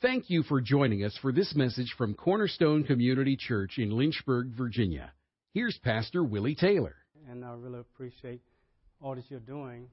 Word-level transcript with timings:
Thank 0.00 0.30
you 0.30 0.44
for 0.44 0.60
joining 0.60 1.02
us 1.02 1.18
for 1.20 1.32
this 1.32 1.56
message 1.56 1.92
from 1.98 2.14
Cornerstone 2.14 2.84
Community 2.84 3.36
Church 3.36 3.78
in 3.78 3.90
Lynchburg, 3.90 4.52
Virginia. 4.56 5.12
Here's 5.54 5.76
Pastor 5.78 6.22
Willie 6.22 6.54
Taylor. 6.54 6.94
And 7.28 7.44
I 7.44 7.54
really 7.54 7.80
appreciate 7.80 8.40
all 9.02 9.16
that 9.16 9.24
you're 9.28 9.40
doing 9.40 9.88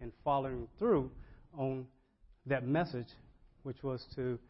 and 0.00 0.10
following 0.24 0.66
through 0.76 1.08
on 1.56 1.86
that 2.46 2.66
message, 2.66 3.06
which 3.62 3.80
was 3.84 4.04
to 4.16 4.40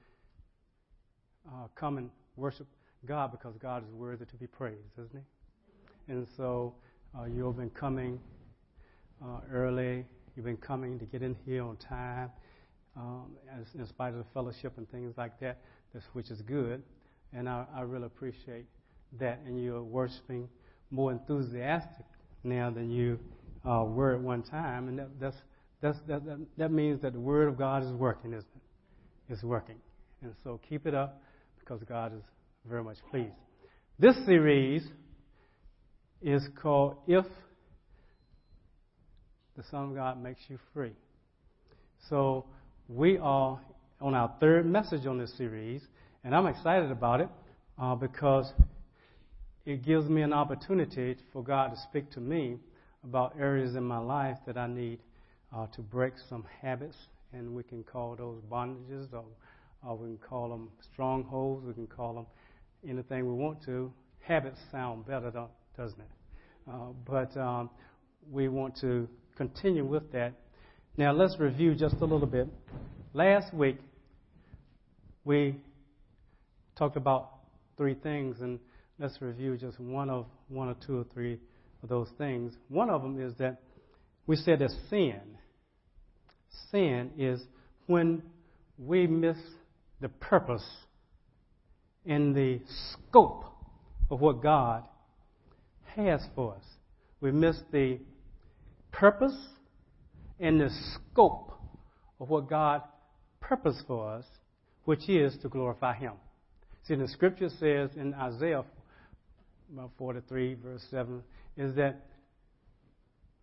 uh, 1.48 1.66
come 1.74 1.98
and 1.98 2.08
worship 2.36 2.66
God 3.04 3.30
because 3.30 3.56
God 3.60 3.82
is 3.86 3.92
worthy 3.92 4.24
to 4.24 4.36
be 4.36 4.46
praised, 4.46 4.78
isn't 4.94 5.12
He? 5.12 6.12
And 6.14 6.26
so 6.34 6.76
uh, 7.14 7.24
you've 7.24 7.58
been 7.58 7.68
coming 7.68 8.18
uh, 9.22 9.40
early, 9.52 10.06
you've 10.34 10.46
been 10.46 10.56
coming 10.56 10.98
to 10.98 11.04
get 11.04 11.20
in 11.20 11.36
here 11.44 11.62
on 11.62 11.76
time 11.76 12.30
um, 12.96 13.32
in 13.74 13.86
spite 13.86 14.12
of 14.12 14.18
the 14.18 14.26
fellowship 14.32 14.74
and 14.76 14.90
things 14.90 15.14
like 15.16 15.38
that, 15.40 15.58
which 16.12 16.30
is 16.30 16.40
good. 16.42 16.82
And 17.32 17.48
I, 17.48 17.64
I 17.74 17.80
really 17.82 18.06
appreciate 18.06 18.66
that. 19.18 19.40
And 19.46 19.62
you're 19.62 19.82
worshiping 19.82 20.48
more 20.90 21.12
enthusiastic 21.12 22.06
now 22.44 22.70
than 22.70 22.90
you 22.90 23.18
uh, 23.64 23.84
were 23.84 24.14
at 24.14 24.20
one 24.20 24.42
time. 24.42 24.88
And 24.88 24.98
that, 24.98 25.08
that's, 25.20 25.36
that's, 25.80 25.98
that, 26.06 26.24
that, 26.26 26.38
that 26.56 26.70
means 26.70 27.02
that 27.02 27.12
the 27.12 27.20
Word 27.20 27.48
of 27.48 27.58
God 27.58 27.82
is 27.82 27.90
working, 27.92 28.32
isn't 28.32 28.46
it? 28.54 29.32
It's 29.32 29.42
working. 29.42 29.76
And 30.22 30.32
so 30.44 30.60
keep 30.68 30.86
it 30.86 30.94
up 30.94 31.22
because 31.58 31.82
God 31.84 32.14
is 32.14 32.22
very 32.68 32.84
much 32.84 32.98
pleased. 33.10 33.32
This 33.98 34.16
series 34.26 34.86
is 36.22 36.42
called 36.60 36.96
If 37.06 37.26
the 39.56 39.62
Son 39.70 39.90
of 39.90 39.94
God 39.94 40.22
Makes 40.22 40.40
You 40.48 40.58
Free. 40.72 40.92
So 42.08 42.46
we 42.88 43.16
are 43.16 43.58
on 44.00 44.14
our 44.14 44.30
third 44.40 44.66
message 44.66 45.06
on 45.06 45.16
this 45.16 45.34
series, 45.38 45.80
and 46.22 46.34
I'm 46.34 46.46
excited 46.46 46.90
about 46.90 47.22
it 47.22 47.28
uh, 47.80 47.94
because 47.94 48.52
it 49.64 49.82
gives 49.82 50.06
me 50.10 50.20
an 50.20 50.34
opportunity 50.34 51.16
for 51.32 51.42
God 51.42 51.68
to 51.68 51.80
speak 51.80 52.10
to 52.10 52.20
me 52.20 52.58
about 53.02 53.36
areas 53.40 53.74
in 53.74 53.84
my 53.84 53.98
life 53.98 54.36
that 54.46 54.58
I 54.58 54.66
need 54.66 54.98
uh, 55.54 55.66
to 55.68 55.80
break 55.80 56.12
some 56.28 56.44
habits, 56.60 56.96
and 57.32 57.54
we 57.54 57.62
can 57.62 57.84
call 57.84 58.16
those 58.16 58.42
bondages, 58.50 59.10
or, 59.14 59.24
or 59.86 59.96
we 59.96 60.08
can 60.08 60.18
call 60.18 60.50
them 60.50 60.68
strongholds, 60.92 61.64
we 61.64 61.72
can 61.72 61.86
call 61.86 62.12
them 62.12 62.26
anything 62.86 63.26
we 63.26 63.32
want 63.32 63.64
to. 63.64 63.90
Habits 64.20 64.60
sound 64.70 65.06
better, 65.06 65.32
doesn't 65.76 66.00
it? 66.00 66.70
Uh, 66.70 66.92
but 67.06 67.34
um, 67.38 67.70
we 68.30 68.48
want 68.48 68.76
to 68.80 69.08
continue 69.36 69.86
with 69.86 70.12
that 70.12 70.34
now, 70.96 71.12
let's 71.12 71.40
review 71.40 71.74
just 71.74 71.96
a 71.96 72.04
little 72.04 72.26
bit. 72.26 72.46
Last 73.14 73.52
week, 73.52 73.78
we 75.24 75.56
talked 76.78 76.96
about 76.96 77.30
three 77.76 77.94
things, 77.94 78.40
and 78.40 78.60
let's 79.00 79.20
review 79.20 79.56
just 79.56 79.80
one 79.80 80.08
of 80.08 80.26
one 80.48 80.68
or 80.68 80.76
two 80.86 81.00
or 81.00 81.04
three 81.12 81.40
of 81.82 81.88
those 81.88 82.08
things. 82.16 82.54
One 82.68 82.90
of 82.90 83.02
them 83.02 83.20
is 83.20 83.34
that 83.38 83.60
we 84.28 84.36
said 84.36 84.60
that 84.60 84.70
sin, 84.88 85.20
sin 86.70 87.10
is 87.18 87.42
when 87.86 88.22
we 88.78 89.08
miss 89.08 89.36
the 90.00 90.08
purpose 90.08 90.64
and 92.06 92.36
the 92.36 92.60
scope 92.92 93.44
of 94.12 94.20
what 94.20 94.42
God 94.42 94.86
has 95.96 96.24
for 96.36 96.54
us. 96.54 96.64
We 97.20 97.32
miss 97.32 97.56
the 97.72 97.98
purpose 98.92 99.36
in 100.44 100.58
the 100.58 100.68
scope 100.92 101.52
of 102.20 102.28
what 102.28 102.50
God 102.50 102.82
purposed 103.40 103.84
for 103.86 104.12
us, 104.12 104.26
which 104.84 105.08
is 105.08 105.34
to 105.40 105.48
glorify 105.48 105.94
Him. 105.94 106.12
See, 106.86 106.96
the 106.96 107.08
scripture 107.08 107.48
says 107.48 107.88
in 107.96 108.12
Isaiah 108.12 108.62
43, 109.96 110.54
verse 110.62 110.84
7, 110.90 111.22
is 111.56 111.74
that 111.76 112.04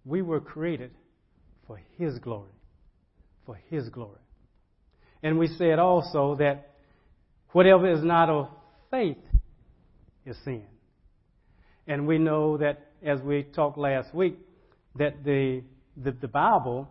we 0.06 0.22
were 0.22 0.40
created 0.40 0.92
for 1.66 1.82
His 1.98 2.20
glory. 2.20 2.52
For 3.48 3.58
His 3.72 3.90
glory. 3.90 4.22
And 5.24 5.40
we 5.40 5.48
said 5.48 5.80
also 5.80 6.36
that 6.36 6.70
whatever 7.50 7.92
is 7.92 8.04
not 8.04 8.30
of 8.30 8.48
faith 8.92 9.18
is 10.24 10.38
sin. 10.44 10.66
And 11.88 12.06
we 12.06 12.20
know 12.20 12.58
that, 12.58 12.92
as 13.04 13.20
we 13.22 13.42
talked 13.42 13.80
last 13.80 14.14
week, 14.14 14.38
that 14.98 15.24
the 15.24 15.64
the, 15.96 16.12
the 16.12 16.28
Bible 16.28 16.90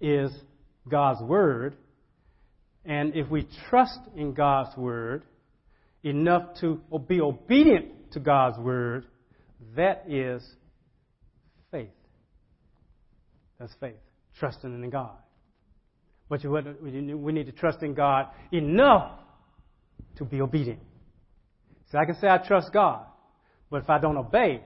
is 0.00 0.30
God's 0.88 1.22
Word, 1.22 1.76
and 2.84 3.14
if 3.14 3.30
we 3.30 3.48
trust 3.68 4.00
in 4.16 4.34
God's 4.34 4.76
Word 4.76 5.24
enough 6.02 6.60
to 6.60 6.80
be 7.08 7.20
obedient 7.20 8.12
to 8.12 8.20
God's 8.20 8.58
Word, 8.58 9.06
that 9.76 10.04
is 10.08 10.42
faith. 11.70 11.88
That's 13.58 13.72
faith, 13.80 13.94
trusting 14.38 14.72
in 14.72 14.90
God. 14.90 15.16
But 16.28 16.42
we 16.44 17.32
need 17.32 17.46
to 17.46 17.52
trust 17.52 17.82
in 17.82 17.94
God 17.94 18.28
enough 18.50 19.12
to 20.16 20.24
be 20.24 20.40
obedient. 20.40 20.80
So 21.90 21.98
I 21.98 22.04
can 22.04 22.16
say 22.16 22.28
I 22.28 22.38
trust 22.38 22.72
God, 22.72 23.06
but 23.70 23.82
if 23.82 23.90
I 23.90 23.98
don't 23.98 24.16
obey, 24.16 24.62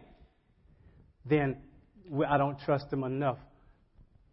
then 1.26 1.56
I 2.26 2.38
don't 2.38 2.58
trust 2.60 2.90
them 2.90 3.04
enough 3.04 3.38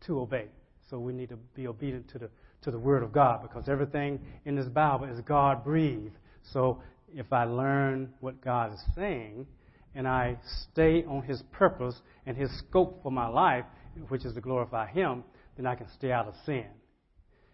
to 0.08 0.20
obey. 0.20 0.48
So 0.90 1.00
we 1.00 1.14
need 1.14 1.30
to 1.30 1.38
be 1.56 1.68
obedient 1.68 2.10
to 2.10 2.20
the 2.20 2.30
to 2.66 2.72
the 2.72 2.80
Word 2.80 3.04
of 3.04 3.14
God 3.14 3.44
because 3.44 3.70
everything 3.70 4.20
in 4.44 4.56
this 4.56 4.66
Bible 4.66 5.06
is 5.06 5.22
God 5.22 5.64
breathed. 5.64 6.18
So 6.52 6.82
if 7.14 7.32
I 7.32 7.46
learn 7.46 8.10
what 8.20 8.42
God 8.42 8.74
is 8.74 8.80
saying 8.96 9.46
and 9.94 10.08
I 10.08 10.38
stay 10.72 11.06
on 11.06 11.22
His 11.22 11.42
purpose 11.52 11.96
and 12.26 12.36
His 12.36 12.50
scope 12.58 13.02
for 13.04 13.12
my 13.12 13.28
life, 13.28 13.66
which 14.10 14.26
is 14.26 14.34
to 14.34 14.42
glorify 14.42 14.88
Him, 14.88 15.24
then 15.56 15.68
I 15.68 15.76
can 15.76 15.88
stay 15.96 16.12
out 16.12 16.28
of 16.28 16.34
sin. 16.46 16.66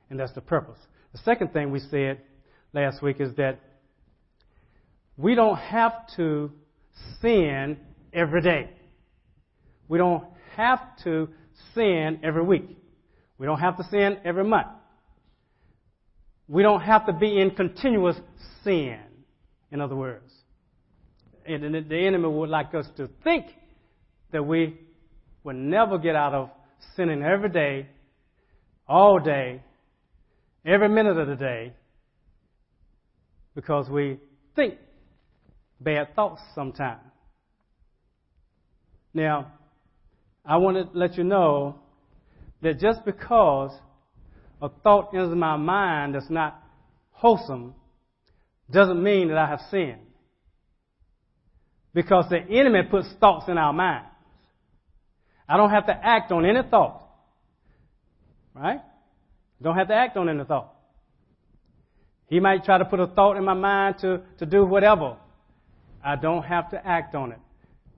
And 0.10 0.20
that's 0.20 0.34
the 0.34 0.42
purpose. 0.42 0.80
The 1.12 1.20
second 1.20 1.52
thing 1.52 1.72
we 1.72 1.80
said 1.80 2.22
last 2.74 3.02
week 3.02 3.20
is 3.20 3.36
that 3.36 3.60
we 5.18 5.36
don't 5.36 5.58
have 5.58 5.94
to 6.16 6.52
sin 7.22 7.78
every 8.14 8.42
day. 8.42 8.70
We 9.92 9.98
don't 9.98 10.24
have 10.56 10.80
to 11.04 11.28
sin 11.76 12.22
every 12.24 12.46
week. 12.46 12.78
We 13.38 13.46
don't 13.46 13.60
have 13.60 13.76
to 13.76 13.84
sin 13.92 14.20
every 14.24 14.46
month. 14.46 14.70
We 16.48 16.64
don't 16.64 16.80
have 16.80 17.08
to 17.08 17.14
be 17.14 17.42
in 17.42 17.52
continuous 17.52 18.16
sin, 18.64 19.02
in 19.70 19.82
other 19.82 19.98
words. 19.98 20.32
And 21.46 21.76
the 21.90 22.08
enemy 22.08 22.30
would 22.30 22.50
like 22.50 22.74
us 22.74 22.86
to 22.96 23.10
think 23.26 23.48
that 24.32 24.42
we 24.42 24.80
will 25.44 25.56
never 25.56 25.98
get 25.98 26.16
out 26.16 26.34
of 26.36 26.52
sinning 26.96 27.22
every 27.22 27.50
day, 27.50 27.90
all 28.88 29.20
day, 29.20 29.62
every 30.66 30.88
minute 30.88 31.18
of 31.18 31.28
the 31.28 31.36
day, 31.36 31.74
because 33.56 33.90
we 33.90 34.22
think 34.56 34.76
bad 35.82 36.16
thoughts 36.16 36.42
sometimes. 36.56 37.02
Now, 39.14 39.52
I 40.46 40.58
want 40.58 40.78
to 40.78 40.98
let 40.98 41.18
you 41.18 41.24
know 41.24 41.76
that 42.62 42.80
just 42.80 43.06
because 43.06 43.72
a 44.62 44.70
thought 44.70 45.14
enters 45.14 45.36
my 45.36 45.58
mind 45.58 46.16
that's 46.16 46.30
not 46.30 46.62
wholesome 47.12 47.76
doesn't 48.72 49.02
mean 49.02 49.28
that 49.30 49.38
I 49.38 49.48
have 49.48 49.62
sinned. 49.70 50.02
Because 51.94 52.26
the 52.30 52.40
enemy 52.40 52.84
puts 52.90 53.08
thoughts 53.20 53.46
in 53.50 53.58
our 53.58 53.74
minds. 53.74 54.08
I 55.48 55.58
don't 55.58 55.72
have 55.72 55.88
to 55.88 55.94
act 55.94 56.32
on 56.32 56.46
any 56.46 56.62
thought. 56.70 57.06
Right? 58.56 58.80
Don't 59.62 59.76
have 59.76 59.90
to 59.90 59.94
act 59.94 60.16
on 60.18 60.30
any 60.30 60.44
thought. 60.46 60.74
He 62.28 62.40
might 62.40 62.64
try 62.64 62.78
to 62.78 62.86
put 62.86 63.02
a 63.02 63.08
thought 63.08 63.36
in 63.36 63.44
my 63.44 63.54
mind 63.54 63.96
to, 64.00 64.22
to 64.40 64.46
do 64.46 64.66
whatever. 64.66 65.18
I 66.04 66.16
don't 66.16 66.44
have 66.44 66.72
to 66.72 66.88
act 66.88 67.14
on 67.14 67.34
it. 67.34 67.40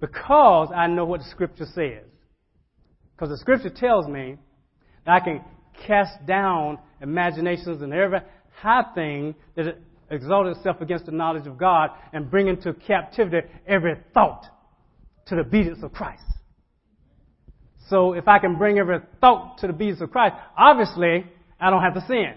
Because 0.02 0.70
I 0.76 0.88
know 0.88 1.06
what 1.06 1.20
the 1.20 1.30
scripture 1.30 1.68
says. 1.74 2.04
Because 3.24 3.40
the 3.40 3.42
scripture 3.42 3.70
tells 3.70 4.06
me 4.06 4.36
that 5.06 5.14
I 5.14 5.20
can 5.22 5.42
cast 5.88 6.26
down 6.26 6.78
imaginations 7.02 7.82
and 7.82 7.94
every 7.94 8.20
high 8.60 8.84
thing 8.94 9.34
that 9.56 9.78
exalts 10.12 10.58
itself 10.58 10.82
against 10.82 11.06
the 11.06 11.14
knowledge 11.14 11.48
of 11.48 11.58
God 11.58 11.92
and 12.12 12.30
bring 12.30 12.50
into 12.50 12.74
captivity 12.74 13.48
every 13.66 13.96
thought 14.14 14.44
to 15.28 15.36
the 15.36 15.42
obedience 15.42 15.80
of 15.84 15.94
Christ. 15.94 16.22
So 17.88 18.12
if 18.12 18.28
I 18.28 18.40
can 18.40 18.58
bring 18.58 18.78
every 18.78 18.98
thought 19.22 19.60
to 19.60 19.68
the 19.68 19.74
obedience 19.74 20.02
of 20.02 20.12
Christ, 20.12 20.36
obviously 20.58 21.24
I 21.62 21.70
don't 21.70 21.82
have 21.82 21.94
to 21.94 22.06
sin. 22.06 22.34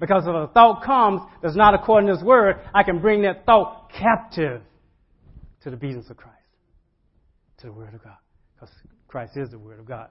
Because 0.00 0.22
if 0.22 0.34
a 0.34 0.50
thought 0.54 0.84
comes 0.86 1.20
that's 1.42 1.54
not 1.54 1.74
according 1.74 2.06
to 2.06 2.14
His 2.14 2.24
Word, 2.24 2.60
I 2.74 2.82
can 2.82 2.98
bring 2.98 3.20
that 3.24 3.44
thought 3.44 3.90
captive 3.92 4.62
to 5.64 5.68
the 5.68 5.76
obedience 5.76 6.08
of 6.08 6.16
Christ, 6.16 6.38
to 7.58 7.66
the 7.66 7.72
Word 7.74 7.92
of 7.92 8.02
God. 8.02 8.16
Because 8.54 8.74
Christ 9.14 9.36
is 9.36 9.48
the 9.52 9.60
Word 9.60 9.78
of 9.78 9.86
God. 9.86 10.08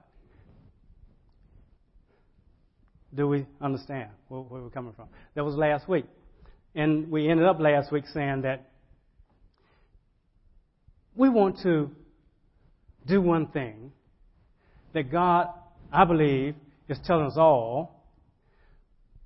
Do 3.14 3.28
we 3.28 3.44
understand 3.60 4.08
where, 4.28 4.40
we're 4.40 4.70
coming 4.70 4.94
from? 4.94 5.08
That 5.34 5.44
was 5.44 5.56
last 5.56 5.86
week. 5.86 6.06
And 6.74 7.10
we 7.10 7.28
ended 7.28 7.46
up 7.46 7.60
last 7.60 7.92
week 7.92 8.04
saying 8.14 8.40
that 8.42 8.70
we 11.14 11.28
want 11.28 11.58
to 11.64 11.90
do 13.06 13.20
one 13.20 13.48
thing 13.48 13.92
that 14.94 15.12
God, 15.12 15.48
I 15.92 16.06
believe, 16.06 16.54
is 16.88 16.96
telling 17.04 17.26
us 17.26 17.36
all, 17.36 18.06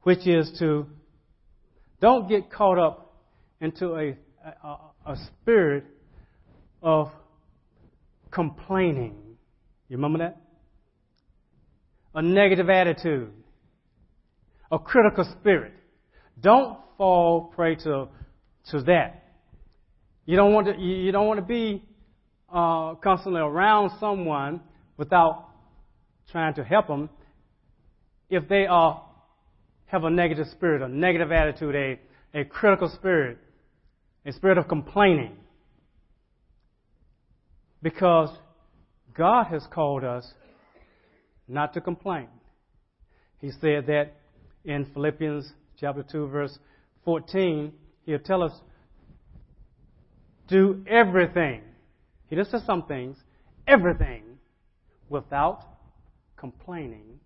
which 0.03 0.27
is 0.27 0.51
to 0.59 0.89
don't 2.01 2.29
get 2.29 2.51
caught 2.51 2.81
up 2.81 3.15
into 3.61 3.95
a, 3.95 4.17
a, 4.45 4.77
a 5.07 5.17
spirit 5.41 5.85
of 6.83 7.13
complaining. 8.33 9.28
You 9.89 9.97
remember 9.97 10.19
that? 10.19 10.41
A 12.15 12.23
negative 12.23 12.69
attitude, 12.69 13.31
a 14.71 14.79
critical 14.79 15.25
spirit. 15.39 15.73
Don't 16.41 16.79
fall 16.97 17.53
prey 17.55 17.77
to, 17.77 18.09
to 18.71 18.83
that. 18.83 19.25
You 20.27 20.37
don't 20.37 20.53
want 20.53 20.67
to, 20.67 20.79
you 20.79 21.11
don't 21.13 21.27
want 21.27 21.41
to 21.41 21.47
be 21.47 21.83
uh, 22.53 22.95
constantly 22.97 23.41
around 23.41 23.93
someone 23.99 24.61
without 24.97 25.49
trying 26.31 26.55
to 26.55 26.65
help 26.65 26.87
them 26.87 27.09
if 28.29 28.49
they 28.49 28.67
are 28.67 29.05
have 29.87 30.05
a 30.05 30.11
negative 30.11 30.47
spirit, 30.53 30.83
a 30.83 30.89
negative 30.89 31.33
attitude, 31.33 31.75
a, 31.75 32.39
a 32.39 32.45
critical 32.45 32.91
spirit, 32.95 33.39
a 34.27 34.33
spirit 34.33 34.59
of 34.59 34.69
complaining. 34.69 35.35
Because 37.83 38.29
God 39.19 39.49
has 39.49 39.67
called 39.75 40.05
us 40.05 40.33
not 41.49 41.75
to 41.75 41.81
complain. 41.81 42.29
He 43.41 43.51
said 43.51 43.87
that 43.87 44.13
in 44.65 44.87
Philippians 44.95 45.53
chapter 45.79 46.05
2 46.09 46.29
verse 46.29 46.57
14, 47.05 47.73
he'll 48.07 48.21
tell 48.21 48.45
us 48.45 48.53
do 50.47 50.85
everything. 50.89 51.63
He 52.29 52.37
just 52.37 52.53
says 52.53 52.63
some 52.65 52.85
things, 52.85 53.17
everything 53.67 54.23
without 55.09 55.65
complaining 56.37 57.19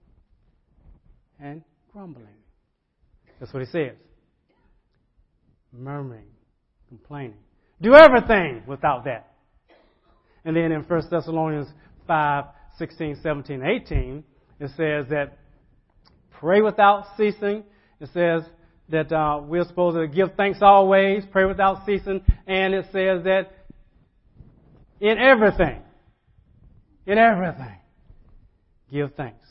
and 1.38 1.62
grumbling. 1.92 2.26
That's 3.38 3.52
what 3.52 3.60
he 3.60 3.68
says. 3.68 3.96
Murmuring, 5.72 6.30
complaining. 6.88 7.38
Do 7.82 7.94
everything 7.94 8.62
without 8.66 9.04
that. 9.04 9.31
And 10.44 10.56
then 10.56 10.72
in 10.72 10.82
1 10.82 11.02
Thessalonians 11.10 11.68
5, 12.06 12.44
16, 12.78 13.20
17, 13.22 13.62
18, 13.62 14.24
it 14.60 14.68
says 14.76 15.06
that 15.10 15.38
pray 16.30 16.62
without 16.62 17.06
ceasing. 17.16 17.64
It 18.00 18.08
says 18.12 18.42
that 18.88 19.12
uh, 19.12 19.40
we're 19.42 19.64
supposed 19.64 19.96
to 19.96 20.08
give 20.08 20.34
thanks 20.36 20.58
always, 20.60 21.24
pray 21.30 21.44
without 21.44 21.86
ceasing, 21.86 22.22
and 22.46 22.74
it 22.74 22.86
says 22.92 23.24
that 23.24 23.52
in 25.00 25.18
everything, 25.18 25.82
in 27.06 27.18
everything, 27.18 27.78
give 28.90 29.14
thanks. 29.14 29.46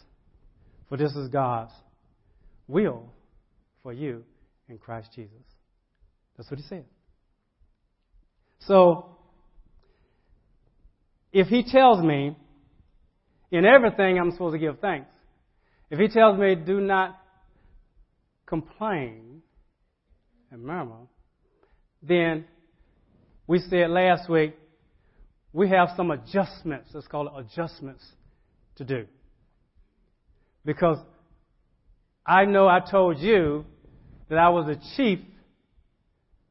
For 0.89 0.97
this 0.97 1.15
is 1.15 1.29
God's 1.29 1.71
will 2.67 3.11
for 3.83 3.93
you 3.93 4.23
in 4.69 4.77
Christ 4.77 5.09
Jesus. 5.15 5.31
That's 6.37 6.49
what 6.49 6.59
he 6.59 6.65
said. 6.65 6.85
So, 8.59 9.17
if 11.33 11.47
he 11.47 11.63
tells 11.63 12.03
me 12.03 12.35
in 13.51 13.65
everything 13.65 14.19
I'm 14.19 14.31
supposed 14.31 14.53
to 14.53 14.59
give 14.59 14.79
thanks, 14.79 15.09
if 15.89 15.99
he 15.99 16.07
tells 16.07 16.37
me 16.37 16.55
do 16.55 16.79
not 16.79 17.17
complain 18.45 19.41
and 20.51 20.63
murmur, 20.63 21.07
then 22.01 22.45
we 23.47 23.59
said 23.59 23.89
last 23.89 24.29
week 24.29 24.55
we 25.53 25.69
have 25.69 25.89
some 25.97 26.11
adjustments, 26.11 26.91
let's 26.93 27.07
call 27.07 27.27
it 27.27 27.33
adjustments 27.45 28.05
to 28.77 28.83
do. 28.83 29.05
Because 30.63 30.97
I 32.25 32.45
know 32.45 32.67
I 32.67 32.79
told 32.79 33.17
you 33.17 33.65
that 34.29 34.37
I 34.37 34.49
was 34.49 34.67
the 34.67 34.79
chief 34.95 35.19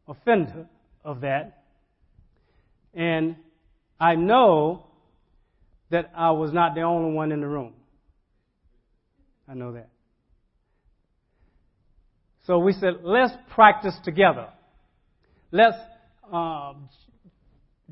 offender 0.07 0.67
of 1.05 1.23
that. 1.23 1.65
And 2.93 3.37
I 4.01 4.15
know 4.15 4.87
that 5.91 6.11
I 6.17 6.31
was 6.31 6.53
not 6.53 6.75
the 6.75 6.83
only 6.83 7.13
one 7.13 7.33
in 7.33 7.41
the 7.41 7.49
room. 7.49 7.75
I 9.47 9.55
know 9.55 9.73
that. 9.73 9.91
So 12.47 12.59
we 12.59 12.73
said, 12.73 13.01
let's 13.03 13.33
practice 13.51 13.95
together. 14.05 14.49
Let's 15.53 15.77
uh, 16.33 16.75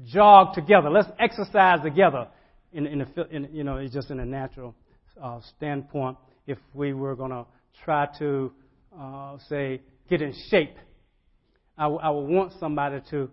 jog 0.06 0.54
together. 0.54 0.88
Let's 0.90 1.08
exercise 1.18 1.80
together. 1.82 2.28
In, 2.72 2.86
in, 2.86 3.00
a, 3.02 3.06
in 3.30 3.48
you 3.52 3.64
know, 3.64 3.76
it's 3.76 3.92
just 3.92 4.10
in 4.10 4.20
a 4.20 4.24
natural 4.24 4.74
uh, 5.22 5.40
standpoint. 5.56 6.16
If 6.46 6.58
we 6.72 6.92
were 6.92 7.14
going 7.14 7.30
to 7.30 7.44
try 7.84 8.08
to 8.18 8.52
uh, 8.98 9.36
say 9.48 9.82
get 10.08 10.22
in 10.22 10.34
shape, 10.50 10.76
I, 11.76 11.84
w- 11.84 12.00
I 12.00 12.10
would 12.10 12.26
want 12.26 12.52
somebody 12.58 13.00
to 13.10 13.30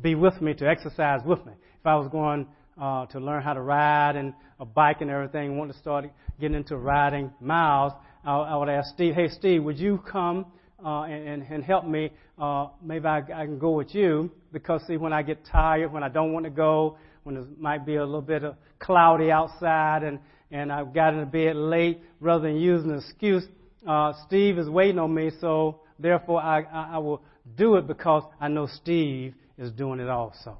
be 0.00 0.14
with 0.14 0.40
me 0.40 0.54
to 0.54 0.68
exercise 0.68 1.20
with 1.24 1.44
me. 1.46 1.52
If 1.84 1.88
I 1.88 1.96
was 1.96 2.08
going 2.08 2.46
uh, 2.80 3.04
to 3.08 3.20
learn 3.20 3.42
how 3.42 3.52
to 3.52 3.60
ride 3.60 4.16
and 4.16 4.32
a 4.58 4.64
bike 4.64 5.02
and 5.02 5.10
everything, 5.10 5.58
want 5.58 5.70
to 5.70 5.76
start 5.76 6.06
getting 6.40 6.56
into 6.56 6.78
riding 6.78 7.30
miles, 7.42 7.92
I, 8.24 8.36
I 8.36 8.56
would 8.56 8.70
ask 8.70 8.94
Steve, 8.94 9.14
hey 9.14 9.28
Steve, 9.28 9.62
would 9.64 9.78
you 9.78 10.02
come 10.10 10.46
uh, 10.82 11.02
and, 11.02 11.42
and 11.42 11.62
help 11.62 11.84
me? 11.84 12.10
Uh, 12.38 12.68
maybe 12.82 13.04
I, 13.04 13.18
I 13.18 13.44
can 13.44 13.58
go 13.58 13.72
with 13.72 13.94
you 13.94 14.30
because 14.50 14.80
see, 14.86 14.96
when 14.96 15.12
I 15.12 15.20
get 15.20 15.44
tired, 15.44 15.92
when 15.92 16.02
I 16.02 16.08
don't 16.08 16.32
want 16.32 16.46
to 16.46 16.50
go, 16.50 16.96
when 17.24 17.36
it 17.36 17.60
might 17.60 17.84
be 17.84 17.96
a 17.96 18.04
little 18.06 18.22
bit 18.22 18.44
of 18.44 18.56
cloudy 18.78 19.30
outside 19.30 20.04
and 20.04 20.18
and 20.50 20.72
I've 20.72 20.94
gotten 20.94 21.18
into 21.18 21.30
bed 21.30 21.54
late, 21.54 22.00
rather 22.18 22.44
than 22.44 22.56
using 22.56 22.92
an 22.92 23.00
excuse, 23.00 23.44
uh, 23.86 24.14
Steve 24.26 24.56
is 24.56 24.70
waiting 24.70 24.98
on 24.98 25.12
me, 25.12 25.32
so 25.38 25.80
therefore 25.98 26.40
I, 26.40 26.62
I, 26.62 26.90
I 26.92 26.98
will 26.98 27.20
do 27.58 27.76
it 27.76 27.86
because 27.86 28.22
I 28.40 28.48
know 28.48 28.68
Steve 28.68 29.34
is 29.58 29.70
doing 29.70 30.00
it 30.00 30.08
also. 30.08 30.56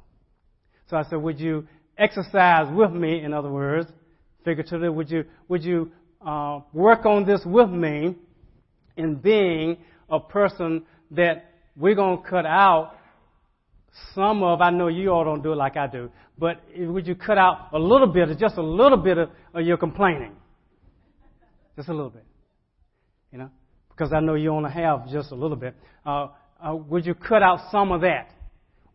So 0.89 0.97
I 0.97 1.05
said, 1.05 1.17
would 1.17 1.41
you 1.41 1.67
exercise 1.97 2.67
with 2.75 2.93
me, 2.93 3.23
in 3.23 3.33
other 3.33 3.51
words, 3.51 3.91
figuratively, 4.45 4.89
would 4.89 5.11
you, 5.11 5.25
would 5.49 5.65
you 5.65 5.91
uh, 6.25 6.61
work 6.73 7.07
on 7.07 7.25
this 7.25 7.41
with 7.45 7.71
me 7.71 8.15
in 8.97 9.17
being 9.17 9.79
a 10.11 10.21
person 10.21 10.83
that 11.11 11.51
we're 11.77 11.95
going 11.95 12.23
to 12.23 12.29
cut 12.29 12.47
out 12.47 12.95
some 14.15 14.43
of, 14.43 14.61
I 14.61 14.71
know 14.71 14.89
you 14.89 15.11
all 15.11 15.25
don't 15.25 15.43
do 15.43 15.53
it 15.53 15.57
like 15.57 15.77
I 15.77 15.87
do, 15.87 16.11
but 16.39 16.63
would 16.77 17.07
you 17.07 17.15
cut 17.15 17.39
out 17.39 17.69
a 17.73 17.79
little 17.79 18.09
bit, 18.09 18.29
just 18.39 18.57
a 18.57 18.63
little 18.63 18.99
bit 18.99 19.19
of, 19.19 19.31
of 19.55 19.65
your 19.65 19.77
complaining? 19.77 20.33
Just 21.77 21.89
a 21.89 21.95
little 21.95 22.11
bit. 22.11 22.25
You 23.33 23.39
know? 23.39 23.51
Because 23.91 24.13
I 24.13 24.21
know 24.21 24.35
you 24.35 24.51
only 24.51 24.71
have 24.71 25.09
just 25.09 25.31
a 25.31 25.35
little 25.35 25.57
bit. 25.57 25.75
Uh, 26.05 26.29
uh, 26.65 26.75
would 26.75 27.07
you 27.07 27.15
cut 27.15 27.43
out 27.43 27.71
some 27.71 27.93
of 27.93 28.01
that 28.01 28.31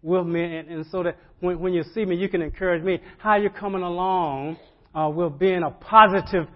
with 0.01 0.25
me? 0.25 0.57
And, 0.57 0.69
and 0.69 0.85
so 0.91 1.03
that 1.03 1.17
when, 1.39 1.59
when, 1.59 1.73
you 1.73 1.83
see 1.93 2.05
me, 2.05 2.15
you 2.15 2.29
can 2.29 2.41
encourage 2.41 2.83
me. 2.83 2.99
How 3.17 3.35
you're 3.35 3.49
coming 3.49 3.81
along 3.81 4.57
uh, 4.93 5.09
with 5.09 5.39
being 5.39 5.63
a 5.63 5.71
positive 5.71 6.47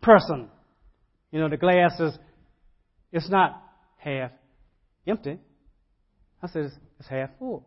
person? 0.00 0.48
You 1.30 1.40
know, 1.40 1.48
the 1.48 1.56
glass 1.56 1.98
is, 1.98 2.16
it's 3.12 3.30
not 3.30 3.62
half 3.96 4.30
empty. 5.06 5.38
I 6.42 6.48
said, 6.48 6.64
it's, 6.64 6.74
it's 6.98 7.08
half 7.08 7.30
full. 7.38 7.66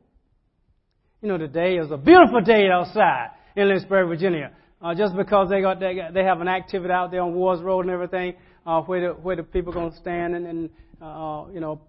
You 1.21 1.29
know, 1.29 1.37
today 1.37 1.77
is 1.77 1.89
a 1.91 1.97
beautiful 1.97 2.41
day 2.41 2.67
outside 2.69 3.29
in 3.55 3.69
Lynchburg, 3.69 4.07
Virginia. 4.07 4.51
Uh, 4.81 4.93
just 4.93 5.15
because 5.15 5.49
they 5.49 5.61
got 5.61 5.79
they, 5.79 5.95
got, 5.95 6.13
they 6.13 6.23
have 6.23 6.41
an 6.41 6.47
activity 6.47 6.93
out 6.93 7.09
there 7.09 7.21
on 7.21 7.33
Wards 7.33 7.61
Road 7.61 7.85
and 7.85 7.89
everything, 7.89 8.35
uh, 8.65 8.81
where 8.81 9.07
the 9.07 9.13
where 9.13 9.35
the 9.35 9.43
people 9.43 9.73
going 9.73 9.91
to 9.91 9.97
stand 9.97 10.35
and, 10.35 10.45
and 10.45 10.69
uh, 11.01 11.45
you 11.51 11.59
know 11.59 11.81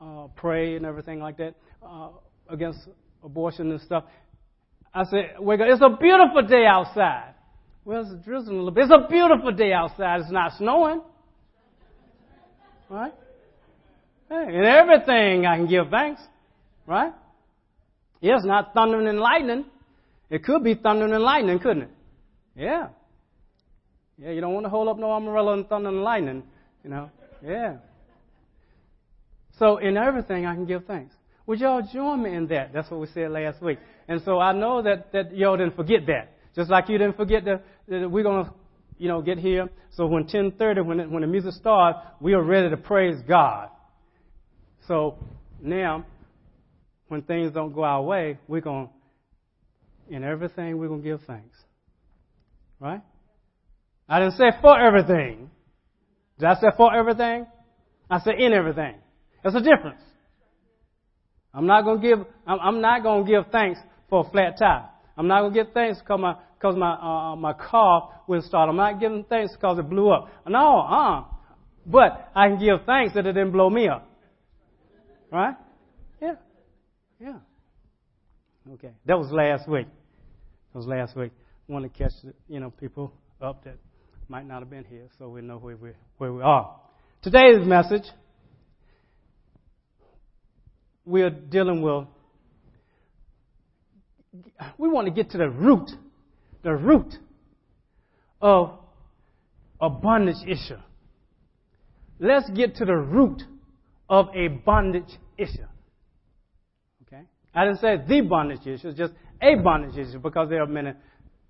uh, 0.00 0.26
pray 0.36 0.76
and 0.76 0.84
everything 0.84 1.20
like 1.20 1.36
that 1.38 1.54
uh, 1.86 2.08
against 2.52 2.80
abortion 3.24 3.70
and 3.70 3.80
stuff. 3.80 4.04
I 4.94 5.04
said, 5.04 5.36
we're 5.40 5.56
going, 5.56 5.70
it's 5.70 5.82
a 5.82 5.96
beautiful 5.96 6.42
day 6.42 6.66
outside. 6.66 7.34
Well, 7.84 8.02
it's 8.02 8.24
drizzling 8.24 8.56
a 8.56 8.58
little 8.58 8.70
bit. 8.72 8.84
It's 8.84 8.92
a 8.92 9.08
beautiful 9.08 9.52
day 9.52 9.72
outside. 9.72 10.20
It's 10.20 10.30
not 10.30 10.52
snowing. 10.58 11.00
Right? 12.88 13.14
Hey, 14.28 14.44
and 14.48 14.64
everything 14.64 15.46
I 15.46 15.56
can 15.56 15.66
give 15.66 15.88
thanks. 15.90 16.20
Right? 16.86 17.12
Yeah, 18.20 18.36
it's 18.36 18.46
not 18.46 18.74
thundering 18.74 19.08
and 19.08 19.18
lightning. 19.18 19.64
It 20.30 20.44
could 20.44 20.62
be 20.62 20.74
thundering 20.74 21.12
and 21.12 21.22
lightning, 21.22 21.58
couldn't 21.58 21.84
it? 21.84 21.90
Yeah. 22.54 22.88
Yeah, 24.18 24.30
you 24.30 24.40
don't 24.40 24.54
want 24.54 24.66
to 24.66 24.70
hold 24.70 24.88
up 24.88 24.98
no 24.98 25.10
umbrella 25.12 25.54
and 25.54 25.66
thunder 25.68 25.88
and 25.88 26.02
lightning, 26.02 26.42
you 26.84 26.90
know. 26.90 27.10
Yeah. 27.44 27.76
So 29.58 29.78
in 29.78 29.96
everything 29.96 30.46
I 30.46 30.54
can 30.54 30.66
give 30.66 30.84
thanks. 30.84 31.14
Would 31.46 31.60
y'all 31.60 31.82
join 31.92 32.22
me 32.22 32.34
in 32.34 32.46
that? 32.48 32.72
That's 32.72 32.90
what 32.90 33.00
we 33.00 33.06
said 33.08 33.30
last 33.30 33.60
week. 33.60 33.78
And 34.08 34.20
so 34.24 34.38
I 34.38 34.52
know 34.52 34.82
that, 34.82 35.12
that 35.12 35.36
y'all 35.36 35.56
didn't 35.56 35.76
forget 35.76 36.06
that. 36.06 36.36
Just 36.54 36.70
like 36.70 36.88
you 36.88 36.98
didn't 36.98 37.16
forget 37.16 37.44
that, 37.44 37.64
that 37.88 38.10
we're 38.10 38.22
going 38.22 38.44
to 38.44 38.52
you 39.02 39.08
know, 39.08 39.20
get 39.20 39.38
here. 39.38 39.68
So 39.90 40.06
when 40.06 40.24
10:30, 40.24 40.86
when 40.86 41.10
when 41.10 41.22
the 41.22 41.26
music 41.26 41.54
starts, 41.54 41.98
we 42.20 42.34
are 42.34 42.42
ready 42.42 42.70
to 42.70 42.76
praise 42.76 43.16
God. 43.26 43.68
So 44.86 45.18
now, 45.60 46.06
when 47.08 47.22
things 47.22 47.52
don't 47.52 47.72
go 47.72 47.82
our 47.82 48.02
way, 48.02 48.38
we're 48.46 48.60
going 48.60 48.88
to, 48.88 50.14
in 50.14 50.22
everything, 50.22 50.78
we're 50.78 50.86
going 50.86 51.02
to 51.02 51.08
give 51.08 51.20
thanks. 51.26 51.56
Right? 52.78 53.00
I 54.08 54.20
didn't 54.20 54.36
say 54.36 54.50
for 54.60 54.78
everything. 54.78 55.50
Did 56.38 56.46
I 56.48 56.54
say 56.54 56.68
for 56.76 56.94
everything? 56.94 57.46
I 58.08 58.20
said 58.20 58.34
in 58.38 58.52
everything. 58.52 58.94
There's 59.42 59.56
a 59.56 59.60
difference. 59.60 60.02
I'm 61.54 61.66
not 61.66 61.84
going 61.84 62.00
to 62.00 62.08
give, 62.08 62.26
I'm, 62.46 62.80
not 62.80 63.02
going 63.02 63.26
to 63.26 63.30
give 63.30 63.52
thanks 63.52 63.78
for 64.08 64.26
a 64.26 64.30
flat 64.30 64.58
tire. 64.58 64.88
I'm 65.16 65.28
not 65.28 65.42
going 65.42 65.54
to 65.54 65.64
give 65.64 65.72
thanks 65.74 65.98
because 66.00 66.20
my, 66.20 66.36
cause 66.60 66.76
my, 66.76 66.92
uh, 66.94 67.36
my 67.36 67.52
car 67.52 68.22
will 68.26 68.40
start. 68.42 68.68
I'm 68.68 68.76
not 68.76 68.98
giving 69.00 69.24
thanks 69.28 69.52
because 69.54 69.78
it 69.78 69.88
blew 69.88 70.10
up. 70.10 70.28
No, 70.48 70.80
uh 70.80 71.24
But 71.86 72.30
I 72.34 72.48
can 72.48 72.58
give 72.58 72.86
thanks 72.86 73.14
that 73.14 73.26
it 73.26 73.32
didn't 73.32 73.52
blow 73.52 73.68
me 73.68 73.88
up. 73.88 74.08
Right? 75.30 75.54
Yeah. 76.20 76.34
Yeah. 77.20 77.38
Okay. 78.74 78.92
That 79.06 79.18
was 79.18 79.30
last 79.30 79.68
week. 79.68 79.86
That 80.72 80.78
was 80.78 80.86
last 80.86 81.16
week. 81.16 81.32
I 81.68 81.72
want 81.72 81.84
to 81.84 81.98
catch, 81.98 82.12
you 82.48 82.60
know, 82.60 82.70
people 82.70 83.12
up 83.40 83.64
that 83.64 83.76
might 84.28 84.46
not 84.46 84.60
have 84.60 84.70
been 84.70 84.84
here 84.84 85.08
so 85.18 85.28
we 85.28 85.42
know 85.42 85.58
where 85.58 85.76
we, 85.76 85.90
where 86.18 86.32
we 86.32 86.42
are. 86.42 86.78
Today's 87.22 87.66
message, 87.66 88.04
we're 91.04 91.30
dealing 91.30 91.82
with, 91.82 92.06
we 94.78 94.88
want 94.88 95.06
to 95.06 95.12
get 95.12 95.30
to 95.30 95.38
the 95.38 95.48
root, 95.48 95.90
the 96.62 96.74
root 96.74 97.14
of 98.40 98.78
a 99.80 99.90
bondage 99.90 100.46
issue. 100.46 100.78
Let's 102.18 102.48
get 102.50 102.76
to 102.76 102.84
the 102.84 102.96
root 102.96 103.42
of 104.08 104.28
a 104.34 104.48
bondage 104.48 105.18
issue. 105.36 105.66
Okay? 107.06 107.22
I 107.54 107.64
didn't 107.64 107.80
say 107.80 107.96
the 108.06 108.20
bondage 108.20 108.66
issue, 108.66 108.92
just 108.92 109.12
a 109.40 109.56
bondage 109.56 109.98
issue 109.98 110.18
because 110.20 110.48
there 110.48 110.62
are 110.62 110.66
many 110.66 110.92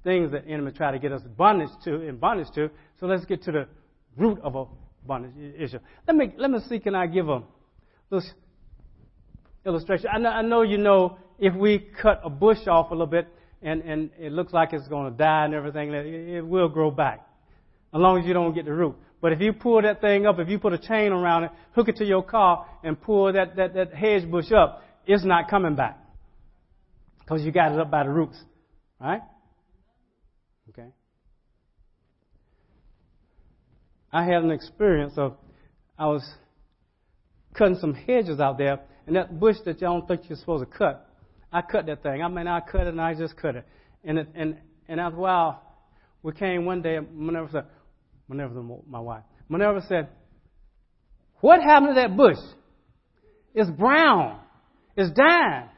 things 0.03 0.33
that 0.33 0.45
enemy 0.49 0.73
try 0.73 0.91
to 0.91 0.99
get 0.99 1.13
us 1.13 1.23
bondage 1.37 1.69
to 1.85 2.01
in 2.01 2.17
bondage 2.17 2.49
to. 2.55 2.71
So 2.99 3.07
let's 3.07 3.25
get 3.25 3.43
to 3.45 3.53
the 3.53 3.69
root 4.17 4.39
of 4.43 4.55
a 4.57 4.65
bondage 5.07 5.55
issue. 5.59 5.79
Let 6.07 6.17
me 6.17 6.33
let 6.37 6.51
me 6.51 6.59
see. 6.69 6.79
Can 6.79 6.95
I 6.95 7.07
give 7.07 7.29
a 7.29 7.43
little 8.11 8.29
illustration? 9.65 10.09
I 10.13 10.19
know, 10.19 10.29
I 10.31 10.43
know 10.43 10.63
you 10.63 10.79
know 10.79 11.19
if 11.39 11.55
we 11.55 11.79
cut 12.01 12.21
a 12.25 12.31
bush 12.31 12.67
off 12.67 12.91
a 12.91 12.95
little 12.95 13.07
bit 13.07 13.29
and 13.63 13.83
and 13.83 14.11
it 14.19 14.33
looks 14.33 14.53
like 14.53 14.73
it's 14.73 14.89
going 14.89 15.11
to 15.11 15.17
die 15.17 15.45
and 15.45 15.55
everything, 15.55 15.93
it, 15.93 16.47
will 16.47 16.69
grow 16.69 16.91
back 16.91 17.27
as 17.95 18.01
long 18.01 18.19
as 18.19 18.27
you 18.27 18.33
don't 18.33 18.55
get 18.55 18.65
the 18.65 18.73
root. 18.73 18.97
But 19.21 19.33
if 19.33 19.41
you 19.41 19.53
pull 19.53 19.81
that 19.83 20.01
thing 20.01 20.27
up, 20.27 20.41
if 20.41 20.49
you 20.49 20.59
put 20.59 20.73
a 20.73 20.79
chain 20.79 21.13
around 21.13 21.45
it, 21.45 21.51
hook 21.73 21.89
it 21.89 21.97
to 21.97 22.05
your 22.05 22.25
car, 22.25 22.67
and 22.83 23.01
pull 23.01 23.33
that, 23.33 23.55
that, 23.55 23.75
that 23.75 23.95
hedge 23.95 24.29
bush 24.29 24.51
up, 24.51 24.83
it's 25.07 25.25
not 25.25 25.49
coming 25.49 25.77
back. 25.77 25.99
Because 27.21 27.43
you 27.43 27.53
got 27.53 27.73
it 27.73 27.79
up 27.79 27.89
by 27.89 28.03
the 28.03 28.11
roots. 28.11 28.37
Right? 29.01 29.23
Okay. 30.71 30.89
I 34.13 34.25
had 34.25 34.43
an 34.43 34.51
experience 34.51 35.13
of, 35.17 35.37
I 35.97 36.07
was 36.07 36.29
cutting 37.55 37.77
some 37.77 37.95
hedges 37.95 38.41
out 38.41 38.59
there, 38.59 38.81
and 39.07 39.17
that 39.17 39.39
bush 39.39 39.57
that 39.65 39.81
y'all 39.81 39.99
don't 39.99 40.09
think 40.09 40.29
you're 40.29 40.39
supposed 40.39 40.71
to 40.71 40.79
cut, 40.79 41.09
I 41.53 41.63
cut 41.63 41.87
that 41.87 42.03
thing. 42.03 42.23
I 42.23 42.29
mean, 42.29 42.47
I 42.47 42.61
cut 42.61 42.83
it 42.83 42.89
and 42.89 43.01
I 43.01 43.15
just 43.15 43.37
cut 43.37 43.57
it. 43.57 43.67
And 44.05 44.19
it, 44.19 44.29
and 44.35 44.57
and 44.89 45.01
after 45.01 45.19
a 45.19 45.21
while, 45.21 45.63
we 46.23 46.33
came 46.33 46.65
one 46.65 46.83
day, 46.83 46.97
and 46.97 47.17
Minerva 47.17 47.51
said, 47.51 47.65
Minerva, 48.29 48.63
my 48.87 49.01
wife, 49.01 49.25
Minerva 49.49 49.83
said, 49.89 50.09
What 51.41 51.63
happened 51.63 51.95
to 51.97 52.01
that 52.01 52.17
bush? 52.17 52.39
It's 53.55 53.71
brown. 53.71 54.41
It's 54.97 55.13
dying. 55.13 55.69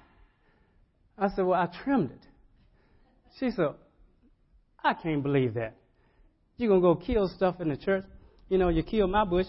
I 1.19 1.29
said, 1.29 1.45
Well, 1.45 1.61
I 1.61 1.69
trimmed 1.85 2.11
it. 2.11 2.27
She 3.39 3.51
said, 3.51 3.69
I 4.83 4.95
can't 4.95 5.23
believe 5.23 5.55
that. 5.55 5.77
You're 6.57 6.69
going 6.69 6.83
to 6.83 6.89
go 6.89 6.95
kill 6.95 7.29
stuff 7.29 7.61
in 7.61 7.69
the 7.69 7.77
church. 7.77 8.05
You 8.49 8.59
know, 8.59 8.69
you 8.69 8.83
kill 8.83 9.09
my 9.09 9.25
bush, 9.25 9.47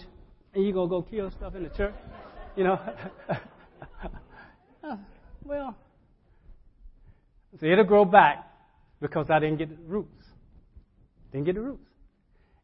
and 0.54 0.64
you're 0.64 0.72
to 0.72 0.88
go 0.88 1.02
kill 1.02 1.30
stuff 1.30 1.54
in 1.54 1.62
the 1.62 1.68
church. 1.70 1.94
You 2.56 2.64
know? 2.64 2.80
well, 5.46 5.76
so 7.58 7.66
it'll 7.66 7.84
grow 7.84 8.04
back 8.04 8.46
because 9.00 9.26
I 9.30 9.38
didn't 9.38 9.58
get 9.58 9.70
the 9.70 9.82
roots. 9.86 10.24
Didn't 11.32 11.46
get 11.46 11.54
the 11.54 11.62
roots. 11.62 11.88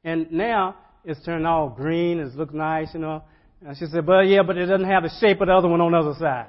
And 0.04 0.30
now 0.32 0.76
it's 1.04 1.22
turned 1.24 1.46
all 1.46 1.68
green. 1.68 2.18
It 2.18 2.34
looks 2.34 2.54
nice, 2.54 2.88
you 2.94 3.00
know. 3.00 3.22
And 3.64 3.76
she 3.76 3.86
said, 3.86 4.04
"But 4.04 4.22
yeah, 4.26 4.42
but 4.42 4.56
it 4.56 4.66
doesn't 4.66 4.88
have 4.88 5.04
the 5.04 5.10
shape 5.20 5.40
of 5.40 5.46
the 5.46 5.54
other 5.54 5.68
one 5.68 5.80
on 5.80 5.92
the 5.92 5.98
other 5.98 6.14
side." 6.18 6.46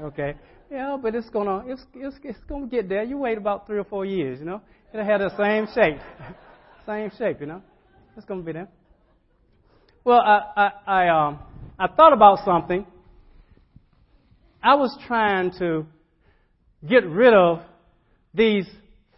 Okay. 0.00 0.34
Yeah, 0.70 0.96
but 1.00 1.14
it's 1.14 1.28
gonna 1.30 1.64
it's 1.66 1.82
it's, 1.94 2.16
it's 2.22 2.38
gonna 2.48 2.66
get 2.66 2.88
there. 2.88 3.02
You 3.02 3.18
wait 3.18 3.38
about 3.38 3.66
three 3.66 3.78
or 3.78 3.84
four 3.84 4.04
years, 4.04 4.38
you 4.40 4.46
know. 4.46 4.60
It'll 4.92 5.04
have 5.04 5.20
the 5.20 5.36
same 5.36 5.66
shape, 5.74 6.00
same 6.86 7.10
shape, 7.18 7.40
you 7.40 7.46
know. 7.46 7.62
It's 8.16 8.26
gonna 8.26 8.42
be 8.42 8.52
there. 8.52 8.68
Well, 10.04 10.20
I 10.20 10.42
I 10.56 10.70
I 10.86 11.08
um 11.08 11.38
I 11.78 11.88
thought 11.88 12.12
about 12.12 12.44
something. 12.44 12.86
I 14.66 14.74
was 14.74 14.98
trying 15.06 15.52
to 15.60 15.86
get 16.88 17.06
rid 17.06 17.32
of 17.32 17.60
these 18.34 18.66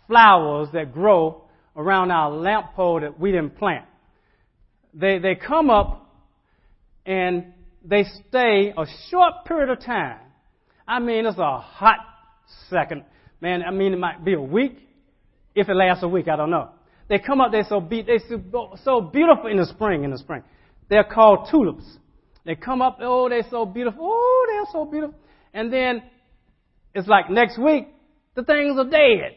flowers 0.06 0.68
that 0.74 0.92
grow 0.92 1.44
around 1.74 2.10
our 2.10 2.30
lamp 2.30 2.74
pole 2.74 3.00
that 3.00 3.18
we 3.18 3.32
didn't 3.32 3.56
plant. 3.56 3.86
They, 4.92 5.18
they 5.18 5.36
come 5.36 5.70
up 5.70 6.06
and 7.06 7.54
they 7.82 8.04
stay 8.28 8.74
a 8.76 8.84
short 9.10 9.46
period 9.46 9.70
of 9.70 9.82
time. 9.82 10.18
I 10.86 10.98
mean, 11.00 11.24
it's 11.24 11.38
a 11.38 11.58
hot 11.60 11.96
second. 12.68 13.04
Man, 13.40 13.62
I 13.62 13.70
mean, 13.70 13.94
it 13.94 13.98
might 13.98 14.22
be 14.22 14.34
a 14.34 14.42
week. 14.42 14.76
If 15.54 15.70
it 15.70 15.74
lasts 15.74 16.02
a 16.02 16.08
week, 16.08 16.28
I 16.28 16.36
don't 16.36 16.50
know. 16.50 16.68
They 17.08 17.18
come 17.18 17.40
up, 17.40 17.52
they're 17.52 17.64
so, 17.66 17.80
be- 17.80 18.02
they're 18.02 18.18
so 18.84 19.00
beautiful 19.00 19.46
in 19.46 19.56
the 19.56 19.64
spring, 19.64 20.04
in 20.04 20.10
the 20.10 20.18
spring. 20.18 20.42
They're 20.90 21.04
called 21.04 21.48
tulips. 21.50 21.86
They 22.44 22.54
come 22.54 22.82
up, 22.82 22.98
oh, 23.00 23.30
they're 23.30 23.48
so 23.50 23.64
beautiful. 23.64 24.00
Oh, 24.02 24.46
they're 24.50 24.72
so 24.74 24.84
beautiful. 24.84 25.18
And 25.54 25.72
then 25.72 26.02
it's 26.94 27.08
like 27.08 27.30
next 27.30 27.58
week, 27.58 27.88
the 28.34 28.42
things 28.44 28.78
are 28.78 28.88
dead. 28.88 29.36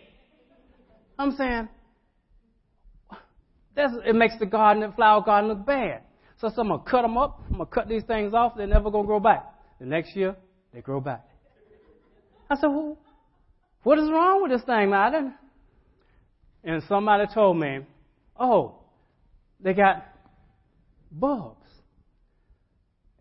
I'm 1.17 1.31
saying, 1.31 1.69
that's, 3.75 3.93
it 4.05 4.15
makes 4.15 4.37
the 4.39 4.45
garden, 4.45 4.83
the 4.87 4.95
flower 4.95 5.21
garden 5.23 5.49
look 5.49 5.65
bad. 5.65 6.01
So, 6.39 6.49
so 6.53 6.61
I'm 6.61 6.69
going 6.69 6.83
to 6.83 6.89
cut 6.89 7.03
them 7.03 7.17
up. 7.17 7.41
I'm 7.49 7.57
going 7.57 7.67
to 7.67 7.73
cut 7.73 7.87
these 7.87 8.03
things 8.03 8.33
off. 8.33 8.53
They're 8.57 8.67
never 8.67 8.89
going 8.89 9.05
to 9.05 9.07
grow 9.07 9.19
back. 9.19 9.45
The 9.79 9.85
next 9.85 10.15
year, 10.15 10.35
they 10.73 10.81
grow 10.81 10.99
back. 10.99 11.25
I 12.49 12.55
said, 12.55 12.67
well, 12.67 12.97
what 13.83 13.97
is 13.97 14.09
wrong 14.09 14.41
with 14.41 14.51
this 14.51 14.63
thing, 14.63 14.89
Madden? 14.89 15.33
And 16.63 16.83
somebody 16.87 17.25
told 17.33 17.57
me, 17.57 17.79
oh, 18.39 18.75
they 19.59 19.73
got 19.73 20.05
bulbs. 21.11 21.57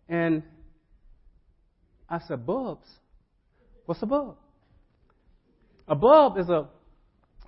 And 0.09 0.43
I 2.11 2.19
said, 2.27 2.45
bulbs? 2.45 2.87
What's 3.85 4.03
a 4.03 4.05
bulb? 4.05 4.35
A 5.87 5.95
bulb 5.95 6.37
is 6.37 6.49
a 6.49 6.67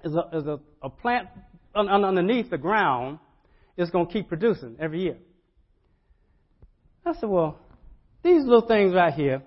is 0.03 0.15
a 0.15 0.29
is 0.33 0.47
a, 0.47 0.59
a 0.81 0.89
plant 0.89 1.27
underneath 1.75 2.49
the 2.49 2.57
ground 2.57 3.19
is 3.77 3.89
going 3.89 4.07
to 4.07 4.13
keep 4.13 4.29
producing 4.29 4.77
every 4.79 5.01
year. 5.01 5.17
I 7.05 7.13
said, 7.13 7.29
well, 7.29 7.59
these 8.23 8.43
little 8.43 8.65
things 8.65 8.93
right 8.93 9.13
here. 9.13 9.43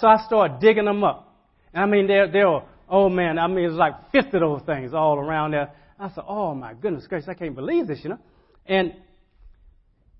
So 0.00 0.06
I 0.06 0.18
started 0.26 0.60
digging 0.60 0.84
them 0.84 1.02
up. 1.02 1.34
And 1.72 1.84
I 1.84 1.86
mean, 1.86 2.06
they're, 2.06 2.30
they're, 2.30 2.62
oh 2.88 3.08
man, 3.08 3.38
I 3.38 3.46
mean, 3.46 3.64
it's 3.64 3.74
like 3.74 4.10
50 4.12 4.36
of 4.36 4.40
those 4.40 4.62
things 4.66 4.92
all 4.92 5.18
around 5.18 5.52
there. 5.52 5.70
I 5.98 6.08
said, 6.10 6.24
oh 6.26 6.54
my 6.54 6.74
goodness 6.74 7.06
gracious, 7.06 7.28
I 7.28 7.34
can't 7.34 7.54
believe 7.54 7.86
this, 7.86 8.00
you 8.02 8.10
know. 8.10 8.18
And, 8.66 8.94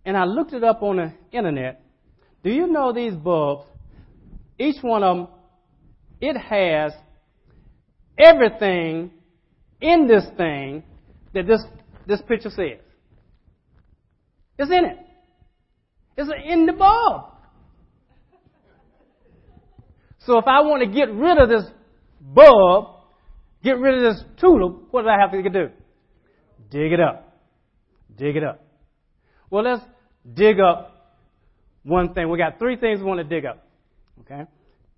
and 0.04 0.16
I 0.16 0.24
looked 0.24 0.52
it 0.52 0.64
up 0.64 0.82
on 0.82 0.96
the 0.96 1.12
internet. 1.36 1.82
Do 2.42 2.50
you 2.50 2.68
know 2.68 2.92
these 2.92 3.14
bulbs? 3.14 3.66
Each 4.58 4.82
one 4.82 5.02
of 5.02 5.16
them, 5.16 5.28
it 6.20 6.36
has 6.36 6.92
everything 8.18 9.10
in 9.80 10.06
this 10.06 10.24
thing 10.36 10.82
that 11.34 11.46
this, 11.46 11.62
this 12.06 12.22
picture 12.22 12.50
says. 12.50 12.80
It's 14.58 14.70
in 14.70 14.84
it. 14.84 14.98
It's 16.16 16.30
in 16.46 16.66
the 16.66 16.72
bulb. 16.72 17.32
So 20.20 20.38
if 20.38 20.46
I 20.46 20.62
want 20.62 20.82
to 20.82 20.88
get 20.88 21.12
rid 21.12 21.38
of 21.38 21.48
this 21.48 21.70
bulb, 22.20 22.86
get 23.62 23.78
rid 23.78 24.02
of 24.02 24.14
this 24.14 24.24
tulip, 24.40 24.88
what 24.90 25.02
do 25.02 25.08
I 25.08 25.20
have 25.20 25.30
to 25.32 25.42
do? 25.42 25.68
Dig 26.70 26.92
it 26.92 27.00
up. 27.00 27.38
Dig 28.16 28.36
it 28.36 28.42
up. 28.42 28.64
Well, 29.50 29.64
let's 29.64 29.84
dig 30.32 30.58
up 30.58 31.14
one 31.84 32.14
thing. 32.14 32.28
We 32.30 32.38
got 32.38 32.58
three 32.58 32.76
things 32.76 33.00
we 33.00 33.04
want 33.06 33.18
to 33.18 33.24
dig 33.24 33.44
up. 33.44 33.65
Okay? 34.20 34.42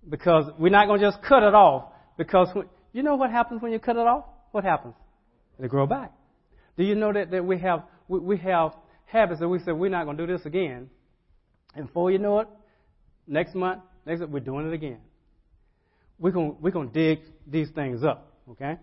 Because 0.07 0.45
we're 0.57 0.69
not 0.69 0.87
going 0.87 1.01
to 1.01 1.07
just 1.07 1.21
cut 1.23 1.43
it 1.43 1.53
off. 1.53 1.91
Because 2.17 2.49
when, 2.53 2.67
you 2.93 3.03
know 3.03 3.15
what 3.15 3.31
happens 3.31 3.61
when 3.61 3.71
you 3.71 3.79
cut 3.79 3.95
it 3.95 4.07
off? 4.07 4.25
What 4.51 4.63
happens? 4.63 4.95
It'll 5.57 5.69
grow 5.69 5.85
back. 5.85 6.11
Do 6.77 6.83
you 6.83 6.95
know 6.95 7.11
that, 7.11 7.31
that 7.31 7.45
we 7.45 7.59
have 7.59 7.83
we, 8.07 8.19
we 8.19 8.37
have 8.37 8.71
habits 9.05 9.41
that 9.41 9.49
we 9.49 9.59
say 9.59 9.71
we're 9.73 9.89
not 9.89 10.05
going 10.05 10.17
to 10.17 10.25
do 10.25 10.33
this 10.37 10.45
again, 10.45 10.89
and 11.75 11.87
before 11.87 12.09
you 12.09 12.19
know 12.19 12.39
it, 12.39 12.47
next 13.27 13.53
month, 13.53 13.81
next 14.05 14.21
month, 14.21 14.31
we're 14.31 14.39
doing 14.39 14.67
it 14.67 14.73
again. 14.73 14.99
We're 16.17 16.31
going 16.31 16.55
we're 16.61 16.71
going 16.71 16.89
to 16.89 16.93
dig 16.93 17.25
these 17.45 17.69
things 17.71 18.03
up. 18.03 18.33
Okay, 18.51 18.77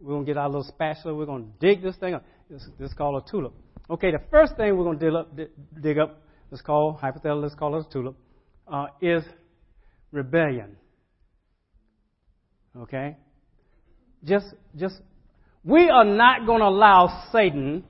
we're 0.00 0.12
going 0.12 0.24
to 0.24 0.30
get 0.30 0.38
our 0.38 0.48
little 0.48 0.64
spatula. 0.64 1.14
We're 1.14 1.26
going 1.26 1.44
to 1.44 1.66
dig 1.66 1.82
this 1.82 1.96
thing 1.96 2.14
up. 2.14 2.24
This, 2.48 2.64
this 2.78 2.90
is 2.90 2.96
called 2.96 3.22
a 3.22 3.30
tulip. 3.30 3.52
Okay, 3.90 4.12
the 4.12 4.22
first 4.30 4.56
thing 4.56 4.76
we're 4.76 4.84
going 4.84 4.98
to 5.00 5.04
dig 5.04 5.14
up, 5.14 5.36
dig 5.82 5.98
up, 5.98 6.22
let's 6.52 6.62
call 6.62 6.92
hypothetical, 6.92 7.40
let's 7.40 7.56
call 7.56 7.76
it 7.76 7.86
a 7.88 7.92
tulip, 7.92 8.16
uh, 8.68 8.86
is 9.00 9.24
rebellion. 10.12 10.76
Okay, 12.76 13.16
just 14.24 14.46
just 14.76 14.94
we 15.64 15.88
are 15.90 16.04
not 16.04 16.46
going 16.46 16.60
to 16.60 16.66
allow 16.66 17.26
Satan 17.32 17.84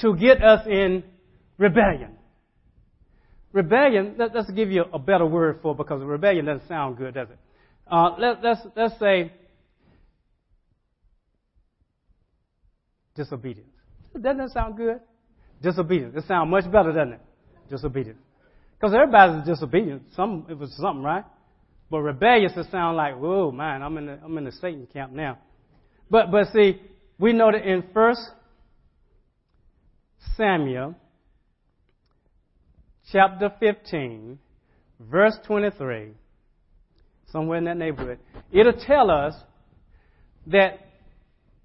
to 0.00 0.16
get 0.16 0.42
us 0.42 0.66
in 0.66 1.04
rebellion. 1.58 2.16
Rebellion, 3.52 4.14
let, 4.16 4.34
us 4.36 4.48
give 4.54 4.70
you 4.70 4.84
a 4.92 4.98
better 4.98 5.26
word 5.26 5.58
for 5.60 5.72
it 5.72 5.78
because 5.78 6.02
rebellion 6.02 6.44
doesn't 6.44 6.68
sound 6.68 6.96
good, 6.96 7.14
does 7.14 7.28
it? 7.30 7.38
Uh, 7.90 8.10
let, 8.16 8.44
let's, 8.44 8.60
let's 8.76 8.98
say 9.00 9.32
disobedience. 13.16 13.68
Doesn't 14.14 14.38
that 14.38 14.50
sound 14.50 14.76
good? 14.76 15.00
Disobedience. 15.60 16.14
It 16.16 16.24
sounds 16.28 16.48
much 16.48 16.64
better, 16.70 16.92
doesn't 16.92 17.14
it? 17.14 17.20
Disobedience. 17.68 18.20
Because 18.80 18.94
everybody's 18.94 19.46
disobedient. 19.46 20.02
Some, 20.16 20.46
it 20.48 20.56
was 20.56 20.74
something, 20.76 21.02
right? 21.02 21.24
But 21.90 22.00
rebellious, 22.00 22.52
it 22.56 22.66
sounds 22.70 22.96
like, 22.96 23.18
whoa, 23.18 23.50
man, 23.50 23.82
I'm 23.82 23.98
in 23.98 24.06
the, 24.06 24.18
I'm 24.24 24.38
in 24.38 24.44
the 24.44 24.52
Satan 24.52 24.86
camp 24.90 25.12
now. 25.12 25.38
But, 26.08 26.30
but 26.30 26.46
see, 26.52 26.80
we 27.18 27.34
know 27.34 27.52
that 27.52 27.66
in 27.68 27.84
First 27.92 28.22
Samuel, 30.36 30.94
chapter 33.12 33.52
15, 33.60 34.38
verse 34.98 35.36
23, 35.46 36.12
somewhere 37.30 37.58
in 37.58 37.64
that 37.64 37.76
neighborhood, 37.76 38.18
it'll 38.50 38.72
tell 38.72 39.10
us 39.10 39.34
that 40.46 40.86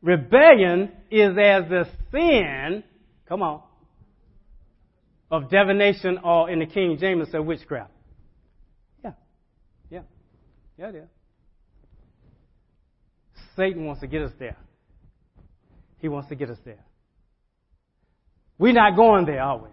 rebellion 0.01 0.91
is 1.09 1.29
as 1.29 1.69
the 1.69 1.85
sin, 2.11 2.83
come 3.29 3.41
on, 3.41 3.61
of 5.35 5.49
divination 5.49 6.19
or 6.23 6.49
in 6.49 6.59
the 6.59 6.65
King 6.65 6.97
James 6.99 7.27
said 7.31 7.39
witchcraft. 7.39 7.91
Yeah. 9.03 9.11
Yeah. 9.89 10.01
Yeah, 10.77 10.91
yeah. 10.93 11.01
Satan 13.55 13.85
wants 13.85 14.01
to 14.01 14.07
get 14.07 14.21
us 14.21 14.31
there. 14.39 14.57
He 15.99 16.07
wants 16.07 16.29
to 16.29 16.35
get 16.35 16.49
us 16.49 16.57
there. 16.65 16.83
We're 18.57 18.73
not 18.73 18.95
going 18.95 19.25
there, 19.25 19.41
are 19.41 19.57
we? 19.57 19.69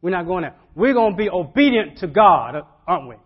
We're 0.00 0.10
not 0.10 0.26
going 0.26 0.42
there. 0.42 0.54
We're 0.74 0.94
going 0.94 1.12
to 1.12 1.16
be 1.16 1.28
obedient 1.28 1.98
to 1.98 2.06
God, 2.06 2.62
aren't 2.86 3.08
we? 3.08 3.16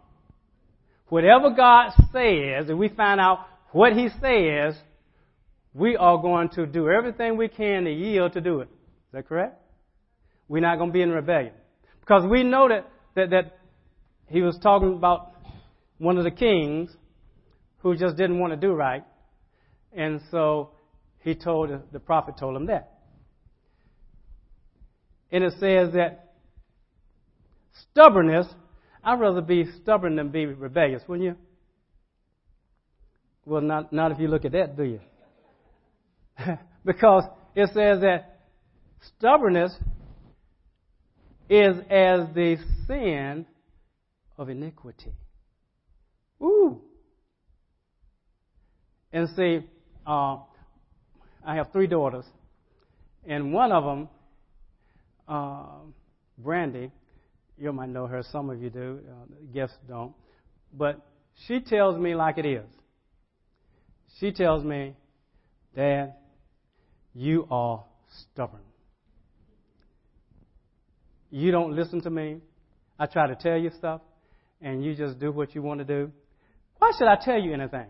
Whatever 1.08 1.50
God 1.50 1.90
says, 2.12 2.68
and 2.68 2.78
we 2.78 2.88
find 2.88 3.20
out 3.20 3.46
what 3.72 3.92
He 3.92 4.08
says, 4.20 4.74
we 5.74 5.96
are 5.96 6.18
going 6.18 6.48
to 6.50 6.66
do 6.66 6.88
everything 6.88 7.36
we 7.36 7.48
can 7.48 7.84
to 7.84 7.92
yield 7.92 8.32
to 8.32 8.40
do 8.40 8.60
it. 8.60 8.68
Is 8.68 9.12
that 9.12 9.28
correct? 9.28 9.61
We're 10.48 10.60
not 10.60 10.78
going 10.78 10.90
to 10.90 10.92
be 10.92 11.02
in 11.02 11.10
rebellion. 11.10 11.52
Because 12.00 12.24
we 12.28 12.42
know 12.42 12.68
that, 12.68 12.90
that, 13.14 13.30
that 13.30 13.58
he 14.26 14.42
was 14.42 14.58
talking 14.62 14.94
about 14.94 15.32
one 15.98 16.18
of 16.18 16.24
the 16.24 16.30
kings 16.30 16.90
who 17.78 17.96
just 17.96 18.16
didn't 18.16 18.38
want 18.38 18.52
to 18.52 18.56
do 18.56 18.72
right. 18.72 19.04
And 19.92 20.20
so 20.30 20.70
he 21.20 21.34
told, 21.34 21.70
the 21.92 22.00
prophet 22.00 22.36
told 22.38 22.56
him 22.56 22.66
that. 22.66 22.98
And 25.30 25.44
it 25.44 25.52
says 25.58 25.92
that 25.94 26.34
stubbornness, 27.90 28.46
I'd 29.02 29.20
rather 29.20 29.40
be 29.40 29.64
stubborn 29.82 30.16
than 30.16 30.30
be 30.30 30.46
rebellious, 30.46 31.02
wouldn't 31.08 31.26
you? 31.26 31.36
Well, 33.44 33.62
not, 33.62 33.92
not 33.92 34.12
if 34.12 34.18
you 34.18 34.28
look 34.28 34.44
at 34.44 34.52
that, 34.52 34.76
do 34.76 34.84
you? 34.84 35.00
because 36.84 37.24
it 37.54 37.68
says 37.68 38.00
that 38.02 38.40
stubbornness 39.18 39.74
is 41.48 41.76
as 41.90 42.28
the 42.34 42.58
sin 42.86 43.46
of 44.38 44.48
iniquity. 44.48 45.12
Ooh. 46.42 46.80
And 49.12 49.28
see, 49.36 49.60
uh, 50.06 50.38
I 51.44 51.54
have 51.56 51.70
three 51.72 51.86
daughters, 51.86 52.24
and 53.26 53.52
one 53.52 53.72
of 53.72 53.84
them, 53.84 54.08
uh, 55.28 55.66
Brandy, 56.38 56.90
you 57.58 57.72
might 57.72 57.90
know 57.90 58.06
her, 58.06 58.22
some 58.32 58.48
of 58.50 58.60
you 58.60 58.70
do, 58.70 59.00
uh, 59.08 59.34
guests 59.52 59.76
don't, 59.86 60.12
but 60.72 61.00
she 61.46 61.60
tells 61.60 61.98
me 61.98 62.14
like 62.14 62.38
it 62.38 62.46
is. 62.46 62.66
She 64.18 64.32
tells 64.32 64.64
me, 64.64 64.94
Dad, 65.74 66.14
you 67.14 67.46
are 67.50 67.84
stubborn. 68.32 68.60
You 71.32 71.50
don't 71.50 71.74
listen 71.74 72.02
to 72.02 72.10
me. 72.10 72.40
I 72.98 73.06
try 73.06 73.26
to 73.26 73.34
tell 73.34 73.56
you 73.56 73.70
stuff, 73.78 74.02
and 74.60 74.84
you 74.84 74.94
just 74.94 75.18
do 75.18 75.32
what 75.32 75.54
you 75.54 75.62
want 75.62 75.80
to 75.80 75.84
do. 75.84 76.12
Why 76.78 76.92
should 76.96 77.08
I 77.08 77.16
tell 77.16 77.40
you 77.40 77.54
anything? 77.54 77.86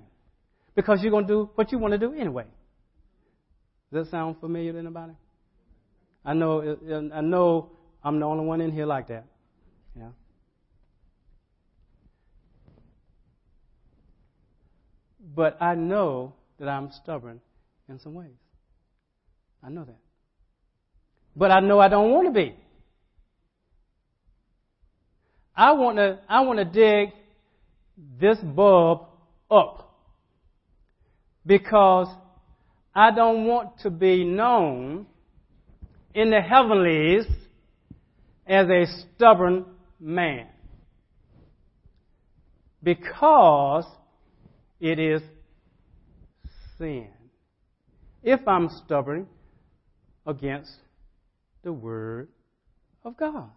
Because 0.76 1.00
you're 1.02 1.10
going 1.10 1.26
to 1.26 1.32
do 1.32 1.50
what 1.56 1.72
you 1.72 1.78
want 1.78 1.92
to 1.92 1.98
do 1.98 2.14
anyway. 2.14 2.44
Does 3.92 4.06
that 4.06 4.10
sound 4.12 4.36
familiar 4.38 4.72
to 4.72 4.78
anybody? 4.78 5.12
I 6.24 6.34
know, 6.34 6.78
I 7.12 7.20
know 7.20 7.72
I'm 8.04 8.20
the 8.20 8.26
only 8.26 8.46
one 8.46 8.60
in 8.60 8.70
here 8.70 8.86
like 8.86 9.08
that. 9.08 9.26
Yeah. 9.96 10.10
But 15.34 15.60
I 15.60 15.74
know 15.74 16.34
that 16.60 16.68
I'm 16.68 16.92
stubborn 17.02 17.40
in 17.88 17.98
some 17.98 18.14
ways. 18.14 18.30
I 19.64 19.68
know 19.68 19.84
that. 19.84 19.98
But 21.34 21.50
I 21.50 21.58
know 21.58 21.80
I 21.80 21.88
don't 21.88 22.12
want 22.12 22.28
to 22.28 22.32
be. 22.32 22.54
I 25.56 25.72
want 25.72 25.98
to, 25.98 26.18
I 26.28 26.40
want 26.40 26.58
to 26.58 26.64
dig 26.64 27.14
this 28.20 28.38
bulb 28.38 29.06
up 29.50 29.94
because 31.44 32.08
I 32.94 33.10
don't 33.10 33.46
want 33.46 33.80
to 33.80 33.90
be 33.90 34.24
known 34.24 35.06
in 36.14 36.30
the 36.30 36.40
heavenlies 36.40 37.26
as 38.46 38.68
a 38.68 38.86
stubborn 39.16 39.64
man 40.00 40.46
because 42.82 43.86
it 44.80 44.98
is 44.98 45.22
sin. 46.78 47.08
If 48.22 48.46
I'm 48.46 48.68
stubborn, 48.84 49.26
against 50.26 50.72
the 51.62 51.72
Word 51.72 52.28
of 53.04 53.16
God. 53.16 53.50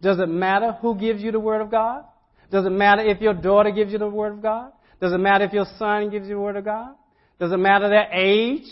Does 0.00 0.18
it 0.18 0.28
matter 0.28 0.72
who 0.80 0.96
gives 0.96 1.22
you 1.22 1.32
the 1.32 1.40
Word 1.40 1.60
of 1.60 1.70
God? 1.70 2.04
Does 2.50 2.66
it 2.66 2.70
matter 2.70 3.02
if 3.02 3.20
your 3.20 3.34
daughter 3.34 3.70
gives 3.70 3.92
you 3.92 3.98
the 3.98 4.08
Word 4.08 4.34
of 4.34 4.42
God? 4.42 4.72
Does 5.00 5.12
it 5.12 5.18
matter 5.18 5.44
if 5.44 5.52
your 5.52 5.66
son 5.78 6.10
gives 6.10 6.28
you 6.28 6.34
the 6.34 6.40
Word 6.40 6.56
of 6.56 6.64
God? 6.64 6.94
Does 7.38 7.52
it 7.52 7.56
matter 7.56 7.88
their 7.88 8.10
age? 8.12 8.66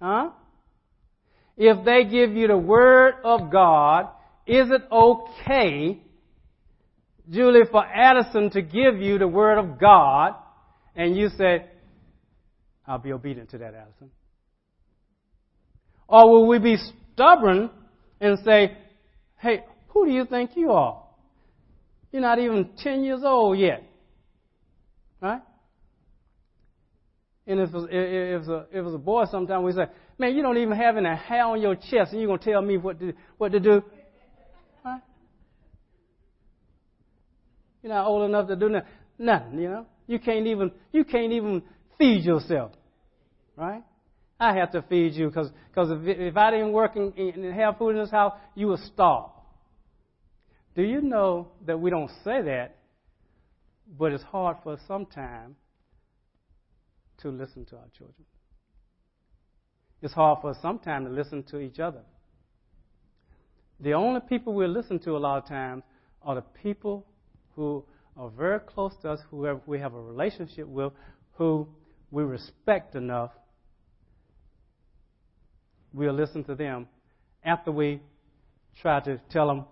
Huh? 0.00 0.30
If 1.56 1.84
they 1.84 2.04
give 2.04 2.32
you 2.32 2.46
the 2.46 2.56
Word 2.56 3.14
of 3.24 3.50
God, 3.50 4.08
is 4.46 4.70
it 4.70 4.82
okay, 4.90 6.00
Julie, 7.28 7.60
for 7.70 7.84
Addison 7.84 8.50
to 8.50 8.62
give 8.62 9.00
you 9.00 9.18
the 9.18 9.28
Word 9.28 9.58
of 9.58 9.78
God 9.78 10.34
and 10.96 11.16
you 11.16 11.28
say, 11.36 11.66
I'll 12.86 12.98
be 12.98 13.12
obedient 13.12 13.50
to 13.50 13.58
that, 13.58 13.74
Addison? 13.74 14.10
Or 16.08 16.30
will 16.30 16.48
we 16.48 16.58
be 16.58 16.76
stubborn 17.12 17.70
and 18.20 18.38
say, 18.44 18.76
hey, 19.40 19.64
who 19.88 20.06
do 20.06 20.12
you 20.12 20.24
think 20.24 20.50
you 20.54 20.70
are? 20.72 21.02
You're 22.12 22.22
not 22.22 22.38
even 22.38 22.70
10 22.78 23.04
years 23.04 23.22
old 23.24 23.58
yet. 23.58 23.82
Right? 25.20 25.42
And 27.46 27.60
if 27.60 27.70
it 27.70 27.74
was, 27.74 27.84
if 27.84 27.92
it 27.92 28.38
was, 28.38 28.48
a, 28.48 28.66
if 28.70 28.76
it 28.76 28.82
was 28.82 28.94
a 28.94 28.98
boy, 28.98 29.24
sometimes 29.30 29.64
we 29.64 29.72
say, 29.72 29.90
man, 30.18 30.34
you 30.36 30.42
don't 30.42 30.58
even 30.58 30.76
have 30.76 30.96
any 30.96 31.08
hair 31.08 31.44
on 31.44 31.60
your 31.60 31.74
chest, 31.74 32.12
and 32.12 32.20
you're 32.20 32.26
going 32.26 32.38
to 32.38 32.50
tell 32.50 32.62
me 32.62 32.76
what 32.76 33.00
to, 33.00 33.12
what 33.38 33.52
to 33.52 33.60
do. 33.60 33.82
Right? 34.84 35.00
You're 37.82 37.92
not 37.92 38.06
old 38.06 38.28
enough 38.28 38.48
to 38.48 38.56
do 38.56 38.68
nothing, 38.68 38.88
nothing, 39.18 39.58
you 39.58 39.68
know. 39.68 39.86
You 40.06 40.18
can't 40.18 40.46
even, 40.46 40.72
you 40.92 41.04
can't 41.04 41.32
even 41.32 41.62
feed 41.98 42.24
yourself. 42.24 42.72
Right? 43.56 43.82
I 44.40 44.54
have 44.54 44.72
to 44.72 44.82
feed 44.82 45.14
you 45.14 45.28
because 45.28 45.50
if, 45.76 46.18
if 46.18 46.36
I 46.36 46.50
didn't 46.50 46.72
work 46.72 46.96
and, 46.96 47.16
and 47.16 47.54
have 47.54 47.78
food 47.78 47.90
in 47.90 47.98
this 47.98 48.10
house, 48.10 48.32
you 48.54 48.68
would 48.68 48.80
starve. 48.80 49.30
Do 50.74 50.82
you 50.82 51.02
know 51.02 51.48
that 51.66 51.78
we 51.78 51.90
don't 51.90 52.10
say 52.24 52.42
that, 52.42 52.76
but 53.98 54.12
it's 54.12 54.24
hard 54.24 54.56
for 54.62 54.72
us 54.72 54.80
sometimes 54.88 55.56
to 57.18 57.28
listen 57.28 57.66
to 57.66 57.76
our 57.76 57.88
children? 57.96 58.24
it's 60.02 60.14
hard 60.14 60.38
for 60.40 60.50
us 60.50 60.56
sometimes 60.62 61.06
to 61.06 61.12
listen 61.12 61.42
to 61.44 61.58
each 61.58 61.78
other. 61.78 62.02
The 63.80 63.94
only 63.94 64.20
people 64.20 64.54
we 64.54 64.66
listen 64.66 64.98
to 65.00 65.16
a 65.16 65.18
lot 65.18 65.42
of 65.42 65.48
times 65.48 65.82
are 66.22 66.34
the 66.34 66.44
people 66.62 67.06
who 67.54 67.84
are 68.16 68.30
very 68.30 68.60
close 68.60 68.92
to 69.02 69.10
us, 69.10 69.20
who 69.30 69.60
we 69.66 69.78
have 69.78 69.94
a 69.94 70.00
relationship 70.00 70.66
with, 70.66 70.92
who 71.34 71.68
we 72.10 72.22
respect 72.22 72.94
enough. 72.94 73.30
We'll 75.92 76.14
listen 76.14 76.44
to 76.44 76.54
them 76.54 76.86
after 77.44 77.72
we 77.72 78.00
try 78.80 79.00
to 79.00 79.20
tell 79.30 79.48
them 79.48 79.64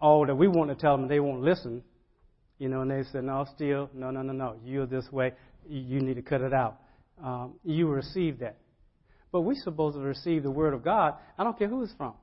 all 0.00 0.26
that 0.26 0.34
we 0.34 0.48
want 0.48 0.70
to 0.70 0.76
tell 0.76 0.96
them, 0.96 1.08
they 1.08 1.20
won't 1.20 1.42
listen. 1.42 1.82
You 2.58 2.68
know, 2.68 2.82
and 2.82 2.90
they 2.90 3.02
say, 3.10 3.20
no, 3.20 3.46
still, 3.54 3.90
no, 3.94 4.10
no, 4.10 4.22
no, 4.22 4.32
no, 4.32 4.56
you're 4.64 4.86
this 4.86 5.06
way, 5.10 5.32
you 5.68 6.00
need 6.00 6.14
to 6.14 6.22
cut 6.22 6.40
it 6.40 6.52
out. 6.52 6.78
Um, 7.22 7.54
you 7.64 7.88
receive 7.88 8.38
that. 8.40 8.56
But 9.32 9.42
we're 9.42 9.62
supposed 9.62 9.96
to 9.96 10.02
receive 10.02 10.42
the 10.42 10.50
Word 10.50 10.74
of 10.74 10.82
God. 10.82 11.14
I 11.38 11.44
don't 11.44 11.58
care 11.58 11.68
who 11.68 11.82
it's 11.82 11.92
from. 11.94 12.14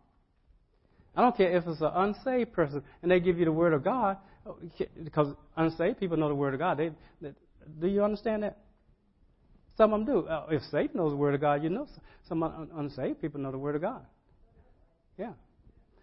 I 1.15 1.21
don't 1.21 1.35
care 1.35 1.55
if 1.55 1.65
it's 1.65 1.81
an 1.81 1.91
unsaved 1.93 2.53
person 2.53 2.83
and 3.01 3.09
they 3.09 3.19
give 3.19 3.39
you 3.39 3.45
the 3.45 3.51
Word 3.51 3.73
of 3.73 3.83
God, 3.83 4.17
because 5.03 5.33
unsaved 5.55 5.99
people 5.99 6.17
know 6.17 6.29
the 6.29 6.35
Word 6.35 6.53
of 6.53 6.59
God. 6.59 6.77
They, 6.77 6.91
they, 7.21 7.31
do 7.79 7.87
you 7.87 8.03
understand 8.03 8.43
that? 8.43 8.57
Some 9.77 9.93
of 9.93 10.05
them 10.05 10.15
do. 10.15 10.27
Uh, 10.27 10.47
if 10.49 10.63
saved 10.63 10.95
knows 10.95 11.11
the 11.11 11.17
Word 11.17 11.35
of 11.35 11.41
God, 11.41 11.63
you 11.63 11.69
know 11.69 11.87
some 12.27 12.43
unsaved 12.75 13.21
people 13.21 13.39
know 13.39 13.51
the 13.51 13.57
Word 13.57 13.75
of 13.75 13.81
God. 13.81 14.01
Yeah. 15.17 15.33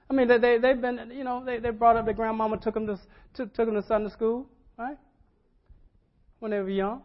I 0.08 0.14
mean, 0.14 0.28
they, 0.28 0.38
they, 0.38 0.58
they've 0.58 0.80
been, 0.80 1.10
you 1.12 1.24
know, 1.24 1.44
they, 1.44 1.58
they 1.58 1.70
brought 1.70 1.96
up 1.96 2.04
their 2.04 2.14
grandmama, 2.14 2.58
took 2.58 2.74
them, 2.74 2.86
to, 2.86 2.98
took, 3.34 3.54
took 3.54 3.66
them 3.66 3.74
to 3.74 3.86
Sunday 3.86 4.10
school, 4.10 4.46
right? 4.78 4.96
When 6.38 6.50
they 6.50 6.58
were 6.58 6.70
young. 6.70 7.02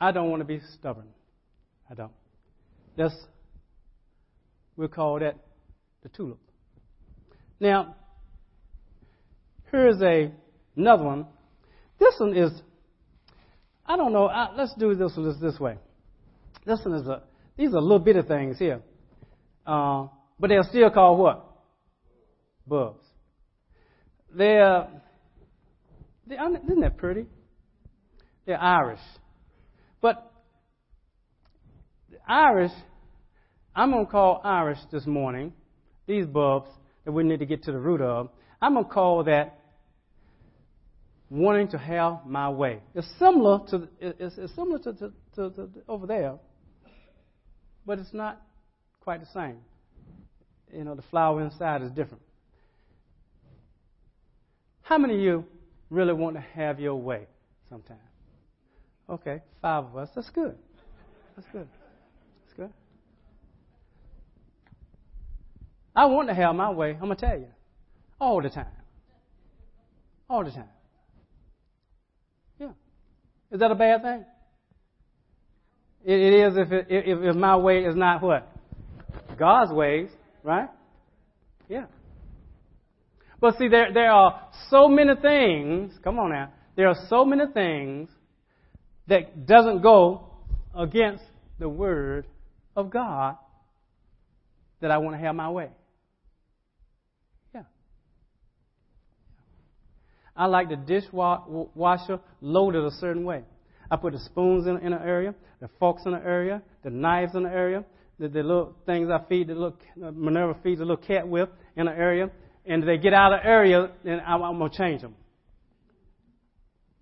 I 0.00 0.10
don't 0.10 0.30
want 0.30 0.40
to 0.40 0.44
be 0.44 0.60
stubborn. 0.78 1.06
I 1.90 1.94
don't. 1.94 2.10
That's, 2.96 3.14
we'll 4.76 4.88
call 4.88 5.20
that 5.20 5.36
the 6.02 6.08
tulip. 6.08 6.38
Now, 7.60 7.94
here's 9.70 10.00
a, 10.02 10.32
another 10.76 11.04
one. 11.04 11.26
This 12.00 12.14
one 12.18 12.36
is, 12.36 12.50
I 13.92 13.96
don't 13.98 14.14
know, 14.14 14.24
I, 14.24 14.54
let's 14.56 14.72
do 14.76 14.94
this 14.94 15.12
one 15.14 15.38
this 15.38 15.60
way. 15.60 15.76
This 16.64 16.80
one 16.82 16.94
is 16.94 17.06
a, 17.06 17.22
these 17.58 17.74
are 17.74 17.80
little 17.80 17.98
bitty 17.98 18.22
things 18.22 18.58
here. 18.58 18.80
Uh, 19.66 20.06
but 20.40 20.48
they're 20.48 20.62
still 20.62 20.88
called 20.88 21.18
what? 21.18 21.46
Bulbs. 22.66 23.04
They're, 24.34 24.88
they're, 26.26 26.56
isn't 26.64 26.80
that 26.80 26.96
pretty? 26.96 27.26
They're 28.46 28.58
iris. 28.58 29.00
But 30.00 30.32
the 32.10 32.16
iris, 32.26 32.72
I'm 33.76 33.90
going 33.90 34.06
to 34.06 34.10
call 34.10 34.40
iris 34.42 34.78
this 34.90 35.06
morning, 35.06 35.52
these 36.06 36.24
bulbs 36.24 36.70
that 37.04 37.12
we 37.12 37.24
need 37.24 37.40
to 37.40 37.46
get 37.46 37.64
to 37.64 37.72
the 37.72 37.78
root 37.78 38.00
of, 38.00 38.30
I'm 38.62 38.72
going 38.72 38.86
to 38.86 38.90
call 38.90 39.24
that 39.24 39.58
wanting 41.32 41.66
to 41.66 41.78
have 41.78 42.26
my 42.26 42.50
way. 42.50 42.78
It's 42.94 43.08
similar 43.18 43.60
to, 43.70 43.88
it's, 43.98 44.36
it's 44.36 44.54
similar 44.54 44.78
to, 44.80 44.92
to, 44.92 45.12
to, 45.34 45.50
to 45.50 45.70
over 45.88 46.06
there, 46.06 46.34
but 47.86 47.98
it's 47.98 48.12
not 48.12 48.42
quite 49.00 49.20
the 49.20 49.26
same. 49.32 49.56
You 50.70 50.84
know, 50.84 50.94
the 50.94 51.02
flower 51.10 51.42
inside 51.42 51.80
is 51.80 51.90
different. 51.90 52.22
How 54.82 54.98
many 54.98 55.14
of 55.14 55.20
you 55.20 55.44
really 55.88 56.12
want 56.12 56.36
to 56.36 56.42
have 56.54 56.78
your 56.78 56.96
way 56.96 57.26
sometime? 57.70 57.96
Okay, 59.08 59.40
five 59.62 59.84
of 59.84 59.96
us. 59.96 60.10
That's 60.14 60.28
good. 60.28 60.54
That's 61.34 61.48
good. 61.50 61.66
That's 62.44 62.56
good. 62.56 62.72
I 65.96 66.04
want 66.04 66.28
to 66.28 66.34
have 66.34 66.54
my 66.54 66.70
way, 66.70 66.90
I'm 66.90 67.00
going 67.00 67.16
to 67.16 67.26
tell 67.26 67.38
you. 67.38 67.48
All 68.20 68.42
the 68.42 68.50
time. 68.50 68.66
All 70.28 70.44
the 70.44 70.50
time. 70.50 70.68
Is 73.52 73.60
that 73.60 73.70
a 73.70 73.74
bad 73.74 74.02
thing? 74.02 74.24
it, 76.04 76.20
it 76.20 76.46
is 76.46 76.56
if, 76.56 76.72
it, 76.72 76.86
if, 76.88 77.18
if 77.22 77.36
my 77.36 77.56
way 77.56 77.84
is 77.84 77.94
not 77.94 78.22
what? 78.22 78.48
God's 79.38 79.72
ways, 79.72 80.08
right? 80.42 80.68
Yeah. 81.68 81.86
But 83.40 83.58
see, 83.58 83.68
there, 83.68 83.92
there 83.92 84.10
are 84.10 84.48
so 84.70 84.88
many 84.88 85.14
things, 85.20 85.92
come 86.02 86.18
on 86.18 86.30
now, 86.30 86.52
there 86.76 86.88
are 86.88 86.96
so 87.08 87.24
many 87.24 87.44
things 87.52 88.08
that 89.08 89.46
doesn't 89.46 89.82
go 89.82 90.28
against 90.74 91.24
the 91.58 91.68
Word 91.68 92.26
of 92.76 92.90
God 92.90 93.36
that 94.80 94.90
I 94.90 94.98
want 94.98 95.16
to 95.16 95.20
have 95.24 95.34
my 95.34 95.50
way. 95.50 95.68
Yeah. 97.54 97.62
I 100.34 100.46
like 100.46 100.68
the 100.68 100.76
dishwasher 100.76 102.20
loaded 102.40 102.84
a 102.84 102.90
certain 102.92 103.24
way. 103.24 103.44
I 103.90 103.96
put 103.96 104.14
the 104.14 104.18
spoons 104.20 104.66
in, 104.66 104.78
in 104.78 104.92
an 104.92 105.02
area, 105.02 105.34
the 105.60 105.68
forks 105.78 106.02
in 106.06 106.14
an 106.14 106.22
area, 106.24 106.62
the 106.82 106.90
knives 106.90 107.34
in 107.34 107.44
an 107.44 107.52
area, 107.52 107.84
the, 108.18 108.28
the 108.28 108.42
little 108.42 108.74
things 108.86 109.10
I 109.10 109.20
feed, 109.28 109.48
the 109.48 109.54
little 109.54 109.76
uh, 110.02 110.10
Minerva 110.12 110.58
feeds 110.62 110.78
the 110.78 110.86
little 110.86 111.04
cat 111.04 111.28
with 111.28 111.50
in 111.76 111.88
an 111.88 111.94
area, 111.94 112.30
and 112.64 112.82
they 112.82 112.96
get 112.96 113.12
out 113.12 113.34
of 113.34 113.40
the 113.40 113.46
area, 113.46 113.90
then 114.04 114.22
I'm, 114.26 114.42
I'm 114.42 114.58
to 114.70 114.76
change 114.76 115.02
them. 115.02 115.14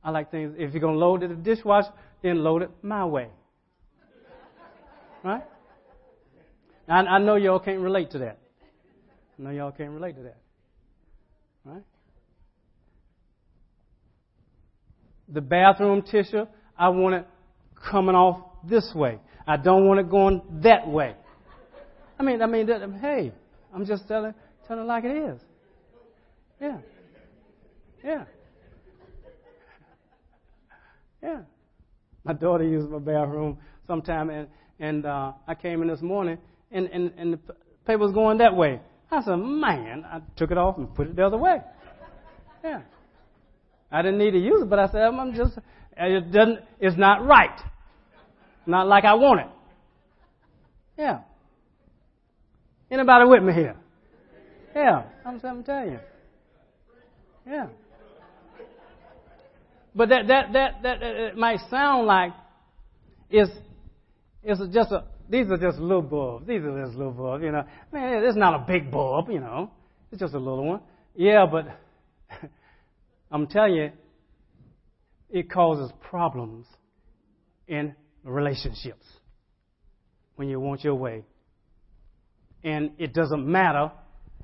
I 0.03 0.11
like 0.11 0.31
things, 0.31 0.55
if 0.59 0.73
you're 0.73 0.81
to 0.95 0.99
load 0.99 1.23
it 1.23 1.29
the 1.29 1.35
dishwasher, 1.35 1.93
then 2.23 2.43
load 2.43 2.63
it 2.63 2.71
my 2.83 3.05
way. 3.05 3.29
Right? 5.23 5.45
I, 6.89 7.01
I 7.01 7.19
know 7.19 7.37
y'all 7.37 7.61
can't 7.61 7.81
relate 7.81 8.11
to 8.13 8.19
that. 8.19 8.39
I 9.39 9.43
know 9.43 9.51
y'all 9.51 9.71
can't 9.71 9.91
relate 9.91 10.17
to 10.17 10.23
that. 10.23 10.39
Right? 11.65 11.83
The 15.33 15.41
bathroom 15.41 16.03
tissue, 16.03 16.47
I 16.79 16.89
want 16.89 17.15
it 17.15 17.27
coming 17.91 18.15
off 18.15 18.45
this 18.69 18.93
way. 18.95 19.19
I 19.47 19.57
don't 19.57 19.87
want 19.87 20.01
it 20.01 20.11
going 20.11 20.43
that 20.63 20.87
way. 20.87 21.15
I 22.19 22.23
mean, 22.23 22.43
I 22.43 22.47
mean, 22.47 22.69
hey, 23.01 23.33
I'm 23.75 23.87
just 23.87 24.07
telling, 24.07 24.35
telling 24.67 24.85
it 24.85 24.87
like 24.87 25.05
it 25.05 25.17
is. 25.17 25.41
Yeah. 26.61 26.79
Yeah. 28.05 28.25
Yeah. 31.23 31.41
My 32.25 32.33
daughter 32.33 32.65
uses 32.65 32.91
my 32.91 32.99
bathroom 32.99 33.59
sometime, 33.87 34.31
and, 34.31 34.49
and 34.79 35.07
uh, 35.07 35.33
I 35.47 35.55
came 35.55 35.83
in 35.83 35.89
this 35.89 36.03
morning, 36.03 36.39
and, 36.71 36.87
and, 36.89 37.13
and 37.17 37.35
the 37.35 37.55
paper 37.87 37.99
was 37.99 38.13
going 38.13 38.39
that 38.39 38.55
way. 38.55 38.81
I 39.11 39.23
said, 39.23 39.37
man, 39.37 40.05
I 40.05 40.21
took 40.37 40.51
it 40.51 40.59
off 40.59 40.79
and 40.79 40.95
put 40.95 41.09
it 41.09 41.17
the 41.17 41.27
other 41.27 41.39
way. 41.39 41.59
Yeah. 42.63 42.83
I 43.91 44.03
didn't 44.03 44.19
need 44.19 44.33
to 44.33 44.39
use 44.39 44.63
it, 44.63 44.71
but 44.71 44.79
I 44.79 44.87
said, 44.89 45.03
I'm 45.03 45.35
just, 45.35 45.59
it 45.97 46.33
doesn't, 46.33 46.61
it's 46.79 46.97
not 46.97 47.27
right. 47.27 47.59
Not 48.67 48.87
like 48.87 49.05
I 49.05 49.15
want 49.15 49.41
it. 49.41 49.47
Yeah. 50.99 51.21
Anybody 52.91 53.25
with 53.29 53.43
me 53.43 53.53
here? 53.53 53.77
Yeah. 54.75 55.05
I'm, 55.25 55.41
I'm 55.45 55.65
telling 55.65 55.93
you. 55.93 55.99
Yeah. 57.47 57.67
But 59.95 60.09
that, 60.11 60.29
that, 60.29 60.53
that, 60.53 60.83
that, 60.83 61.03
it 61.03 61.37
might 61.37 61.59
sound 61.69 62.07
like 62.07 62.33
it's, 63.29 63.51
it's 64.43 64.61
just 64.73 64.93
a, 64.93 65.05
these 65.29 65.47
are 65.51 65.57
just 65.57 65.79
little 65.79 66.03
bulbs. 66.03 66.47
These 66.47 66.63
are 66.63 66.85
just 66.85 66.97
little 66.97 67.13
bulbs, 67.13 67.43
you 67.45 67.53
know. 67.53 67.65
Man, 67.93 68.23
it's 68.25 68.37
not 68.37 68.55
a 68.55 68.65
big 68.67 68.91
bulb, 68.91 69.31
you 69.31 69.41
know. 69.41 69.71
It's 70.13 70.21
just 70.21 70.35
a 70.35 70.39
little 70.39 70.65
one. 70.65 70.81
Yeah, 71.15 71.47
but 71.51 71.67
I'm 73.31 73.47
telling 73.47 73.75
you, 73.75 73.91
it 75.31 75.51
causes 75.51 75.93
problems 76.09 76.67
in 77.69 77.95
relationships 78.25 79.07
when 80.37 80.49
you 80.49 80.59
want 80.59 80.83
your 80.83 80.95
way. 80.95 81.25
And 82.65 82.91
it 82.99 83.15
doesn't 83.15 83.47
matter 83.47 83.93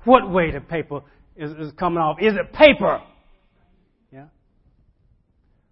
what 0.05 0.31
way 0.31 0.51
the 0.51 0.61
paper 0.61 1.01
is, 1.35 1.51
is 1.51 1.71
coming 1.77 1.99
off. 1.99 2.17
Is 2.21 2.33
it 2.33 2.53
paper? 2.53 3.01
Yeah. 4.11 4.25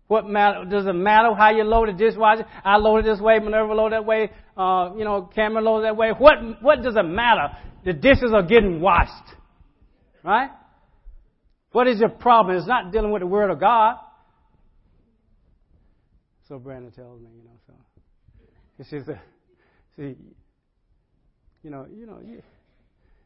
What 0.08 0.28
matter, 0.28 0.66
does 0.66 0.86
it 0.86 0.94
matter 0.94 1.34
how 1.34 1.52
you 1.52 1.64
load 1.64 1.90
a 1.90 1.94
dishwasher? 1.94 2.46
I 2.64 2.78
load 2.78 2.98
it 2.98 3.06
this 3.06 3.20
way, 3.20 3.40
Minerva 3.40 3.74
load 3.74 3.94
that 3.94 4.06
way, 4.06 4.30
uh, 4.58 4.92
you 4.98 5.06
know, 5.06 5.30
Cameron 5.34 5.64
load 5.64 5.84
that 5.84 5.96
way. 5.96 6.12
What, 6.16 6.62
what 6.62 6.84
does 6.84 6.96
it 6.96 7.04
matter? 7.04 7.56
The 7.86 7.94
dishes 7.94 8.32
are 8.34 8.44
getting 8.44 8.82
washed. 8.82 9.12
Right? 10.24 10.50
What 11.76 11.88
is 11.90 12.00
your 12.00 12.08
problem? 12.08 12.56
It's 12.56 12.66
not 12.66 12.94
dealing 12.94 13.12
with 13.12 13.20
the 13.20 13.28
Word 13.28 13.52
of 13.52 13.60
God. 13.60 13.98
So 16.48 16.58
Brandon 16.58 16.90
tells 16.90 17.20
me, 17.20 17.28
you 17.36 17.44
know, 17.44 17.52
so. 17.68 17.74
She 18.78 19.04
said, 19.06 19.16
uh, 19.16 19.20
see, 19.98 20.16
you 21.64 21.70
know, 21.70 21.86
you 21.94 22.06
know, 22.06 22.22
you, 22.26 22.42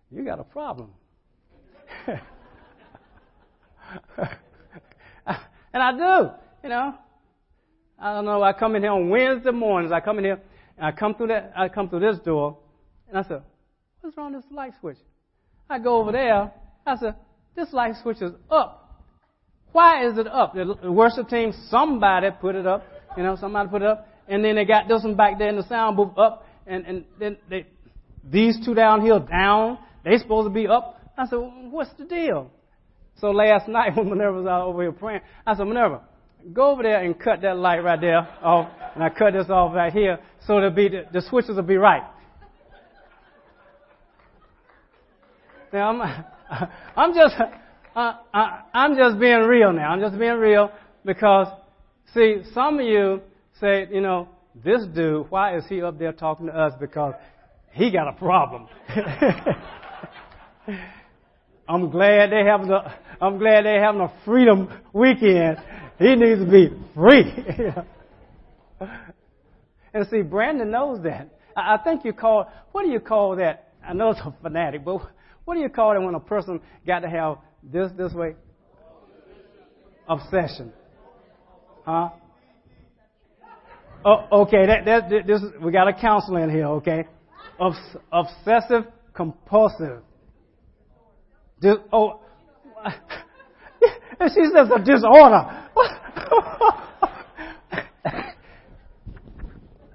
you 0.10 0.26
got 0.26 0.40
a 0.40 0.44
problem. 0.44 0.90
and 2.08 2.20
I 5.74 5.92
do. 5.92 6.32
You 6.64 6.70
know, 6.70 6.96
I 8.00 8.14
don't 8.16 8.26
know. 8.26 8.42
I 8.42 8.54
come 8.54 8.76
in 8.76 8.82
here 8.82 8.94
on 8.94 9.10
Wednesday 9.10 9.52
mornings. 9.52 9.92
I 9.92 10.00
come 10.00 10.18
in 10.18 10.24
here 10.24 10.42
And 10.76 10.88
I 10.88 10.92
come 10.92 11.14
through 11.14 11.28
that, 11.28 11.54
I 11.56 11.70
come 11.70 11.88
through 11.88 12.00
this 12.00 12.18
door, 12.26 12.58
and 13.10 13.16
I 13.16 13.22
said, 13.28 13.44
what's 14.02 14.18
wrong 14.18 14.34
with 14.34 14.42
this 14.42 14.52
light 14.52 14.74
switch? 14.80 14.98
I 15.70 15.78
go 15.78 15.98
over 15.98 16.12
there, 16.12 16.52
I 16.88 16.98
said, 16.98 17.14
this 17.56 17.72
light 17.74 17.96
switch 18.02 18.22
is 18.22 18.32
up. 18.50 18.80
Why 19.72 20.08
is 20.08 20.18
it 20.18 20.28
up? 20.28 20.54
The 20.56 20.92
worship 20.92 21.30
team, 21.30 21.54
somebody 21.70 22.28
put 22.42 22.56
it 22.56 22.66
up, 22.66 22.84
you 23.16 23.24
know, 23.24 23.36
somebody 23.36 23.70
put 23.70 23.82
it 23.82 23.88
up, 23.88 24.08
and 24.28 24.44
then 24.44 24.56
they 24.56 24.66
got 24.66 24.88
this 24.88 25.04
one 25.04 25.16
back 25.16 25.38
there 25.38 25.50
in 25.50 25.56
the 25.56 25.68
sound 25.68 25.98
booth 25.98 26.18
up, 26.18 26.46
and, 26.66 26.86
and 26.86 27.06
then 27.20 27.38
they, 27.50 27.68
these 28.24 28.58
two 28.66 28.74
down 28.74 29.02
here 29.02 29.20
down, 29.20 29.78
they 30.04 30.18
supposed 30.18 30.48
to 30.48 30.54
be 30.54 30.68
up. 30.68 31.00
I 31.18 31.26
said, 31.28 31.38
well, 31.38 31.54
what's 31.70 31.92
the 31.98 32.06
deal? 32.06 32.52
So 33.20 33.32
last 33.32 33.68
night 33.68 33.92
when 33.96 34.10
Minerva 34.10 34.38
was 34.38 34.48
out 34.48 34.68
over 34.68 34.82
here 34.82 34.92
praying, 34.92 35.22
I 35.46 35.56
said, 35.56 35.66
Minerva, 35.66 36.02
go 36.54 36.72
over 36.72 36.84
there 36.84 37.04
and 37.04 37.20
cut 37.20 37.42
that 37.42 37.58
light 37.58 37.84
right 37.84 38.00
there 38.00 38.28
off, 38.42 38.70
and 38.96 39.04
I 39.04 39.10
cut 39.10 39.34
this 39.34 39.50
off 39.50 39.74
right 39.76 39.94
here, 39.94 40.20
so 40.48 40.58
it'll 40.58 40.72
be 40.72 40.90
the, 40.90 41.06
the 41.12 41.22
switches 41.22 41.56
will 41.56 41.64
be 41.64 41.78
right. 41.78 42.04
Now 45.72 45.90
I'm, 45.90 46.26
I'm 46.96 47.14
just, 47.14 47.36
uh, 47.96 48.14
I, 48.34 48.62
I'm 48.74 48.96
just 48.96 49.20
being 49.20 49.42
real 49.42 49.74
now. 49.74 49.92
I'm 49.92 50.00
just 50.00 50.18
being 50.18 50.38
real 50.38 50.72
because, 51.06 51.48
see, 52.14 52.42
some 52.54 52.80
of 52.80 52.86
you 52.86 53.22
say, 53.60 53.88
you 53.92 54.02
know, 54.02 54.30
this 54.64 54.86
dude, 54.94 55.30
why 55.30 55.58
is 55.58 55.64
he 55.68 55.82
up 55.82 56.00
there 56.00 56.14
talking 56.14 56.48
to 56.48 56.54
us? 56.54 56.74
Because 56.80 57.14
he 57.72 57.92
got 57.92 58.08
a 58.08 58.14
problem. 58.14 58.68
I'm 61.68 61.92
glad 61.92 62.32
they 62.32 62.44
having 62.46 62.72
a, 62.72 62.98
I'm 63.22 63.38
glad 63.38 63.66
they 63.66 63.76
having 63.76 64.02
a 64.02 64.12
freedom 64.26 64.70
weekend. 64.92 65.58
He 66.00 66.16
needs 66.16 66.42
to 66.42 66.50
be 66.50 66.70
free. 66.96 67.32
and 69.94 70.08
see, 70.10 70.22
Brandon 70.24 70.72
knows 70.72 71.04
that. 71.04 71.30
I 71.56 71.78
think 71.78 72.06
you 72.06 72.14
call, 72.14 72.52
what 72.72 72.84
do 72.84 72.90
you 72.90 73.00
call 73.00 73.36
that? 73.36 73.74
I 73.86 73.94
know 73.94 74.10
it's 74.12 74.20
a 74.22 74.34
fanatic, 74.42 74.84
but 74.84 75.02
what 75.50 75.56
do 75.56 75.62
you 75.62 75.70
call 75.70 75.96
it 75.96 76.00
when 76.00 76.14
a 76.14 76.20
person 76.20 76.62
got 76.86 77.00
to 77.00 77.10
have 77.10 77.40
this, 77.64 77.92
this 77.98 78.14
way? 78.14 78.36
Obsession. 80.08 80.72
Huh? 81.84 82.10
Oh, 84.06 84.44
okay, 84.44 84.68
that, 84.68 84.86
that, 84.86 85.10
this, 85.26 85.42
we 85.60 85.72
got 85.72 85.88
a 85.88 85.94
counselor 85.94 86.44
in 86.44 86.52
here, 86.52 86.68
okay? 86.68 87.06
Obs- 87.60 87.98
obsessive 88.12 88.84
compulsive. 89.16 90.04
Dis- 91.60 91.78
oh, 91.92 92.20
and 94.20 94.30
she 94.30 94.46
says 94.54 94.70
a 94.72 94.78
disorder. 94.78 95.66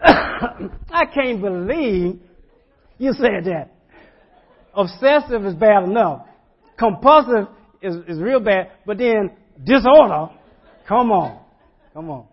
I 0.91 1.05
can't 1.15 1.41
believe 1.41 2.19
you 2.99 3.13
said 3.13 3.45
that. 3.45 3.74
Obsessive 4.77 5.45
is 5.47 5.55
bad 5.55 5.85
enough. 5.85 6.27
Compulsive 6.79 7.49
is, 7.81 7.97
is 8.09 8.19
real 8.19 8.41
bad, 8.41 8.71
but 8.85 8.99
then 8.99 9.31
disorder, 9.63 10.31
come 10.89 11.13
on. 11.13 11.41
Come 11.93 12.11
on. 12.11 12.27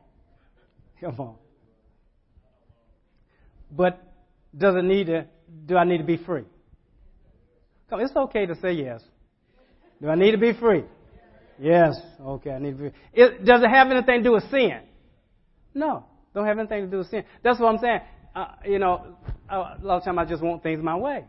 Come 0.99 1.19
on. 1.19 1.35
But 3.71 4.01
does 4.57 4.75
it 4.75 4.83
need 4.83 5.07
to, 5.07 5.27
do 5.65 5.77
I 5.77 5.83
need 5.83 5.99
to 5.99 6.03
be 6.03 6.17
free? 6.17 6.45
Come, 7.89 7.99
it's 8.01 8.15
okay 8.15 8.45
to 8.45 8.55
say 8.55 8.73
yes. 8.73 9.01
Do 10.01 10.09
I 10.09 10.15
need 10.15 10.31
to 10.31 10.37
be 10.37 10.53
free? 10.53 10.83
Yes. 11.59 11.95
Okay, 12.19 12.51
I 12.51 12.59
need 12.59 12.77
to 12.77 12.83
be. 12.83 12.91
It, 13.13 13.45
does 13.45 13.61
it 13.61 13.69
have 13.69 13.91
anything 13.91 14.19
to 14.19 14.23
do 14.23 14.31
with 14.31 14.49
sin? 14.49 14.79
No. 15.75 16.05
Don't 16.33 16.45
have 16.45 16.57
anything 16.57 16.85
to 16.85 16.91
do 16.91 16.97
with 16.99 17.09
sin. 17.09 17.23
That's 17.43 17.59
what 17.59 17.67
I'm 17.67 17.79
saying. 17.79 17.99
Uh, 18.35 18.45
you 18.65 18.79
know, 18.79 19.15
a 19.49 19.77
lot 19.81 19.97
of 19.97 20.03
times 20.03 20.17
I 20.19 20.25
just 20.25 20.41
want 20.41 20.63
things 20.63 20.81
my 20.81 20.95
way. 20.95 21.25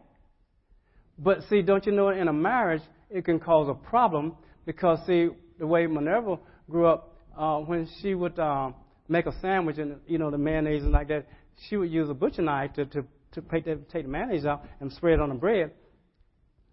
But 1.23 1.43
see, 1.49 1.63
don't 1.63 1.87
you 1.87 1.93
know 1.93 2.09
in 2.09 2.29
a 2.29 2.33
marriage 2.33 2.83
it 3.11 3.25
can 3.25 3.39
cause 3.39 3.69
a 3.69 3.75
problem 3.75 4.37
because 4.67 4.99
see 5.07 5.29
the 5.59 5.67
way 5.67 5.87
Minerva 5.87 6.39
grew 6.69 6.87
up 6.87 7.15
uh, 7.39 7.59
when 7.59 7.89
she 8.01 8.15
would 8.15 8.39
um, 8.39 8.75
make 9.09 9.27
a 9.27 9.41
sandwich 9.41 9.79
and 9.79 9.97
you 10.07 10.19
know 10.19 10.31
the 10.31 10.39
mayonnaise 10.39 10.83
and 10.83 10.93
like 10.93 11.09
that, 11.09 11.27
she 11.69 11.77
would 11.77 11.91
use 11.91 12.09
a 12.11 12.15
butcher 12.15 12.43
knife 12.43 12.73
to 12.75 12.87
to 12.87 13.05
to 13.33 13.41
take 13.43 13.65
the, 13.65 13.77
take 13.93 14.05
the 14.05 14.11
mayonnaise 14.11 14.45
out 14.45 14.65
and 14.81 14.93
spread 14.93 15.15
it 15.15 15.21
on 15.21 15.29
the 15.29 15.35
bread. 15.35 15.71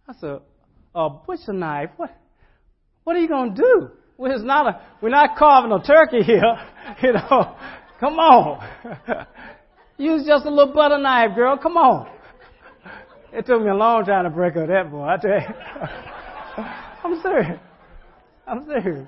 I 0.08 0.14
said, 0.20 0.40
a 0.96 1.10
butcher 1.10 1.54
knife? 1.54 1.92
What? 1.98 2.16
What 3.04 3.16
are 3.16 3.20
you 3.20 3.28
going 3.28 3.56
to 3.56 3.62
do? 3.62 3.90
Well, 4.18 4.32
it's 4.32 4.44
not 4.44 4.68
a, 4.68 4.82
we're 5.02 5.10
not 5.10 5.38
carving 5.38 5.72
a 5.72 5.82
turkey 5.82 6.24
here. 6.24 6.42
you 7.04 7.14
know, 7.14 7.56
come 8.00 8.16
on. 8.16 8.68
Use 9.98 10.26
just 10.26 10.46
a 10.46 10.50
little 10.50 10.74
butter 10.74 10.98
knife, 10.98 11.36
girl. 11.36 11.58
Come 11.58 11.78
on. 11.78 12.08
It 13.32 13.46
took 13.46 13.62
me 13.62 13.70
a 13.70 13.76
long 13.76 14.06
time 14.06 14.24
to 14.24 14.30
break 14.30 14.56
up 14.56 14.68
that 14.68 14.90
boy. 14.90 15.04
I 15.04 15.18
tell 15.18 15.32
you. 15.32 16.64
I'm 17.04 17.22
serious. 17.22 17.60
I'm 18.48 18.66
serious. 18.66 19.08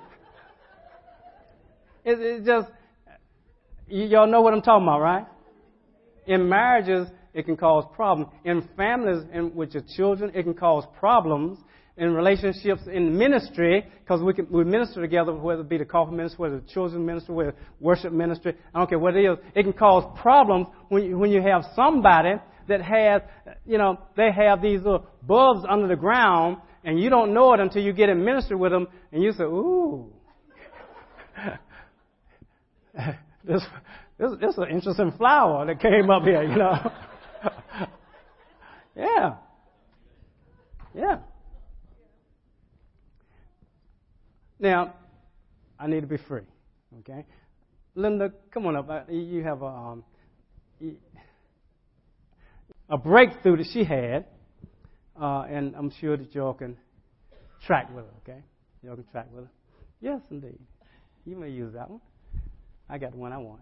It, 2.05 2.19
it 2.19 2.45
just, 2.45 2.67
y'all 3.87 4.27
know 4.27 4.41
what 4.41 4.53
I'm 4.53 4.61
talking 4.61 4.87
about, 4.87 5.01
right? 5.01 5.25
In 6.27 6.47
marriages, 6.47 7.07
it 7.33 7.45
can 7.45 7.57
cause 7.57 7.85
problems. 7.95 8.31
In 8.43 8.67
families 8.77 9.23
with 9.55 9.73
your 9.73 9.83
children, 9.95 10.31
it 10.35 10.43
can 10.43 10.53
cause 10.53 10.83
problems. 10.99 11.57
In 11.97 12.13
relationships 12.13 12.83
in 12.91 13.17
ministry, 13.17 13.85
because 13.99 14.21
we, 14.21 14.33
can, 14.33 14.47
we 14.49 14.63
minister 14.63 15.01
together, 15.01 15.33
whether 15.33 15.61
it 15.61 15.69
be 15.69 15.77
the 15.77 15.85
coffee 15.85 16.15
ministry, 16.15 16.37
whether 16.39 16.59
the 16.59 16.67
children's 16.67 17.05
ministry, 17.05 17.35
whether 17.35 17.55
worship 17.79 18.13
ministry, 18.13 18.55
I 18.73 18.79
don't 18.79 18.89
care 18.89 18.97
what 18.97 19.15
it 19.15 19.25
is, 19.25 19.37
it 19.55 19.63
can 19.63 19.73
cause 19.73 20.03
problems 20.19 20.67
when 20.89 21.03
you, 21.03 21.17
when 21.17 21.31
you 21.31 21.41
have 21.41 21.63
somebody 21.75 22.35
that 22.67 22.81
has, 22.81 23.21
you 23.65 23.77
know, 23.77 23.99
they 24.15 24.31
have 24.31 24.61
these 24.61 24.81
little 24.81 25.05
bulbs 25.23 25.65
under 25.67 25.87
the 25.87 25.95
ground, 25.95 26.57
and 26.83 26.99
you 26.99 27.09
don't 27.09 27.33
know 27.33 27.53
it 27.53 27.59
until 27.59 27.81
you 27.81 27.93
get 27.93 28.09
in 28.09 28.23
ministry 28.23 28.55
with 28.55 28.71
them, 28.71 28.87
and 29.11 29.23
you 29.23 29.31
say, 29.31 29.43
ooh. 29.43 30.11
this, 33.43 33.61
this, 34.17 34.31
this 34.39 34.51
is 34.51 34.57
an 34.57 34.69
interesting 34.69 35.11
flower 35.17 35.65
that 35.65 35.79
came 35.79 36.09
up 36.09 36.23
here, 36.23 36.43
you 36.43 36.57
know. 36.57 36.91
yeah. 38.95 39.35
Yeah. 40.93 41.19
Now, 44.59 44.93
I 45.79 45.87
need 45.87 46.01
to 46.01 46.07
be 46.07 46.17
free. 46.17 46.43
Okay? 46.99 47.25
Linda, 47.95 48.31
come 48.53 48.67
on 48.67 48.75
up. 48.75 49.07
You 49.09 49.43
have 49.43 49.61
a, 49.61 49.65
um, 49.65 50.03
a 52.91 52.97
breakthrough 52.97 53.57
that 53.57 53.67
she 53.71 53.85
had, 53.85 54.25
uh, 55.19 55.45
and 55.49 55.73
I'm 55.75 55.91
sure 56.01 56.17
that 56.17 56.35
y'all 56.35 56.53
can 56.53 56.77
track 57.65 57.89
with 57.95 58.03
her, 58.03 58.11
okay? 58.21 58.43
Y'all 58.83 58.95
can 58.95 59.05
track 59.05 59.27
with 59.33 59.45
her. 59.45 59.51
Yes, 60.01 60.19
indeed. 60.29 60.59
You 61.25 61.37
may 61.37 61.49
use 61.49 61.73
that 61.73 61.89
one. 61.89 62.01
I 62.89 62.97
got 62.97 63.11
the 63.13 63.17
one 63.17 63.31
I 63.31 63.37
want. 63.37 63.61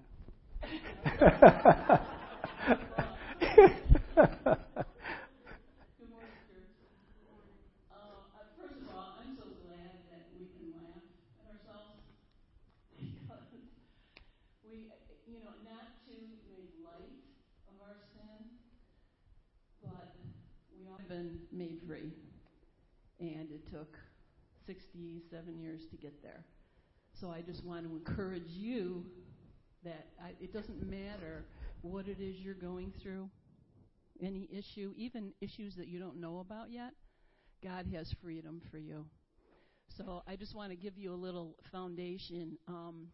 been 21.10 21.40
made 21.52 21.80
free. 21.88 22.14
And 23.20 23.52
it 23.52 23.70
took 23.70 23.98
67 24.66 25.60
years 25.60 25.82
to 25.92 25.98
get 25.98 26.22
there. 26.22 26.46
So 27.20 27.30
I 27.30 27.42
just 27.42 27.66
want 27.66 27.86
to 27.86 27.92
encourage 27.92 28.48
you 28.48 29.06
that 29.84 30.08
I, 30.24 30.30
it 30.42 30.54
doesn't 30.54 30.90
matter 30.90 31.46
what 31.82 32.08
it 32.08 32.20
is 32.20 32.36
you're 32.40 32.54
going 32.54 32.94
through, 33.02 33.30
any 34.22 34.50
issue, 34.52 34.94
even 34.98 35.34
issues 35.42 35.76
that 35.76 35.88
you 35.88 36.00
don't 36.00 36.20
know 36.20 36.40
about 36.40 36.72
yet, 36.72 36.94
God 37.64 37.88
has 37.94 38.14
freedom 38.22 38.62
for 38.70 38.78
you. 38.78 39.06
So 39.98 40.24
I 40.28 40.36
just 40.36 40.56
want 40.56 40.72
to 40.72 40.76
give 40.76 40.98
you 40.98 41.14
a 41.14 41.16
little 41.16 41.56
foundation. 41.72 42.58
Um, 42.68 43.08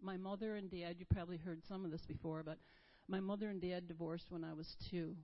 my 0.00 0.16
mother 0.16 0.54
and 0.54 0.70
dad, 0.70 0.96
you 0.98 1.06
probably 1.12 1.36
heard 1.36 1.62
some 1.68 1.84
of 1.84 1.90
this 1.90 2.02
before, 2.06 2.42
but 2.42 2.58
my 3.08 3.20
mother 3.20 3.48
and 3.48 3.60
dad 3.60 3.88
divorced 3.88 4.26
when 4.30 4.44
I 4.44 4.52
was 4.52 4.76
two. 4.90 5.16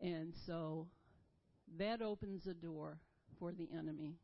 And 0.00 0.34
so 0.46 0.86
that 1.78 2.02
opens 2.02 2.46
a 2.46 2.54
door 2.54 2.98
for 3.38 3.52
the 3.52 3.68
enemy 3.76 4.16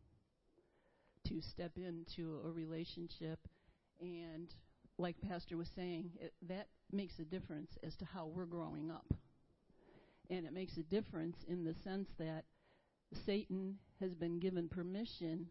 to 1.28 1.40
step 1.40 1.72
into 1.76 2.40
a 2.44 2.50
relationship. 2.50 3.38
And 4.00 4.52
like 4.98 5.16
Pastor 5.26 5.56
was 5.56 5.70
saying, 5.74 6.10
it, 6.20 6.32
that 6.48 6.68
makes 6.92 7.18
a 7.18 7.24
difference 7.24 7.78
as 7.82 7.96
to 7.96 8.04
how 8.04 8.26
we're 8.26 8.44
growing 8.44 8.90
up. 8.90 9.06
And 10.30 10.46
it 10.46 10.52
makes 10.52 10.76
a 10.76 10.82
difference 10.82 11.36
in 11.48 11.64
the 11.64 11.74
sense 11.84 12.08
that 12.18 12.44
Satan 13.26 13.76
has 14.00 14.14
been 14.14 14.38
given 14.38 14.68
permission 14.68 15.46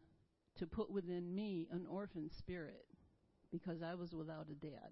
to 0.57 0.67
put 0.67 0.91
within 0.91 1.33
me 1.33 1.67
an 1.71 1.85
orphan 1.89 2.29
spirit 2.37 2.85
because 3.51 3.81
I 3.81 3.95
was 3.95 4.13
without 4.13 4.47
a 4.51 4.55
dad. 4.55 4.91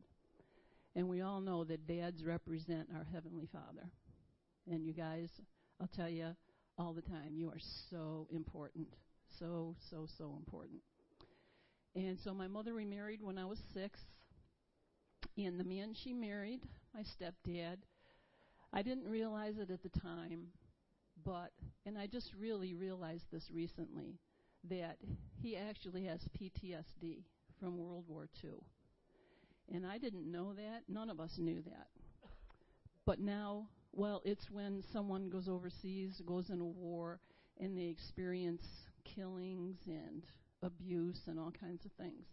And 0.96 1.08
we 1.08 1.22
all 1.22 1.42
know 1.42 1.64
that 1.64 1.88
dads 1.88 2.24
represent 2.24 2.90
our 2.96 3.06
Heavenly 3.12 3.48
Father. 3.52 3.90
And 4.70 4.86
you 4.86 4.94
guys, 4.94 5.30
I'll 5.80 5.88
tell 5.88 6.10
you 6.10 6.36
all 6.82 6.94
the 6.94 7.02
time, 7.02 7.36
you 7.36 7.48
are 7.50 7.60
so 7.90 8.28
important. 8.32 8.88
So, 9.40 9.76
so, 9.90 10.08
so 10.18 10.36
important. 10.38 10.80
And 11.96 12.18
so 12.24 12.34
my 12.34 12.48
mother 12.48 12.74
remarried 12.74 13.22
when 13.22 13.38
I 13.38 13.46
was 13.46 13.60
six. 13.74 14.00
And 15.38 15.60
the 15.60 15.64
man 15.64 15.94
she 16.04 16.12
married, 16.12 16.62
my 16.94 17.02
stepdad, 17.02 17.78
I 18.74 18.82
didn't 18.82 19.08
realize 19.08 19.56
it 19.58 19.70
at 19.70 19.84
the 19.84 20.00
time, 20.00 20.48
but, 21.24 21.52
and 21.86 21.98
I 21.98 22.08
just 22.08 22.32
really 22.38 22.74
realized 22.74 23.26
this 23.32 23.44
recently, 23.54 24.18
that 24.70 24.98
he 25.42 25.56
actually 25.56 26.06
has 26.06 26.20
PTSD 26.40 27.24
from 27.60 27.78
World 27.78 28.06
War 28.08 28.28
II. 28.44 28.52
And 29.74 29.86
I 29.86 29.98
didn't 29.98 30.30
know 30.30 30.54
that. 30.54 30.84
None 30.90 31.10
of 31.10 31.20
us 31.20 31.32
knew 31.38 31.62
that. 31.62 31.88
But 33.06 33.20
now, 33.20 33.68
well, 33.94 34.22
it's 34.24 34.50
when 34.50 34.84
someone 34.94 35.30
goes 35.30 35.48
overseas, 35.48 36.22
goes 36.26 36.50
in 36.50 36.62
a 36.62 36.66
war, 36.66 37.20
and 37.60 37.78
they 37.78 37.86
experience 37.86 38.66
killings 39.16 39.78
and 39.88 40.24
abuse 40.64 41.20
and 41.28 41.40
all 41.40 41.52
kinds 41.52 41.86
of 41.86 41.92
things. 41.94 42.26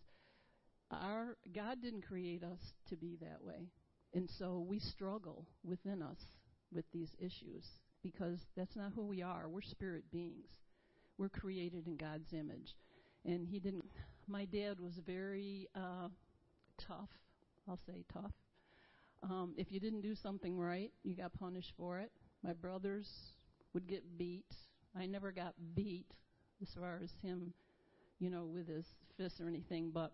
Our 0.91 1.37
God 1.55 1.83
didn't 1.83 2.03
create 2.03 2.43
us 2.43 2.59
to 2.89 2.97
be 2.97 3.17
that 3.21 3.43
way. 3.43 3.69
And 4.15 4.29
so 4.39 4.65
we 4.67 4.79
struggle 4.79 5.47
within 5.65 6.03
us 6.03 6.19
with 6.73 6.85
these 6.93 7.11
issues 7.19 7.65
because 8.03 8.39
that's 8.57 8.77
not 8.77 8.93
who 8.95 9.07
we 9.07 9.23
are. 9.23 9.49
We're 9.49 9.63
spirit 9.63 10.05
beings. 10.11 10.49
We're 11.19 11.29
created 11.29 11.87
in 11.87 11.97
God's 11.97 12.33
image. 12.33 12.75
And 13.25 13.47
he 13.47 13.59
didn't 13.59 13.85
my 14.27 14.45
dad 14.47 14.81
was 14.81 14.95
very 15.07 15.69
uh 15.75 16.09
tough. 16.87 17.11
I'll 17.69 17.81
say 17.87 18.05
tough. 18.13 18.33
Um, 19.23 19.55
if 19.57 19.73
you 19.73 19.81
didn't 19.81 20.03
do 20.03 20.15
something 20.15 20.59
right, 20.59 20.93
you 21.03 21.15
got 21.15 21.33
punished 21.39 21.73
for 21.77 21.99
it. 21.99 22.11
My 22.43 22.53
brothers 22.53 23.09
would 23.75 23.87
get 23.87 24.17
beat. 24.17 24.55
I 24.97 25.07
never 25.07 25.33
got 25.33 25.55
beat 25.75 26.07
as 26.63 26.69
far 26.79 27.01
as 27.03 27.11
him, 27.23 27.53
you 28.21 28.31
know, 28.31 28.45
with 28.45 28.69
his 28.69 28.87
fists 29.17 29.41
or 29.41 29.49
anything, 29.49 29.91
but 29.93 30.13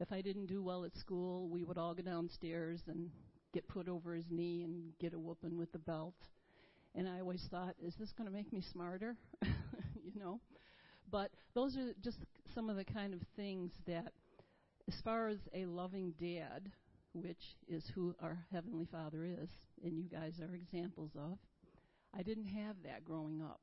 if 0.00 0.12
I 0.12 0.20
didn't 0.20 0.46
do 0.46 0.62
well 0.62 0.84
at 0.84 0.96
school, 0.96 1.48
we 1.48 1.64
would 1.64 1.78
all 1.78 1.94
go 1.94 2.02
downstairs 2.02 2.80
and 2.88 3.10
get 3.52 3.68
put 3.68 3.88
over 3.88 4.14
his 4.14 4.24
knee 4.30 4.62
and 4.64 4.92
get 4.98 5.14
a 5.14 5.18
whooping 5.18 5.56
with 5.56 5.72
the 5.72 5.78
belt. 5.78 6.14
And 6.94 7.08
I 7.08 7.20
always 7.20 7.46
thought, 7.50 7.74
is 7.82 7.94
this 7.98 8.12
going 8.12 8.28
to 8.28 8.34
make 8.34 8.52
me 8.52 8.62
smarter? 8.72 9.16
you 9.42 10.20
know? 10.20 10.40
But 11.10 11.30
those 11.54 11.76
are 11.76 11.92
just 12.02 12.18
some 12.54 12.68
of 12.68 12.76
the 12.76 12.84
kind 12.84 13.14
of 13.14 13.20
things 13.36 13.72
that, 13.86 14.12
as 14.88 14.94
far 15.04 15.28
as 15.28 15.38
a 15.54 15.66
loving 15.66 16.12
dad, 16.20 16.70
which 17.14 17.56
is 17.68 17.90
who 17.94 18.14
our 18.20 18.44
Heavenly 18.52 18.86
Father 18.90 19.24
is, 19.24 19.48
and 19.82 19.96
you 19.96 20.08
guys 20.08 20.40
are 20.40 20.54
examples 20.54 21.12
of, 21.16 21.38
I 22.16 22.22
didn't 22.22 22.46
have 22.46 22.76
that 22.84 23.04
growing 23.04 23.40
up. 23.40 23.60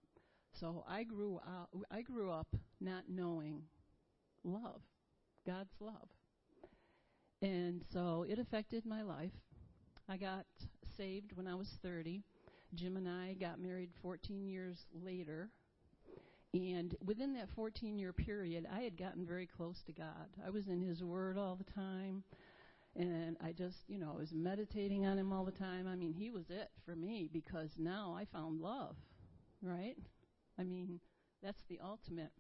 So 0.60 0.84
I 0.88 1.04
grew 1.04 1.40
out, 1.48 1.70
I 1.92 2.02
grew 2.02 2.32
up 2.32 2.48
not 2.80 3.04
knowing 3.08 3.64
love, 4.44 4.82
God's 5.46 5.74
love. 5.80 6.10
And 7.42 7.84
so 7.92 8.26
it 8.28 8.40
affected 8.40 8.86
my 8.86 9.02
life. 9.02 9.32
I 10.08 10.18
got 10.18 10.46
saved 10.98 11.32
when 11.36 11.48
I 11.48 11.56
was 11.56 11.70
30. 11.82 12.24
Jim 12.74 12.96
and 12.96 13.08
I 13.08 13.34
got 13.40 13.60
married 13.60 13.90
14 14.02 14.48
years 14.48 14.86
later. 15.04 15.50
And 16.54 16.96
within 17.06 17.34
that 17.34 17.50
14 17.56 17.98
year 17.98 18.14
period, 18.14 18.68
I 18.72 18.82
had 18.82 18.98
gotten 18.98 19.26
very 19.26 19.48
close 19.48 19.82
to 19.88 19.94
God. 19.94 20.28
I 20.46 20.50
was 20.50 20.68
in 20.68 20.82
His 20.82 21.02
Word 21.02 21.38
all 21.38 21.56
the 21.56 21.72
time. 21.74 22.24
And 22.96 23.38
I 23.42 23.54
just, 23.54 23.78
you 23.88 23.98
know, 23.98 24.14
I 24.16 24.20
was 24.20 24.32
meditating 24.34 25.06
on 25.06 25.18
Him 25.18 25.32
all 25.32 25.46
the 25.46 25.52
time. 25.52 25.88
I 25.88 25.96
mean, 25.96 26.14
He 26.14 26.30
was 26.30 26.50
it 26.50 26.70
for 26.86 26.96
me 26.96 27.30
because 27.32 27.70
now 27.78 28.16
I 28.18 28.26
found 28.26 28.60
love, 28.60 28.96
right? 29.62 29.96
I 30.60 30.64
mean, 30.64 31.00
that's 31.42 31.62
the 31.70 31.80
ultimate. 31.84 32.32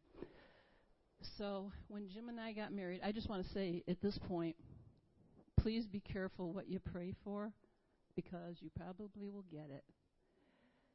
So 1.37 1.71
when 1.87 2.09
Jim 2.09 2.29
and 2.29 2.39
I 2.39 2.51
got 2.51 2.73
married, 2.73 3.01
I 3.03 3.11
just 3.11 3.29
want 3.29 3.45
to 3.45 3.53
say 3.53 3.83
at 3.87 4.01
this 4.01 4.17
point, 4.27 4.55
please 5.59 5.85
be 5.85 5.99
careful 5.99 6.51
what 6.53 6.67
you 6.67 6.79
pray 6.79 7.13
for 7.23 7.53
because 8.15 8.57
you 8.59 8.69
probably 8.75 9.29
will 9.29 9.45
get 9.51 9.69
it. 9.69 9.83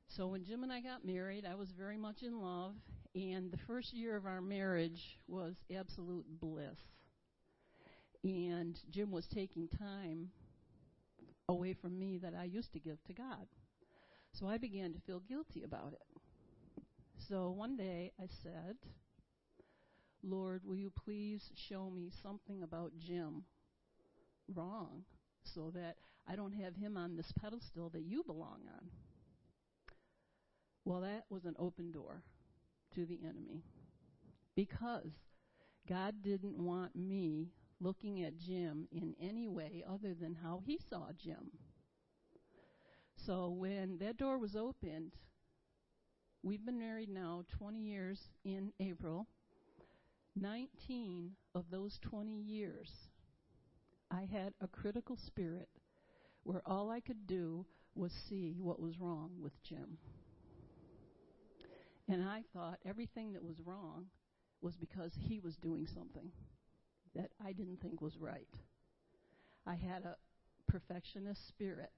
So 0.08 0.26
when 0.28 0.44
Jim 0.44 0.62
and 0.62 0.72
I 0.72 0.80
got 0.80 1.04
married, 1.04 1.44
I 1.44 1.54
was 1.54 1.70
very 1.76 1.96
much 1.96 2.22
in 2.22 2.40
love, 2.40 2.74
and 3.14 3.50
the 3.50 3.58
first 3.66 3.92
year 3.92 4.16
of 4.16 4.26
our 4.26 4.40
marriage 4.40 5.18
was 5.26 5.54
absolute 5.74 6.24
bliss. 6.40 6.78
And 8.26 8.78
Jim 8.90 9.12
was 9.12 9.26
taking 9.26 9.68
time 9.68 10.30
away 11.48 11.74
from 11.74 11.98
me 11.98 12.18
that 12.18 12.34
I 12.34 12.44
used 12.44 12.72
to 12.72 12.80
give 12.80 13.02
to 13.04 13.12
God. 13.12 13.46
So 14.32 14.48
I 14.48 14.58
began 14.58 14.92
to 14.92 15.00
feel 15.00 15.20
guilty 15.20 15.62
about 15.62 15.92
it. 15.92 16.82
So 17.28 17.50
one 17.50 17.76
day 17.76 18.12
I 18.20 18.26
said, 18.42 18.76
Lord, 20.22 20.62
will 20.64 20.76
you 20.76 20.90
please 20.90 21.50
show 21.54 21.88
me 21.88 22.10
something 22.22 22.62
about 22.62 22.92
Jim 22.98 23.44
wrong 24.54 25.04
so 25.44 25.70
that 25.74 25.96
I 26.28 26.36
don't 26.36 26.52
have 26.54 26.74
him 26.74 26.96
on 26.96 27.16
this 27.16 27.32
pedestal 27.40 27.90
that 27.90 28.02
you 28.02 28.24
belong 28.24 28.60
on. 28.74 28.90
Well, 30.84 31.00
that 31.00 31.24
was 31.30 31.44
an 31.44 31.54
open 31.58 31.92
door 31.92 32.22
to 32.94 33.06
the 33.06 33.20
enemy 33.24 33.62
because 34.54 35.12
God 35.88 36.16
didn't 36.22 36.58
want 36.58 36.96
me 36.96 37.52
looking 37.80 38.22
at 38.22 38.38
Jim 38.38 38.88
in 38.90 39.14
any 39.20 39.48
way 39.48 39.84
other 39.88 40.14
than 40.14 40.34
how 40.34 40.62
he 40.64 40.78
saw 40.90 41.08
Jim. 41.22 41.50
So 43.26 43.50
when 43.50 43.98
that 43.98 44.16
door 44.16 44.38
was 44.38 44.56
opened, 44.56 45.12
we've 46.42 46.64
been 46.64 46.78
married 46.78 47.08
now 47.08 47.44
20 47.58 47.78
years 47.78 48.20
in 48.44 48.72
April. 48.80 49.26
19 50.36 51.32
of 51.54 51.64
those 51.70 51.98
20 52.02 52.30
years 52.30 52.90
I 54.10 54.24
had 54.30 54.54
a 54.60 54.68
critical 54.68 55.16
spirit 55.16 55.68
where 56.44 56.62
all 56.64 56.90
I 56.90 57.00
could 57.00 57.26
do 57.26 57.66
was 57.94 58.12
see 58.28 58.54
what 58.58 58.80
was 58.80 59.00
wrong 59.00 59.30
with 59.40 59.60
Jim. 59.62 59.98
And 62.08 62.22
I 62.22 62.42
thought 62.52 62.78
everything 62.86 63.32
that 63.32 63.42
was 63.42 63.60
wrong 63.64 64.06
was 64.60 64.76
because 64.76 65.12
he 65.18 65.40
was 65.40 65.56
doing 65.56 65.86
something 65.92 66.30
that 67.16 67.30
I 67.44 67.52
didn't 67.52 67.80
think 67.80 68.00
was 68.00 68.18
right. 68.18 68.48
I 69.66 69.74
had 69.74 70.04
a 70.04 70.16
perfectionist 70.70 71.48
spirit, 71.48 71.90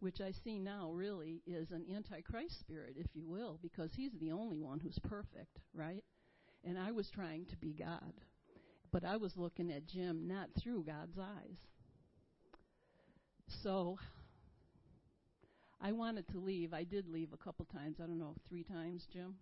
which 0.00 0.20
I 0.20 0.32
see 0.44 0.58
now 0.58 0.90
really 0.92 1.42
is 1.46 1.70
an 1.70 1.84
antichrist 1.94 2.60
spirit, 2.60 2.94
if 2.96 3.08
you 3.14 3.26
will, 3.26 3.58
because 3.62 3.90
he's 3.94 4.12
the 4.20 4.32
only 4.32 4.60
one 4.60 4.80
who's 4.80 4.98
perfect, 4.98 5.58
right? 5.74 6.04
And 6.64 6.78
I 6.78 6.92
was 6.92 7.10
trying 7.10 7.46
to 7.46 7.56
be 7.56 7.72
God. 7.72 8.12
But 8.92 9.04
I 9.04 9.16
was 9.16 9.36
looking 9.36 9.70
at 9.70 9.86
Jim 9.86 10.26
not 10.26 10.48
through 10.60 10.84
God's 10.84 11.18
eyes. 11.18 11.58
So 13.62 13.98
I 15.80 15.92
wanted 15.92 16.28
to 16.28 16.38
leave. 16.38 16.74
I 16.74 16.84
did 16.84 17.08
leave 17.08 17.32
a 17.32 17.36
couple 17.36 17.66
times. 17.66 17.98
I 18.02 18.06
don't 18.06 18.18
know, 18.18 18.34
three 18.48 18.64
times, 18.64 19.06
Jim? 19.12 19.34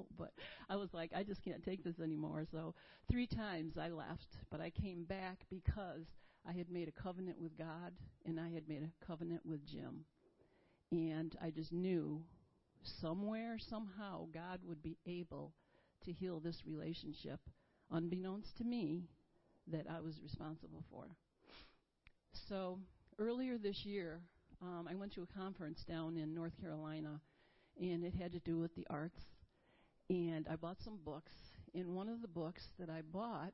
Know. 0.00 0.06
But 0.18 0.32
I 0.68 0.76
was 0.76 0.92
like, 0.92 1.12
I 1.14 1.22
just 1.22 1.42
can't 1.42 1.64
take 1.64 1.84
this 1.84 2.00
anymore. 2.00 2.44
So 2.50 2.74
three 3.10 3.26
times 3.26 3.74
I 3.78 3.88
left. 3.88 4.36
But 4.50 4.60
I 4.60 4.70
came 4.70 5.04
back 5.04 5.46
because 5.50 6.06
I 6.48 6.52
had 6.52 6.70
made 6.70 6.88
a 6.88 7.02
covenant 7.02 7.40
with 7.40 7.56
God 7.56 7.92
and 8.24 8.38
I 8.38 8.50
had 8.50 8.68
made 8.68 8.82
a 8.82 9.06
covenant 9.06 9.44
with 9.44 9.66
Jim. 9.66 10.04
And 10.92 11.36
I 11.42 11.50
just 11.50 11.72
knew 11.72 12.22
somewhere, 12.82 13.58
somehow, 13.58 14.26
God 14.32 14.60
would 14.66 14.82
be 14.82 14.98
able 15.06 15.52
to 16.04 16.12
heal 16.12 16.40
this 16.40 16.62
relationship 16.66 17.40
unbeknownst 17.90 18.56
to 18.58 18.64
me, 18.64 19.02
that 19.66 19.86
I 19.88 20.00
was 20.00 20.20
responsible 20.22 20.84
for. 20.90 21.04
So 22.48 22.78
earlier 23.18 23.58
this 23.58 23.84
year, 23.84 24.20
um, 24.62 24.88
I 24.90 24.94
went 24.94 25.14
to 25.14 25.22
a 25.22 25.38
conference 25.38 25.84
down 25.88 26.16
in 26.16 26.34
North 26.34 26.52
Carolina, 26.60 27.20
and 27.80 28.04
it 28.04 28.14
had 28.14 28.32
to 28.32 28.40
do 28.40 28.58
with 28.58 28.74
the 28.74 28.86
arts. 28.90 29.20
And 30.10 30.48
I 30.50 30.56
bought 30.56 30.78
some 30.84 30.98
books, 31.04 31.32
and 31.72 31.94
one 31.94 32.08
of 32.08 32.20
the 32.20 32.26
books 32.26 32.62
that 32.80 32.90
I 32.90 33.02
bought 33.12 33.52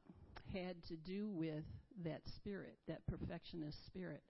had 0.55 0.83
to 0.89 0.97
do 0.97 1.29
with 1.29 1.65
that 2.03 2.23
spirit, 2.35 2.79
that 2.89 3.07
perfectionist 3.07 3.85
spirit. 3.85 4.23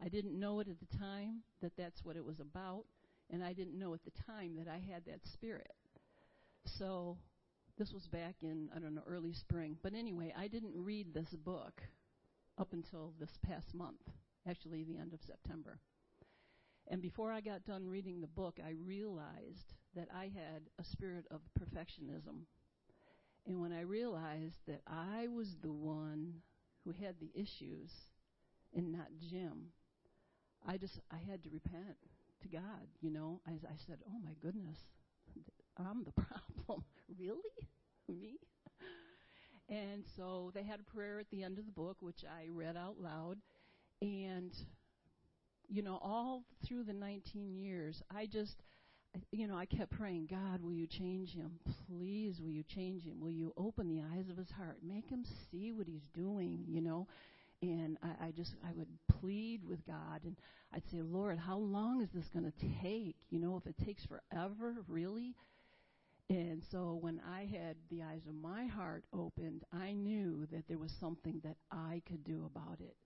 I 0.00 0.08
didn't 0.08 0.38
know 0.38 0.60
it 0.60 0.68
at 0.68 0.76
the 0.78 0.98
time 0.98 1.42
that 1.62 1.72
that's 1.76 2.04
what 2.04 2.14
it 2.14 2.24
was 2.24 2.38
about, 2.38 2.84
and 3.28 3.42
I 3.42 3.54
didn't 3.54 3.76
know 3.76 3.92
at 3.92 4.04
the 4.04 4.12
time 4.24 4.54
that 4.56 4.68
I 4.68 4.78
had 4.78 5.04
that 5.06 5.26
spirit. 5.32 5.72
So 6.78 7.18
this 7.76 7.92
was 7.92 8.06
back 8.06 8.36
in, 8.42 8.68
I 8.74 8.78
don't 8.78 8.94
know, 8.94 9.02
early 9.08 9.32
spring. 9.32 9.76
But 9.82 9.94
anyway, 9.94 10.32
I 10.38 10.46
didn't 10.46 10.74
read 10.76 11.12
this 11.12 11.30
book 11.44 11.82
up 12.56 12.72
until 12.72 13.14
this 13.18 13.36
past 13.44 13.74
month, 13.74 14.00
actually, 14.48 14.84
the 14.84 14.96
end 14.96 15.12
of 15.12 15.20
September. 15.26 15.80
And 16.88 17.00
before 17.00 17.32
I 17.32 17.40
got 17.40 17.64
done 17.64 17.88
reading 17.88 18.20
the 18.20 18.26
book, 18.26 18.58
I 18.64 18.74
realized 18.84 19.74
that 19.96 20.08
I 20.14 20.24
had 20.24 20.62
a 20.78 20.84
spirit 20.84 21.26
of 21.30 21.40
perfectionism. 21.58 22.44
And 23.46 23.60
when 23.60 23.72
I 23.72 23.80
realized 23.82 24.58
that 24.66 24.82
I 24.86 25.28
was 25.28 25.56
the 25.62 25.72
one 25.72 26.34
who 26.84 26.92
had 26.92 27.16
the 27.20 27.30
issues 27.34 27.90
and 28.74 28.92
not 28.92 29.08
Jim. 29.30 29.68
I 30.66 30.76
just 30.76 31.00
I 31.10 31.18
had 31.30 31.42
to 31.44 31.50
repent 31.50 31.96
to 32.42 32.48
God, 32.48 32.86
you 33.00 33.10
know. 33.10 33.40
I, 33.46 33.52
I 33.52 33.76
said, 33.86 33.98
"Oh 34.08 34.18
my 34.22 34.32
goodness, 34.40 34.78
I'm 35.76 36.04
the 36.04 36.12
problem, 36.22 36.84
really, 37.18 37.68
me." 38.08 38.38
And 39.68 40.04
so 40.16 40.50
they 40.54 40.62
had 40.62 40.80
a 40.80 40.94
prayer 40.94 41.18
at 41.18 41.30
the 41.30 41.42
end 41.42 41.58
of 41.58 41.66
the 41.66 41.72
book, 41.72 41.96
which 42.00 42.24
I 42.24 42.48
read 42.50 42.76
out 42.76 43.00
loud, 43.00 43.38
and 44.02 44.52
you 45.68 45.82
know, 45.82 45.98
all 46.02 46.44
through 46.66 46.84
the 46.84 46.92
19 46.92 47.56
years, 47.56 48.02
I 48.14 48.26
just 48.26 48.62
you 49.30 49.46
know, 49.46 49.56
I 49.56 49.66
kept 49.66 49.92
praying, 49.92 50.28
God, 50.30 50.60
will 50.60 50.72
you 50.72 50.86
change 50.86 51.34
him? 51.34 51.52
Please, 51.86 52.40
will 52.40 52.50
you 52.50 52.64
change 52.64 53.04
him? 53.04 53.20
Will 53.20 53.30
you 53.30 53.52
open 53.56 53.88
the 53.88 54.02
eyes 54.16 54.28
of 54.28 54.36
his 54.36 54.50
heart? 54.50 54.78
Make 54.82 55.08
him 55.08 55.24
see 55.50 55.72
what 55.72 55.86
he's 55.86 56.06
doing, 56.14 56.64
you 56.68 56.80
know? 56.80 57.06
And 57.62 57.96
I, 58.02 58.26
I 58.26 58.30
just, 58.32 58.54
I 58.64 58.72
would 58.74 58.88
plead 59.20 59.64
with 59.64 59.86
God 59.86 60.24
and 60.24 60.36
I'd 60.72 60.82
say, 60.90 61.02
Lord, 61.02 61.38
how 61.38 61.58
long 61.58 62.02
is 62.02 62.08
this 62.12 62.28
going 62.32 62.50
to 62.50 62.66
take? 62.82 63.16
You 63.30 63.38
know, 63.38 63.56
if 63.56 63.66
it 63.66 63.76
takes 63.84 64.04
forever, 64.04 64.74
really? 64.88 65.34
And 66.28 66.62
so 66.70 66.98
when 67.00 67.20
I 67.28 67.42
had 67.42 67.76
the 67.90 68.02
eyes 68.02 68.22
of 68.28 68.34
my 68.34 68.66
heart 68.66 69.04
opened, 69.12 69.62
I 69.72 69.92
knew 69.92 70.46
that 70.50 70.66
there 70.68 70.78
was 70.78 70.92
something 70.98 71.40
that 71.44 71.56
I 71.70 72.02
could 72.08 72.24
do 72.24 72.50
about 72.52 72.80
it. 72.80 72.96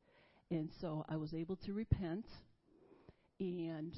And 0.51 0.71
so 0.81 1.05
I 1.09 1.17
was 1.17 1.35
able 1.35 1.57
to 1.57 1.75
repent 1.75 2.25
and 3.41 3.95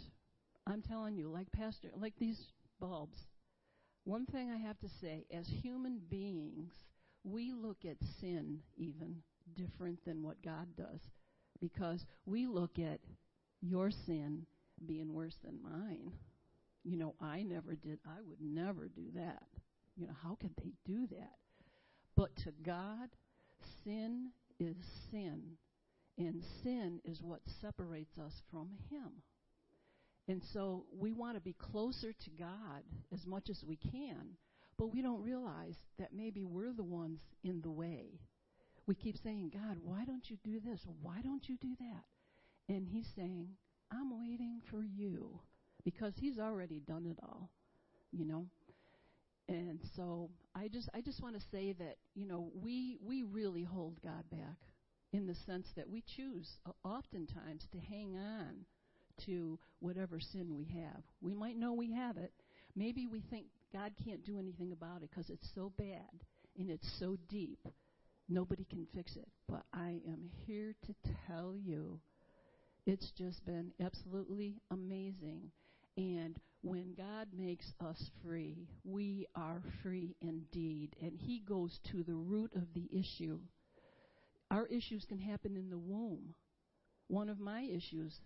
I'm 0.67 0.83
telling 0.83 1.17
you, 1.17 1.29
like 1.29 1.51
Pastor, 1.53 1.89
like 1.97 2.15
these 2.19 2.41
bulbs. 2.81 3.19
One 4.05 4.27
thing 4.27 4.51
I 4.51 4.57
have 4.57 4.79
to 4.81 4.89
say, 5.01 5.27
as 5.31 5.47
human 5.47 6.01
beings, 6.11 6.73
we 7.25 7.53
look 7.53 7.85
at 7.85 7.97
sin 8.21 8.61
even 8.77 9.17
different 9.55 10.05
than 10.05 10.23
what 10.23 10.43
God 10.43 10.69
does, 10.77 11.01
because 11.61 12.05
we 12.25 12.47
look 12.47 12.79
at 12.79 13.01
your 13.61 13.91
sin 13.91 14.47
being 14.87 15.13
worse 15.13 15.37
than 15.45 15.63
mine. 15.63 16.13
You 16.83 16.97
know, 16.97 17.15
I 17.21 17.43
never 17.43 17.75
did. 17.75 17.99
I 18.07 18.21
would 18.27 18.41
never 18.41 18.89
do 18.89 19.07
that. 19.15 19.43
You 19.97 20.07
know, 20.07 20.15
how 20.23 20.37
could 20.41 20.55
they 20.57 20.73
do 20.87 21.07
that? 21.09 21.37
But 22.17 22.35
to 22.37 22.53
God, 22.65 23.11
sin 23.85 24.31
is 24.59 24.77
sin, 25.11 25.43
and 26.17 26.43
sin 26.63 27.01
is 27.05 27.21
what 27.23 27.41
separates 27.61 28.17
us 28.19 28.43
from 28.51 28.71
Him. 28.91 29.23
And 30.31 30.41
so 30.53 30.85
we 30.97 31.11
want 31.13 31.35
to 31.35 31.41
be 31.41 31.57
closer 31.59 32.13
to 32.13 32.31
God 32.39 32.85
as 33.13 33.27
much 33.27 33.51
as 33.51 33.65
we 33.67 33.75
can, 33.75 34.37
but 34.79 34.95
we 34.95 35.03
don't 35.03 35.21
realize 35.25 35.75
that 35.99 36.13
maybe 36.15 36.45
we're 36.45 36.73
the 36.73 36.85
ones 36.85 37.19
in 37.43 37.61
the 37.63 37.71
way. 37.71 38.21
We 38.87 38.95
keep 38.95 39.17
saying, 39.25 39.51
God, 39.53 39.79
why 39.83 40.05
don't 40.05 40.31
you 40.31 40.37
do 40.45 40.61
this? 40.61 40.87
Why 41.03 41.21
don't 41.25 41.49
you 41.49 41.57
do 41.57 41.75
that? 41.81 42.73
And 42.73 42.87
He's 42.87 43.09
saying, 43.17 43.49
I'm 43.91 44.17
waiting 44.21 44.61
for 44.71 44.85
you 44.85 45.41
because 45.85 46.13
He's 46.17 46.39
already 46.39 46.79
done 46.79 47.07
it 47.07 47.19
all, 47.25 47.51
you 48.13 48.25
know? 48.25 48.47
And 49.49 49.81
so 49.97 50.31
I 50.55 50.69
just 50.69 50.89
I 50.95 51.01
just 51.01 51.21
want 51.21 51.35
to 51.41 51.43
say 51.51 51.73
that 51.81 51.97
you 52.15 52.29
know 52.29 52.53
we 52.55 52.99
we 53.05 53.25
really 53.25 53.65
hold 53.65 54.01
God 54.01 54.23
back 54.31 54.59
in 55.13 55.27
the 55.27 55.35
sense 55.45 55.67
that 55.75 55.91
we 55.91 56.05
choose 56.17 56.49
uh, 56.67 56.71
oftentimes 56.85 57.67
to 57.73 57.79
hang 57.81 58.15
on 58.17 58.65
to 59.27 59.59
whatever 59.81 60.21
sin 60.21 60.55
we 60.57 60.65
have. 60.81 61.03
We 61.21 61.35
might 61.35 61.57
know 61.57 61.73
we 61.73 61.93
have 61.93 62.17
it. 62.17 62.33
Maybe 62.77 63.07
we 63.07 63.23
think 63.31 63.47
God 63.73 63.93
can't 64.05 64.25
do 64.25 64.39
anything 64.39 64.73
about 64.73 65.03
it 65.03 65.11
because 65.11 65.31
it's 65.31 65.49
so 65.55 65.73
bad 65.77 66.25
and 66.59 66.71
it's 66.71 66.89
so 66.99 67.17
deep. 67.29 67.67
Nobody 68.29 68.65
can 68.65 68.87
fix 68.95 69.17
it. 69.17 69.29
But 69.49 69.63
I 69.73 70.01
am 70.07 70.31
here 70.47 70.75
to 70.87 70.95
tell 71.27 71.55
you 71.57 72.01
it's 72.87 73.11
just 73.17 73.45
been 73.45 73.73
absolutely 73.85 74.57
amazing. 74.71 75.51
And 75.97 76.39
when 76.63 76.95
God 76.97 77.29
makes 77.37 77.73
us 77.81 78.11
free, 78.25 78.69
we 78.85 79.27
are 79.35 79.63
free 79.83 80.17
indeed. 80.21 80.97
And 81.03 81.13
He 81.17 81.41
goes 81.41 81.79
to 81.91 82.03
the 82.03 82.15
root 82.15 82.53
of 82.55 82.73
the 82.75 82.89
issue. 82.93 83.39
Our 84.51 84.67
issues 84.67 85.05
can 85.09 85.19
happen 85.19 85.57
in 85.57 85.71
the 85.71 85.79
womb. 85.79 86.35
One 87.09 87.29
of 87.29 87.41
my 87.41 87.63
issues 87.63 88.19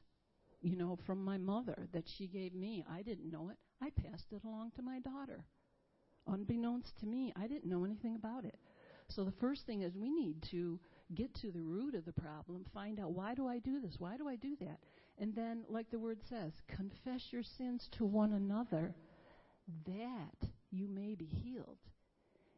you 0.65 0.77
know, 0.77 0.99
from 1.07 1.23
my 1.23 1.37
mother 1.37 1.89
that 1.93 2.09
she 2.17 2.27
gave 2.27 2.55
me. 2.55 2.85
I 2.91 3.03
didn't 3.03 3.31
know 3.31 3.51
it. 3.51 3.59
I 3.83 3.91
passed 3.91 4.33
it 4.33 4.43
along 4.45 4.73
to 4.77 4.83
my 4.83 4.99
daughter. 4.99 5.45
Unbeknownst 6.27 6.99
to 7.01 7.07
me, 7.07 7.35
I 7.37 7.47
didn't 7.47 7.71
know 7.71 7.85
anything 7.85 8.17
about 8.17 8.47
it. 8.47 8.57
So 9.09 9.25
the 9.25 9.33
first 9.33 9.67
thing 9.67 9.83
is 9.83 9.95
we 9.95 10.11
need 10.11 10.43
to 10.51 10.81
get 11.15 11.35
to 11.35 11.53
the 11.53 11.61
root 11.61 11.95
of 11.95 12.07
the 12.07 12.13
problem, 12.13 12.65
find 12.73 12.99
out 12.99 13.13
why 13.13 13.35
do 13.35 13.47
I 13.47 13.59
do 13.59 13.79
this? 13.79 13.97
Why 13.99 14.17
do 14.17 14.27
I 14.27 14.37
do 14.37 14.57
that? 14.61 14.79
And 15.19 15.35
then, 15.35 15.65
like 15.69 15.91
the 15.91 15.99
word 15.99 16.19
says, 16.31 16.53
confess 16.67 17.21
your 17.31 17.43
sins 17.43 17.87
to 17.99 18.07
one 18.07 18.33
another 18.33 18.95
that 19.87 20.49
you 20.71 20.89
may 20.89 21.15
be 21.15 21.27
healed. 21.27 21.77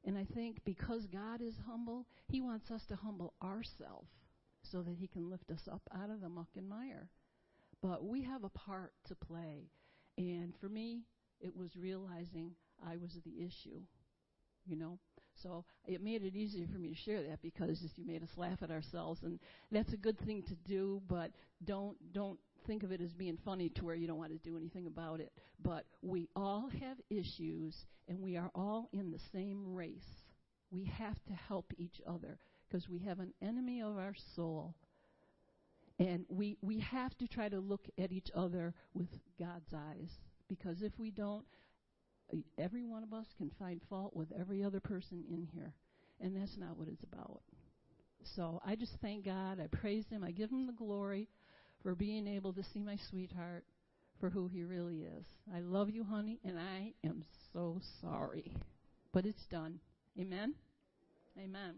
And 0.04 0.16
I 0.16 0.24
think 0.32 0.60
because 0.64 1.06
God 1.06 1.42
is 1.42 1.54
humble, 1.66 2.06
He 2.28 2.40
wants 2.40 2.70
us 2.70 2.82
to 2.88 2.96
humble 2.96 3.34
ourselves 3.42 4.10
so 4.62 4.82
that 4.82 4.94
He 4.96 5.08
can 5.08 5.28
lift 5.28 5.50
us 5.50 5.68
up 5.70 5.82
out 5.92 6.10
of 6.10 6.20
the 6.20 6.28
muck 6.28 6.48
and 6.56 6.68
mire. 6.68 7.10
But 7.82 8.04
we 8.04 8.22
have 8.22 8.44
a 8.44 8.48
part 8.48 8.92
to 9.08 9.14
play. 9.14 9.70
And 10.18 10.54
for 10.60 10.68
me, 10.68 11.02
it 11.40 11.56
was 11.56 11.76
realizing 11.76 12.52
I 12.86 12.96
was 12.96 13.12
the 13.24 13.44
issue, 13.44 13.80
you 14.66 14.76
know. 14.76 14.98
So 15.42 15.64
it 15.86 16.02
made 16.02 16.22
it 16.22 16.34
easier 16.34 16.66
for 16.72 16.78
me 16.78 16.88
to 16.88 16.94
share 16.94 17.22
that 17.22 17.42
because 17.42 17.82
you 17.96 18.06
made 18.06 18.22
us 18.22 18.30
laugh 18.36 18.62
at 18.62 18.70
ourselves, 18.70 19.22
and 19.22 19.38
that's 19.70 19.92
a 19.92 19.98
good 19.98 20.18
thing 20.20 20.42
to 20.44 20.54
do. 20.54 21.02
But 21.08 21.32
don't 21.64 21.96
don't 22.12 22.38
think 22.66 22.82
of 22.82 22.90
it 22.90 23.00
as 23.00 23.12
being 23.12 23.38
funny 23.44 23.68
to 23.70 23.84
where 23.84 23.94
you 23.94 24.06
don't 24.06 24.18
want 24.18 24.32
to 24.32 24.48
do 24.48 24.56
anything 24.56 24.86
about 24.86 25.20
it. 25.20 25.32
But 25.62 25.84
we 26.02 26.28
all 26.34 26.70
have 26.80 26.96
issues, 27.10 27.84
and 28.08 28.20
we 28.20 28.36
are 28.36 28.50
all 28.54 28.88
in 28.92 29.10
the 29.10 29.20
same 29.32 29.74
race. 29.74 30.24
We 30.70 30.84
have 30.84 31.22
to 31.26 31.32
help 31.34 31.72
each 31.76 32.00
other 32.06 32.38
because 32.68 32.88
we 32.88 32.98
have 33.00 33.20
an 33.20 33.32
enemy 33.42 33.82
of 33.82 33.98
our 33.98 34.14
soul 34.34 34.74
and 35.98 36.26
we, 36.28 36.56
we 36.60 36.80
have 36.80 37.16
to 37.18 37.26
try 37.26 37.48
to 37.48 37.58
look 37.58 37.86
at 37.98 38.12
each 38.12 38.28
other 38.34 38.74
with 38.94 39.08
God's 39.38 39.72
eyes. 39.74 40.10
Because 40.48 40.82
if 40.82 40.92
we 40.98 41.10
don't, 41.10 41.44
every 42.58 42.84
one 42.84 43.02
of 43.02 43.12
us 43.12 43.26
can 43.38 43.50
find 43.58 43.80
fault 43.88 44.14
with 44.14 44.28
every 44.38 44.62
other 44.62 44.80
person 44.80 45.24
in 45.28 45.48
here. 45.52 45.72
And 46.20 46.36
that's 46.36 46.56
not 46.56 46.76
what 46.76 46.88
it's 46.88 47.02
about. 47.02 47.40
So 48.34 48.60
I 48.64 48.76
just 48.76 48.96
thank 49.00 49.24
God. 49.24 49.60
I 49.60 49.68
praise 49.68 50.04
Him. 50.10 50.24
I 50.24 50.32
give 50.32 50.50
Him 50.50 50.66
the 50.66 50.72
glory 50.72 51.28
for 51.82 51.94
being 51.94 52.26
able 52.26 52.52
to 52.52 52.64
see 52.74 52.82
my 52.82 52.98
sweetheart 53.10 53.64
for 54.20 54.30
who 54.30 54.48
he 54.48 54.64
really 54.64 55.02
is. 55.02 55.24
I 55.54 55.60
love 55.60 55.90
you, 55.90 56.04
honey, 56.04 56.40
and 56.44 56.58
I 56.58 56.94
am 57.04 57.22
so 57.52 57.80
sorry. 58.00 58.56
But 59.12 59.26
it's 59.26 59.46
done. 59.50 59.78
Amen? 60.18 60.54
Amen. 61.38 61.76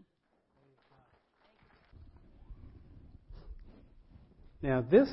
Now, 4.61 4.81
this 4.81 5.09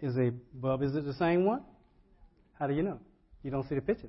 is 0.00 0.16
a 0.16 0.30
bulb. 0.52 0.82
Is 0.82 0.94
it 0.94 1.04
the 1.04 1.14
same 1.14 1.44
one? 1.44 1.62
How 2.58 2.66
do 2.66 2.74
you 2.74 2.82
know? 2.82 2.98
You 3.42 3.50
don't 3.50 3.68
see 3.68 3.74
the 3.74 3.80
picture. 3.80 4.08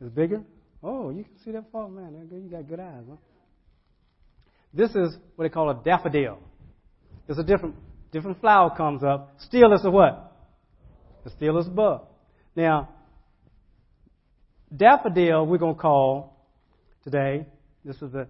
It's 0.00 0.10
bigger? 0.10 0.42
Oh, 0.82 1.10
you 1.10 1.24
can 1.24 1.32
see 1.44 1.50
that 1.52 1.64
far, 1.72 1.88
man. 1.88 2.28
You 2.30 2.48
got 2.50 2.68
good 2.68 2.80
eyes, 2.80 3.04
huh? 3.08 3.16
This 4.72 4.90
is 4.90 5.16
what 5.34 5.44
they 5.44 5.48
call 5.48 5.70
a 5.70 5.82
daffodil. 5.82 6.38
It's 7.26 7.38
a 7.38 7.42
different 7.42 7.74
different 8.12 8.40
flower 8.40 8.74
comes 8.76 9.02
up. 9.02 9.34
Still 9.40 9.72
is 9.72 9.84
a 9.84 9.90
what? 9.90 10.32
The 11.24 11.30
still 11.30 11.58
is 11.58 11.66
a 11.66 11.70
bulb. 11.70 12.02
Now, 12.54 12.90
daffodil 14.74 15.46
we're 15.46 15.58
to 15.58 15.74
call 15.74 16.46
today. 17.02 17.46
This 17.84 17.96
is 17.96 18.12
the, 18.12 18.28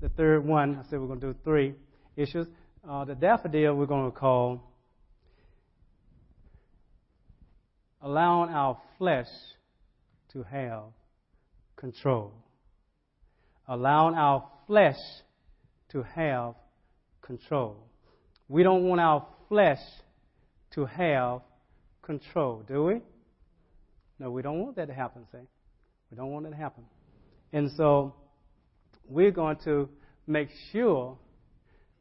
the 0.00 0.08
third 0.08 0.44
one. 0.44 0.76
I 0.76 0.88
said 0.88 0.98
we're 1.00 1.14
to 1.14 1.20
do 1.20 1.34
three 1.44 1.74
issues 2.16 2.46
uh, 2.88 3.04
the 3.04 3.14
daffodil 3.14 3.74
we're 3.74 3.86
going 3.86 4.10
to 4.10 4.16
call 4.16 4.62
allowing 8.02 8.50
our 8.50 8.78
flesh 8.98 9.26
to 10.32 10.44
have 10.44 10.84
control. 11.74 12.32
Allowing 13.66 14.14
our 14.14 14.46
flesh 14.66 14.98
to 15.90 16.02
have 16.02 16.54
control. 17.22 17.88
We 18.48 18.62
don't 18.62 18.84
want 18.84 19.00
our 19.00 19.26
flesh 19.48 19.80
to 20.74 20.86
have 20.86 21.40
control, 22.02 22.62
do 22.68 22.84
we? 22.84 23.00
No, 24.20 24.30
we 24.30 24.42
don't 24.42 24.60
want 24.60 24.76
that 24.76 24.86
to 24.86 24.94
happen, 24.94 25.26
see? 25.32 25.38
We 26.10 26.16
don't 26.16 26.30
want 26.30 26.44
that 26.44 26.50
to 26.50 26.56
happen. 26.56 26.84
And 27.52 27.70
so 27.76 28.14
we're 29.08 29.32
going 29.32 29.56
to 29.64 29.88
make 30.26 30.48
sure 30.70 31.18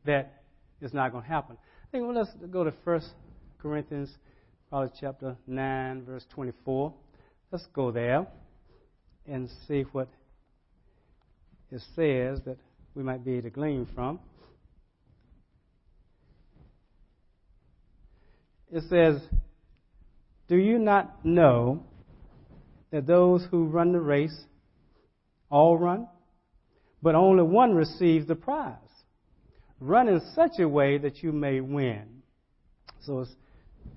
that 0.06 0.45
it's 0.82 0.94
not 0.94 1.12
going 1.12 1.24
to 1.24 1.30
happen. 1.30 1.58
I 1.84 1.88
think 1.92 2.06
well, 2.06 2.16
let's 2.16 2.32
go 2.52 2.64
to 2.64 2.74
1 2.84 3.02
Corinthians, 3.60 4.10
probably 4.70 4.92
chapter 5.00 5.36
9, 5.48 6.04
verse 6.04 6.26
24. 6.34 6.94
Let's 7.52 7.66
go 7.74 7.92
there 7.92 8.28
and 9.28 9.50
see 9.68 9.84
what 9.92 10.10
it 11.72 11.82
says 11.96 12.40
that 12.46 12.58
we 12.94 13.04
might 13.04 13.26
be 13.26 13.34
able 13.34 13.44
to 13.44 13.50
glean 13.50 13.88
from. 13.94 14.20
It 18.72 18.84
says, 18.90 19.22
Do 20.48 20.56
you 20.58 20.80
not 20.80 21.26
know 21.26 21.84
that 22.92 23.08
those 23.08 23.46
who 23.50 23.66
run 23.66 23.92
the 23.94 24.00
race 24.00 24.38
all 25.50 25.78
run, 25.78 26.08
but 27.02 27.16
only 27.16 27.44
one 27.44 27.74
receives 27.74 28.28
the 28.28 28.36
prize? 28.36 28.85
Run 29.80 30.08
in 30.08 30.22
such 30.34 30.60
a 30.60 30.68
way 30.68 30.98
that 30.98 31.22
you 31.22 31.32
may 31.32 31.60
win. 31.60 32.22
So 33.02 33.22
it's 33.22 33.36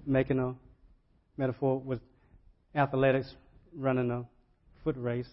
making 0.05 0.39
a 0.39 0.55
metaphor 1.37 1.79
with 1.79 2.01
athletics 2.75 3.33
running 3.75 4.11
a 4.11 4.25
foot 4.85 4.97
race. 4.99 5.29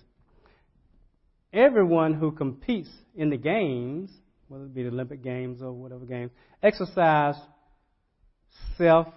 Everyone 1.52 2.14
who 2.14 2.32
competes 2.32 2.90
in 3.16 3.30
the 3.30 3.38
games, 3.38 4.12
whether 4.48 4.66
it 4.66 4.76
be 4.76 4.84
the 4.84 4.90
Olympic 4.90 5.24
Games 5.24 5.62
or 5.62 5.72
whatever 5.72 6.06
games, 6.06 6.32
exercise 6.62 7.36
self 8.78 9.08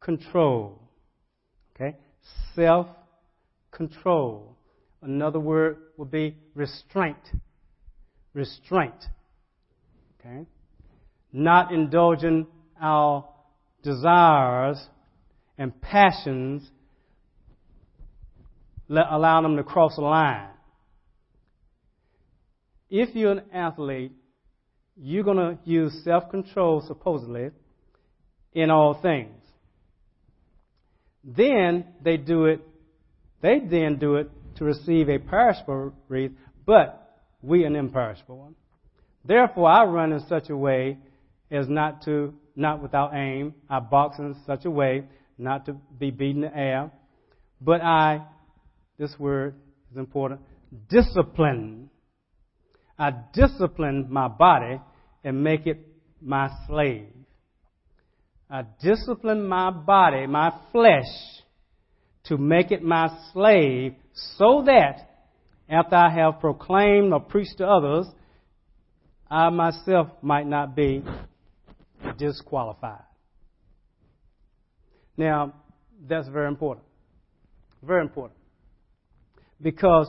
control. 0.00 0.80
Okay? 1.74 1.96
Self 2.54 2.86
control. 3.70 4.56
Another 5.02 5.40
word 5.40 5.78
would 5.96 6.10
be 6.10 6.36
restraint. 6.54 7.16
Restraint. 8.34 9.04
Okay? 10.26 10.46
Not 11.32 11.72
indulging 11.72 12.46
our 12.80 13.28
desires 13.82 14.84
and 15.58 15.78
passions, 15.80 16.68
allow 18.88 19.42
them 19.42 19.56
to 19.56 19.62
cross 19.62 19.96
the 19.96 20.02
line. 20.02 20.48
If 22.88 23.14
you're 23.14 23.32
an 23.32 23.42
athlete, 23.52 24.12
you're 24.96 25.24
going 25.24 25.36
to 25.36 25.58
use 25.64 25.92
self 26.04 26.30
control, 26.30 26.82
supposedly, 26.86 27.50
in 28.52 28.70
all 28.70 28.98
things. 29.00 29.34
Then 31.24 31.84
they 32.02 32.16
do 32.16 32.46
it, 32.46 32.60
they 33.42 33.58
then 33.58 33.98
do 33.98 34.16
it 34.16 34.30
to 34.56 34.64
receive 34.64 35.08
a 35.08 35.18
perishable 35.18 35.92
wreath, 36.08 36.32
but 36.64 37.20
we 37.42 37.64
an 37.64 37.76
imperishable 37.76 38.38
one. 38.38 38.54
Therefore, 39.26 39.68
I 39.68 39.84
run 39.84 40.12
in 40.12 40.20
such 40.28 40.50
a 40.50 40.56
way 40.56 40.98
as 41.50 41.68
not 41.68 42.02
to, 42.02 42.34
not 42.54 42.82
without 42.82 43.14
aim. 43.14 43.54
I 43.68 43.80
box 43.80 44.18
in 44.18 44.36
such 44.46 44.64
a 44.64 44.70
way 44.70 45.04
not 45.38 45.66
to 45.66 45.76
be 45.98 46.10
beaten 46.10 46.42
the 46.42 46.56
air. 46.56 46.90
But 47.60 47.80
I, 47.80 48.26
this 48.98 49.14
word 49.18 49.54
is 49.90 49.96
important, 49.96 50.40
discipline. 50.88 51.90
I 52.98 53.12
discipline 53.32 54.06
my 54.10 54.28
body 54.28 54.80
and 55.24 55.42
make 55.42 55.66
it 55.66 55.78
my 56.20 56.50
slave. 56.66 57.08
I 58.48 58.64
discipline 58.80 59.46
my 59.46 59.70
body, 59.70 60.26
my 60.26 60.52
flesh, 60.72 61.04
to 62.24 62.36
make 62.36 62.70
it 62.70 62.82
my 62.82 63.08
slave 63.32 63.94
so 64.36 64.62
that 64.66 65.10
after 65.68 65.96
I 65.96 66.10
have 66.10 66.40
proclaimed 66.40 67.12
or 67.12 67.20
preached 67.20 67.58
to 67.58 67.66
others, 67.66 68.06
I 69.30 69.50
myself 69.50 70.08
might 70.22 70.46
not 70.46 70.76
be 70.76 71.02
disqualified. 72.18 73.02
Now, 75.16 75.54
that's 76.08 76.28
very 76.28 76.48
important. 76.48 76.86
Very 77.82 78.02
important. 78.02 78.38
Because 79.60 80.08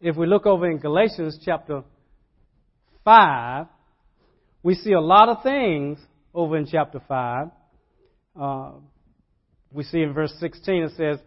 if 0.00 0.16
we 0.16 0.26
look 0.26 0.46
over 0.46 0.70
in 0.70 0.78
Galatians 0.78 1.38
chapter 1.44 1.82
5, 3.04 3.66
we 4.62 4.74
see 4.74 4.92
a 4.92 5.00
lot 5.00 5.28
of 5.28 5.42
things 5.42 5.98
over 6.32 6.56
in 6.56 6.66
chapter 6.66 7.00
5. 7.06 7.48
Uh, 8.40 8.70
we 9.72 9.82
see 9.84 10.02
in 10.02 10.12
verse 10.12 10.32
16 10.40 10.84
it 10.84 10.92
says, 10.96 11.18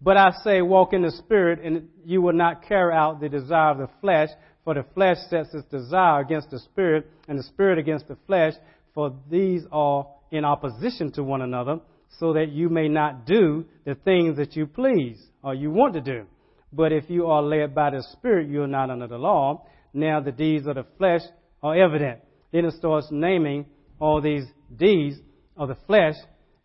But 0.00 0.16
I 0.16 0.30
say, 0.44 0.62
walk 0.62 0.92
in 0.92 1.02
the 1.02 1.10
Spirit, 1.10 1.60
and 1.62 1.88
you 2.04 2.22
will 2.22 2.32
not 2.32 2.66
carry 2.66 2.94
out 2.94 3.20
the 3.20 3.28
desire 3.28 3.72
of 3.72 3.78
the 3.78 3.88
flesh, 4.00 4.28
for 4.64 4.74
the 4.74 4.84
flesh 4.94 5.16
sets 5.30 5.54
its 5.54 5.66
desire 5.68 6.20
against 6.20 6.50
the 6.50 6.58
Spirit, 6.58 7.06
and 7.28 7.38
the 7.38 7.42
Spirit 7.42 7.78
against 7.78 8.08
the 8.08 8.16
flesh, 8.26 8.54
for 8.94 9.14
these 9.30 9.62
are 9.72 10.06
in 10.30 10.44
opposition 10.44 11.12
to 11.12 11.22
one 11.22 11.42
another 11.42 11.80
so 12.18 12.32
that 12.32 12.50
you 12.50 12.68
may 12.68 12.88
not 12.88 13.26
do 13.26 13.64
the 13.84 13.94
things 13.94 14.36
that 14.36 14.56
you 14.56 14.66
please 14.66 15.22
or 15.42 15.54
you 15.54 15.70
want 15.70 15.94
to 15.94 16.00
do. 16.00 16.26
But 16.72 16.92
if 16.92 17.04
you 17.08 17.26
are 17.26 17.42
led 17.42 17.74
by 17.74 17.90
the 17.90 18.02
Spirit, 18.12 18.48
you 18.48 18.62
are 18.62 18.68
not 18.68 18.90
under 18.90 19.06
the 19.06 19.18
law. 19.18 19.66
Now 19.92 20.20
the 20.20 20.32
deeds 20.32 20.66
of 20.66 20.74
the 20.74 20.84
flesh 20.98 21.22
are 21.62 21.76
evident. 21.76 22.20
Then 22.52 22.64
it 22.64 22.74
starts 22.74 23.08
naming 23.10 23.66
all 24.00 24.20
these 24.20 24.44
deeds 24.74 25.16
of 25.56 25.68
the 25.68 25.76
flesh. 25.86 26.14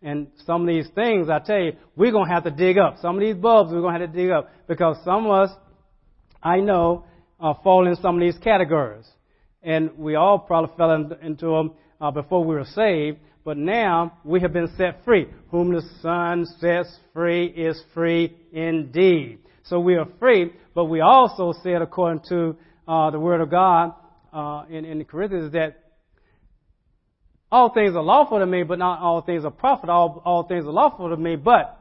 And 0.02 0.28
some 0.44 0.62
of 0.62 0.66
these 0.66 0.88
things, 0.94 1.28
I 1.30 1.38
tell 1.38 1.60
you, 1.60 1.72
we're 1.96 2.12
going 2.12 2.28
to 2.28 2.34
have 2.34 2.44
to 2.44 2.50
dig 2.50 2.76
up. 2.76 2.96
Some 3.00 3.16
of 3.16 3.20
these 3.20 3.36
bulbs 3.36 3.72
we're 3.72 3.80
going 3.80 3.94
to 3.94 4.00
have 4.00 4.12
to 4.12 4.16
dig 4.16 4.30
up. 4.30 4.50
Because 4.68 4.98
some 5.04 5.26
of 5.26 5.32
us, 5.32 5.50
I 6.42 6.60
know, 6.60 7.06
uh, 7.44 7.52
fall 7.62 7.86
in 7.86 7.94
some 7.96 8.14
of 8.16 8.20
these 8.20 8.38
categories. 8.42 9.06
And 9.62 9.98
we 9.98 10.14
all 10.14 10.38
probably 10.38 10.74
fell 10.76 10.92
into 11.22 11.46
them 11.46 11.72
uh, 12.00 12.10
before 12.10 12.42
we 12.42 12.54
were 12.54 12.64
saved. 12.64 13.18
But 13.44 13.58
now 13.58 14.18
we 14.24 14.40
have 14.40 14.54
been 14.54 14.70
set 14.78 15.04
free. 15.04 15.26
Whom 15.50 15.74
the 15.74 15.82
Son 16.00 16.46
sets 16.58 16.98
free 17.12 17.44
is 17.44 17.80
free 17.92 18.34
indeed. 18.50 19.40
So 19.64 19.78
we 19.78 19.96
are 19.96 20.06
free, 20.18 20.52
but 20.74 20.86
we 20.86 21.00
also 21.00 21.52
said, 21.62 21.82
according 21.82 22.22
to 22.28 22.56
uh, 22.88 23.10
the 23.10 23.20
Word 23.20 23.40
of 23.40 23.50
God 23.50 23.92
uh, 24.32 24.64
in, 24.70 24.84
in 24.84 24.98
the 24.98 25.04
Corinthians, 25.04 25.52
that 25.52 25.80
all 27.52 27.72
things 27.72 27.94
are 27.94 28.02
lawful 28.02 28.38
to 28.38 28.46
me, 28.46 28.62
but 28.62 28.78
not 28.78 29.00
all 29.00 29.20
things 29.20 29.44
are 29.44 29.50
profit. 29.50 29.90
All, 29.90 30.22
all 30.24 30.44
things 30.44 30.64
are 30.64 30.72
lawful 30.72 31.10
to 31.10 31.16
me, 31.16 31.36
but 31.36 31.78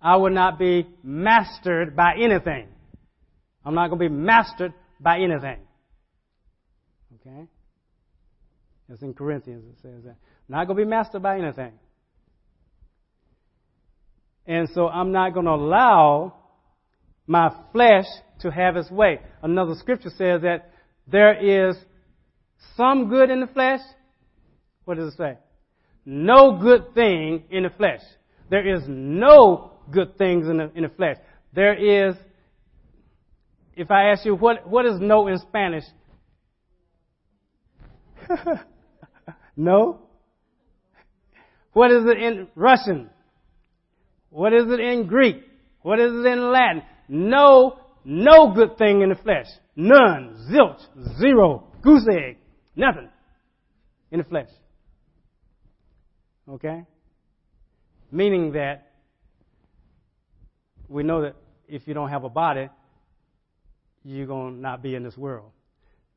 I 0.00 0.16
will 0.16 0.30
not 0.30 0.58
be 0.58 0.86
mastered 1.02 1.94
by 1.96 2.14
anything. 2.14 2.68
I'm 3.64 3.74
not 3.74 3.88
going 3.88 4.00
to 4.00 4.08
be 4.08 4.14
mastered 4.14 4.72
by 5.00 5.18
anything. 5.18 5.58
Okay? 7.20 7.46
It's 8.88 9.02
in 9.02 9.14
Corinthians, 9.14 9.64
it 9.64 9.80
says 9.82 10.04
that. 10.04 10.16
Not 10.48 10.66
going 10.66 10.78
to 10.78 10.84
be 10.84 10.88
mastered 10.88 11.22
by 11.22 11.38
anything. 11.38 11.72
And 14.46 14.68
so 14.74 14.88
I'm 14.88 15.12
not 15.12 15.32
going 15.32 15.46
to 15.46 15.52
allow 15.52 16.34
my 17.26 17.54
flesh 17.72 18.06
to 18.40 18.50
have 18.50 18.76
its 18.76 18.90
way. 18.90 19.20
Another 19.42 19.74
scripture 19.76 20.10
says 20.10 20.42
that 20.42 20.70
there 21.06 21.68
is 21.68 21.76
some 22.76 23.08
good 23.08 23.30
in 23.30 23.40
the 23.40 23.46
flesh. 23.46 23.80
What 24.84 24.96
does 24.96 25.12
it 25.12 25.16
say? 25.16 25.38
No 26.04 26.58
good 26.60 26.94
thing 26.94 27.44
in 27.50 27.62
the 27.62 27.70
flesh. 27.70 28.00
There 28.50 28.76
is 28.76 28.82
no 28.88 29.74
good 29.92 30.18
things 30.18 30.48
in 30.48 30.56
the, 30.56 30.72
in 30.74 30.82
the 30.82 30.88
flesh. 30.88 31.16
There 31.52 31.74
is, 31.74 32.16
if 33.76 33.90
I 33.90 34.10
ask 34.10 34.24
you, 34.24 34.34
what, 34.34 34.68
what 34.68 34.86
is 34.86 35.00
no 35.00 35.26
in 35.28 35.38
Spanish? 35.38 35.84
no? 39.56 40.00
What 41.72 41.90
is 41.90 42.04
it 42.06 42.22
in 42.22 42.48
Russian? 42.54 43.10
What 44.30 44.52
is 44.52 44.64
it 44.68 44.80
in 44.80 45.06
Greek? 45.06 45.36
What 45.82 45.98
is 45.98 46.12
it 46.12 46.26
in 46.26 46.50
Latin? 46.50 46.82
No, 47.08 47.78
no 48.04 48.52
good 48.54 48.76
thing 48.76 49.02
in 49.02 49.08
the 49.08 49.14
flesh. 49.14 49.46
None. 49.76 50.48
Zilch. 50.50 51.18
Zero. 51.18 51.64
Goose 51.82 52.06
egg. 52.12 52.38
Nothing 52.76 53.08
in 54.10 54.18
the 54.18 54.24
flesh. 54.24 54.48
Okay? 56.48 56.84
Meaning 58.10 58.52
that 58.52 58.90
we 60.88 61.02
know 61.02 61.22
that 61.22 61.36
if 61.68 61.86
you 61.86 61.94
don't 61.94 62.10
have 62.10 62.24
a 62.24 62.28
body, 62.28 62.68
you're 64.04 64.26
going 64.26 64.56
to 64.56 64.60
not 64.60 64.82
be 64.82 64.94
in 64.94 65.02
this 65.02 65.16
world. 65.16 65.50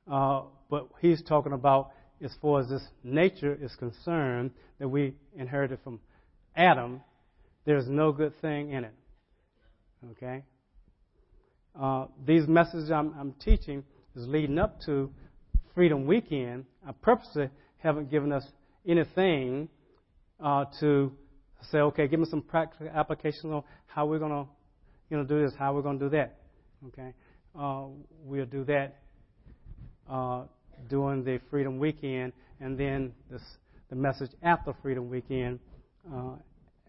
Uh, 0.09 0.43
but 0.69 0.89
he's 0.99 1.21
talking 1.21 1.53
about 1.53 1.91
as 2.23 2.31
far 2.41 2.61
as 2.61 2.69
this 2.69 2.83
nature 3.03 3.57
is 3.61 3.75
concerned 3.75 4.51
that 4.79 4.87
we 4.87 5.13
inherited 5.35 5.79
from 5.83 5.99
Adam, 6.55 7.01
there's 7.65 7.87
no 7.87 8.11
good 8.11 8.33
thing 8.41 8.71
in 8.71 8.85
it. 8.85 8.93
Okay? 10.11 10.43
Uh, 11.79 12.05
these 12.25 12.47
messages 12.47 12.91
I'm, 12.91 13.13
I'm, 13.19 13.33
teaching 13.33 13.83
is 14.15 14.27
leading 14.27 14.59
up 14.59 14.79
to 14.85 15.09
Freedom 15.73 16.05
Weekend. 16.05 16.65
I 16.87 16.91
purposely 16.91 17.49
haven't 17.77 18.11
given 18.11 18.31
us 18.31 18.45
anything 18.87 19.69
uh, 20.39 20.65
to 20.79 21.11
say, 21.71 21.79
okay, 21.79 22.07
give 22.07 22.19
me 22.19 22.27
some 22.29 22.41
practical 22.41 22.89
applications 22.89 23.45
on 23.45 23.63
how 23.87 24.05
we're 24.05 24.19
going 24.19 24.31
to, 24.31 24.49
you 25.09 25.17
know, 25.17 25.23
do 25.23 25.41
this, 25.41 25.53
how 25.57 25.73
we're 25.73 25.81
going 25.81 25.97
to 25.99 26.05
do 26.05 26.09
that. 26.09 26.37
Okay? 26.87 27.13
Uh, 27.57 27.85
we'll 28.23 28.45
do 28.45 28.63
that 28.63 28.97
uh, 30.09 30.43
during 30.89 31.23
the 31.23 31.39
Freedom 31.49 31.77
Weekend, 31.77 32.33
and 32.59 32.77
then 32.77 33.13
this, 33.29 33.41
the 33.89 33.95
message 33.95 34.31
after 34.41 34.73
Freedom 34.81 35.09
Weekend, 35.09 35.59
uh, 36.11 36.31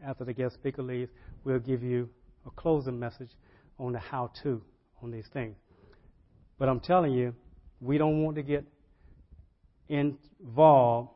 after 0.04 0.24
the 0.24 0.32
guest 0.32 0.54
speaker 0.54 0.82
leaves, 0.82 1.10
we'll 1.44 1.58
give 1.58 1.82
you 1.82 2.08
a 2.46 2.50
closing 2.50 2.98
message 2.98 3.30
on 3.78 3.92
the 3.92 3.98
how 3.98 4.30
to 4.42 4.60
on 5.02 5.10
these 5.10 5.26
things. 5.32 5.56
But 6.58 6.68
I'm 6.68 6.80
telling 6.80 7.12
you, 7.12 7.34
we 7.80 7.98
don't 7.98 8.22
want 8.22 8.36
to 8.36 8.42
get 8.42 8.64
involved 9.88 11.10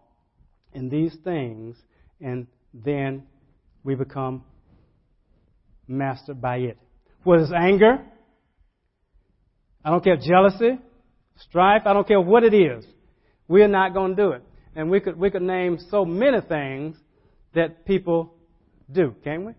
in 0.75 0.89
these 0.89 1.15
things 1.25 1.77
and 2.21 2.47
then 2.75 3.23
we 3.85 3.95
become 3.95 4.45
mastered 5.87 6.41
by 6.41 6.59
it. 6.59 6.79
What 7.25 7.41
is 7.41 7.53
anger, 7.53 8.01
I 9.85 9.91
don't 9.91 10.03
care 10.03 10.17
jealousy, 10.17 10.79
strife, 11.49 11.83
I 11.87 11.93
don't 11.93 12.07
care 12.07 12.21
what 12.21 12.45
it 12.45 12.55
is. 12.55 12.85
We're 13.47 13.69
not 13.69 13.95
going 13.95 14.17
to 14.17 14.23
do 14.23 14.31
it. 14.33 14.43
And 14.75 14.91
we 14.91 15.01
could 15.01 15.19
we 15.19 15.31
could 15.31 15.43
name 15.43 15.79
so 15.91 16.05
many 16.05 16.41
things 16.41 16.97
that 17.55 17.85
people 17.87 18.35
do, 18.91 19.15
can't 19.25 19.47
we? 19.47 19.53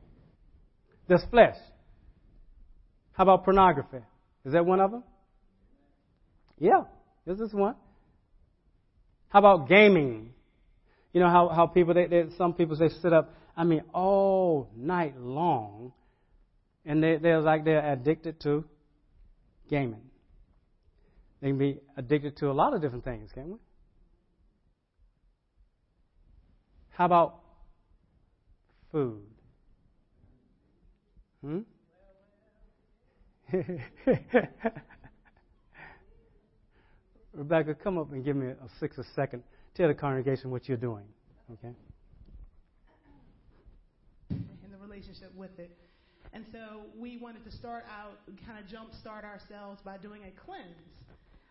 There's 1.08 1.24
flesh. 1.32 1.56
How 3.14 3.24
about 3.24 3.44
pornography? 3.44 3.98
Is 4.46 4.54
that 4.54 4.66
one 4.66 4.80
of 4.80 4.92
them? 4.92 5.04
Yeah, 6.58 6.82
is 7.26 7.40
this 7.40 7.50
is 7.50 7.54
one. 7.54 7.76
How 9.30 9.40
about 9.40 9.68
gaming? 9.68 10.34
You 11.14 11.22
know 11.22 11.30
how, 11.30 11.50
how 11.50 11.68
people, 11.68 11.94
they, 11.94 12.08
they, 12.08 12.26
some 12.38 12.54
people, 12.54 12.76
they 12.76 12.90
sit 12.90 13.14
up, 13.14 13.34
I 13.58 13.64
mean, 13.64 13.82
all 13.94 14.70
night 14.76 15.20
long, 15.20 15.94
and 16.86 17.04
they, 17.04 17.18
they're 17.18 17.42
like 17.42 17.66
they're 17.66 17.94
addicted 17.94 18.40
to 18.42 18.64
gaming. 19.70 20.02
They 21.42 21.48
can 21.50 21.58
be 21.58 21.80
addicted 21.98 22.38
to 22.38 22.50
a 22.50 22.54
lot 22.54 22.74
of 22.74 22.82
different 22.82 23.04
things, 23.06 23.32
can't 23.34 23.48
we? 23.48 23.58
How 26.90 27.06
about 27.06 27.40
food? 28.92 29.22
Hmm? 31.42 31.60
Rebecca, 37.34 37.74
come 37.74 37.98
up 37.98 38.12
and 38.12 38.26
give 38.26 38.36
me 38.36 38.48
a 38.48 38.56
six 38.80 38.98
a 38.98 39.04
second. 39.16 39.44
Tell 39.76 39.88
the 39.88 39.94
congregation 39.94 40.52
what 40.52 40.68
you're 40.68 40.76
doing. 40.78 41.06
Okay? 41.54 41.74
In 44.30 44.72
the 44.72 44.78
relationship 44.78 45.34
with 45.36 45.58
it. 45.58 45.72
And 46.34 46.46
so 46.52 46.82
we 46.98 47.18
wanted 47.18 47.46
to 47.46 47.52
start 47.52 47.86
out, 47.90 48.20
kind 48.46 48.60
of 48.60 48.66
jumpstart 48.66 49.24
ourselves 49.24 49.82
by 49.84 49.98
doing 49.98 50.24
a 50.24 50.32
cleanse. 50.46 50.76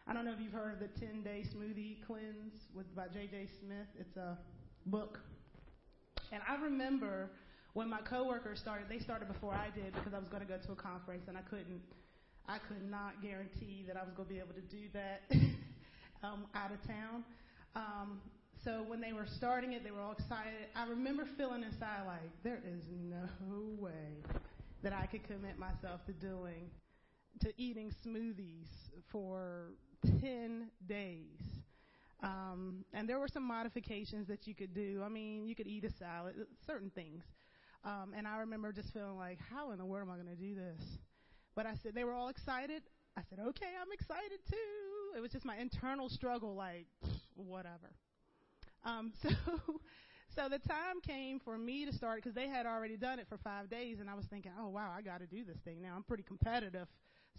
I 0.09 0.15
don't 0.15 0.25
know 0.25 0.33
if 0.33 0.41
you've 0.41 0.53
heard 0.53 0.73
of 0.73 0.81
the 0.81 0.89
10 0.99 1.23
day 1.23 1.45
smoothie 1.45 2.03
cleanse 2.07 2.55
with, 2.75 2.95
by 2.97 3.09
J.J. 3.09 3.49
Smith. 3.61 3.89
It's 4.01 4.17
a 4.17 4.39
book. 4.87 5.21
And 6.33 6.41
I 6.49 6.57
remember 6.63 7.31
when 7.75 7.91
my 7.91 8.01
coworkers 8.01 8.59
started, 8.59 8.87
they 8.89 9.01
started 9.01 9.29
before 9.29 9.53
I 9.53 9.69
did 9.75 9.93
because 9.93 10.15
I 10.15 10.19
was 10.19 10.29
going 10.29 10.41
to 10.41 10.49
go 10.49 10.57
to 10.57 10.73
a 10.73 10.77
conference 10.77 11.29
and 11.29 11.37
I 11.37 11.43
couldn't, 11.43 11.83
I 12.49 12.57
could 12.57 12.91
not 12.91 13.21
guarantee 13.23 13.85
that 13.87 13.99
I 13.99 14.03
was 14.03 14.15
going 14.15 14.29
to 14.29 14.35
be 14.35 14.41
able 14.41 14.55
to 14.55 14.63
do 14.63 14.89
that 14.95 15.31
um, 16.23 16.47
out 16.55 16.73
of 16.73 16.81
town. 16.87 17.23
Um, 17.77 18.21
so 18.65 18.85
when 18.89 19.03
they 19.03 19.13
were 19.13 19.27
starting 19.27 19.75
it, 19.75 19.85
they 19.85 19.91
were 19.91 20.01
all 20.01 20.13
excited. 20.13 20.73
I 20.75 20.89
remember 20.89 21.27
feeling 21.37 21.63
inside 21.63 22.07
like, 22.07 22.33
there 22.43 22.61
is 22.67 22.83
no 22.91 23.29
way 23.79 24.25
that 24.83 24.95
I 24.95 25.05
could 25.05 25.25
commit 25.25 25.59
myself 25.59 26.05
to 26.07 26.13
doing, 26.13 26.71
to 27.41 27.53
eating 27.57 27.93
smoothies 28.05 28.69
for 29.11 29.73
10 30.21 30.71
days. 30.87 31.41
Um, 32.23 32.85
and 32.93 33.09
there 33.09 33.19
were 33.19 33.29
some 33.29 33.45
modifications 33.45 34.27
that 34.29 34.47
you 34.47 34.55
could 34.55 34.75
do. 34.75 35.03
I 35.05 35.09
mean, 35.09 35.47
you 35.47 35.55
could 35.55 35.67
eat 35.67 35.85
a 35.85 35.91
salad, 35.91 36.35
certain 36.67 36.91
things. 36.91 37.23
Um, 37.85 38.13
and 38.17 38.27
I 38.27 38.39
remember 38.39 38.73
just 38.73 38.93
feeling 38.93 39.17
like, 39.17 39.39
how 39.51 39.71
in 39.71 39.79
the 39.79 39.85
world 39.85 40.09
am 40.09 40.13
I 40.13 40.17
going 40.17 40.37
to 40.37 40.43
do 40.43 40.55
this? 40.55 40.83
But 41.55 41.67
I 41.67 41.75
said, 41.83 41.95
they 41.95 42.05
were 42.05 42.15
all 42.15 42.29
excited. 42.29 42.83
I 43.17 43.23
said, 43.29 43.39
okay, 43.41 43.73
I'm 43.81 43.93
excited 43.93 44.39
too. 44.49 45.17
It 45.17 45.21
was 45.21 45.31
just 45.31 45.45
my 45.45 45.57
internal 45.57 46.09
struggle, 46.09 46.55
like, 46.55 46.87
whatever. 47.37 47.95
Um, 48.85 49.13
so, 49.23 49.31
so 50.35 50.49
the 50.49 50.59
time 50.59 51.01
came 51.07 51.41
for 51.41 51.57
me 51.59 51.85
to 51.85 51.93
start 51.93 52.17
because 52.17 52.35
they 52.35 52.49
had 52.49 52.67
already 52.67 52.97
done 52.97 53.19
it 53.19 53.27
for 53.29 53.39
five 53.39 53.71
days, 53.71 53.99
and 54.01 54.09
I 54.09 54.15
was 54.15 54.27
thinking, 54.27 54.53
oh 54.61 54.69
wow, 54.69 54.93
I 54.97 55.03
got 55.03 55.21
to 55.21 55.27
do 55.27 55.45
this 55.45 55.59
thing 55.65 55.81
now. 55.83 55.95
I'm 55.97 56.03
pretty 56.03 56.23
competitive, 56.23 56.89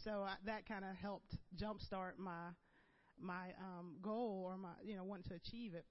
so 0.03 0.23
I, 0.27 0.35
that 0.45 0.67
kind 0.67 0.85
of 0.85 0.95
helped 0.95 1.37
jumpstart 1.55 2.17
my 2.17 2.49
my 3.21 3.53
um, 3.59 3.97
goal 4.01 4.43
or 4.45 4.57
my 4.57 4.69
you 4.83 4.95
know 4.95 5.03
wanting 5.03 5.29
to 5.29 5.35
achieve 5.35 5.73
it. 5.73 5.85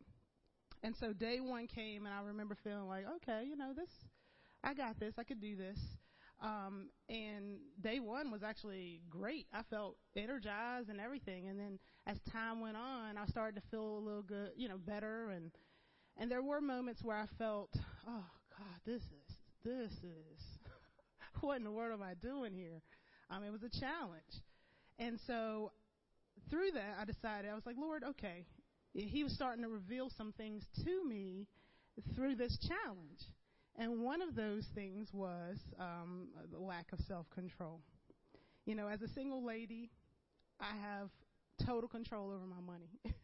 And 0.82 0.94
so 0.96 1.12
day 1.12 1.40
one 1.40 1.66
came, 1.66 2.06
and 2.06 2.14
I 2.14 2.20
remember 2.22 2.56
feeling 2.62 2.86
like, 2.86 3.04
okay, 3.16 3.44
you 3.44 3.56
know 3.56 3.72
this, 3.74 3.90
I 4.62 4.74
got 4.74 5.00
this, 5.00 5.14
I 5.18 5.24
could 5.24 5.40
do 5.40 5.56
this. 5.56 5.78
Um, 6.40 6.90
and 7.08 7.58
day 7.80 7.98
one 7.98 8.30
was 8.30 8.44
actually 8.44 9.00
great. 9.10 9.46
I 9.52 9.62
felt 9.70 9.96
energized 10.16 10.88
and 10.88 11.00
everything. 11.00 11.48
And 11.48 11.58
then 11.58 11.78
as 12.06 12.18
time 12.32 12.60
went 12.60 12.76
on, 12.76 13.18
I 13.18 13.26
started 13.26 13.60
to 13.60 13.68
feel 13.70 13.98
a 13.98 13.98
little 13.98 14.22
good, 14.22 14.50
you 14.56 14.68
know, 14.68 14.78
better. 14.78 15.30
And 15.30 15.50
and 16.16 16.30
there 16.30 16.42
were 16.42 16.60
moments 16.60 17.02
where 17.02 17.16
I 17.16 17.26
felt, 17.38 17.70
oh 18.06 18.24
God, 18.56 18.80
this 18.86 19.02
is 19.02 19.36
this 19.64 19.92
is 19.92 20.58
what 21.40 21.56
in 21.56 21.64
the 21.64 21.72
world 21.72 21.92
am 21.92 22.06
I 22.06 22.14
doing 22.14 22.52
here? 22.52 22.82
Um, 23.30 23.44
it 23.44 23.52
was 23.52 23.62
a 23.62 23.80
challenge. 23.80 24.42
And 24.98 25.18
so 25.26 25.72
through 26.50 26.72
that, 26.72 26.96
I 27.00 27.04
decided 27.04 27.50
I 27.50 27.54
was 27.54 27.66
like, 27.66 27.76
Lord, 27.78 28.04
okay. 28.04 28.46
He 28.94 29.22
was 29.22 29.32
starting 29.32 29.62
to 29.62 29.68
reveal 29.68 30.10
some 30.16 30.32
things 30.32 30.64
to 30.84 31.04
me 31.06 31.46
through 32.14 32.36
this 32.36 32.58
challenge. 32.58 33.20
And 33.76 34.00
one 34.00 34.22
of 34.22 34.34
those 34.34 34.66
things 34.74 35.08
was 35.12 35.58
um, 35.78 36.28
the 36.50 36.58
lack 36.58 36.92
of 36.92 36.98
self 37.06 37.30
control. 37.30 37.80
You 38.66 38.74
know, 38.74 38.88
as 38.88 39.02
a 39.02 39.08
single 39.08 39.44
lady, 39.44 39.90
I 40.60 40.72
have 40.80 41.10
total 41.64 41.88
control 41.88 42.30
over 42.30 42.44
my 42.46 42.60
money. 42.60 42.90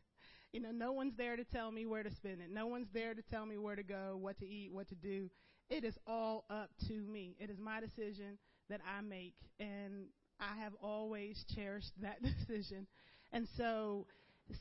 you 0.52 0.60
know, 0.60 0.70
no 0.70 0.92
one's 0.92 1.16
there 1.16 1.36
to 1.36 1.44
tell 1.44 1.72
me 1.72 1.86
where 1.86 2.02
to 2.02 2.10
spend 2.10 2.40
it. 2.40 2.50
No 2.52 2.66
one's 2.66 2.86
there 2.94 3.14
to 3.14 3.22
tell 3.22 3.46
me 3.46 3.58
where 3.58 3.74
to 3.74 3.82
go, 3.82 4.16
what 4.20 4.38
to 4.38 4.46
eat, 4.46 4.72
what 4.72 4.88
to 4.88 4.94
do. 4.94 5.28
It 5.70 5.82
is 5.82 5.98
all 6.06 6.44
up 6.50 6.70
to 6.88 6.92
me. 6.92 7.36
It 7.40 7.50
is 7.50 7.58
my 7.58 7.80
decision 7.80 8.38
that 8.70 8.80
I 8.86 9.00
make, 9.02 9.34
and 9.60 10.06
I 10.40 10.60
have 10.62 10.72
always 10.82 11.44
cherished 11.54 11.92
that 12.02 12.22
decision. 12.48 12.86
And 13.32 13.46
so, 13.56 14.06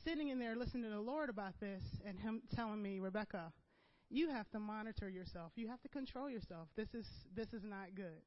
sitting 0.04 0.30
in 0.30 0.40
there 0.40 0.56
listening 0.56 0.84
to 0.84 0.90
the 0.90 1.00
Lord 1.00 1.30
about 1.30 1.60
this, 1.60 1.84
and 2.06 2.20
Him 2.20 2.42
telling 2.56 2.82
me, 2.82 3.00
Rebecca, 3.00 3.52
you 4.10 4.30
have 4.30 4.50
to 4.52 4.60
monitor 4.60 5.10
yourself. 5.10 5.52
You 5.56 5.68
have 5.70 5.82
to 5.82 5.90
control 5.90 6.30
yourself. 6.30 6.68
This 6.76 6.90
is 6.94 7.08
this 7.36 7.48
is 7.54 7.64
not 7.64 7.96
good. 7.96 8.22